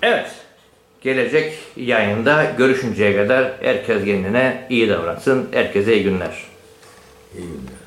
Evet. 0.02 0.32
Gelecek 1.02 1.54
yayında 1.76 2.46
görüşünceye 2.58 3.16
kadar 3.16 3.52
herkes 3.62 4.06
kendine 4.06 4.68
iyi 4.70 4.90
davransın. 4.90 5.50
Herkese 5.52 5.94
iyi 5.96 6.04
günler. 6.04 6.44
İyi 7.34 7.42
günler. 7.42 7.81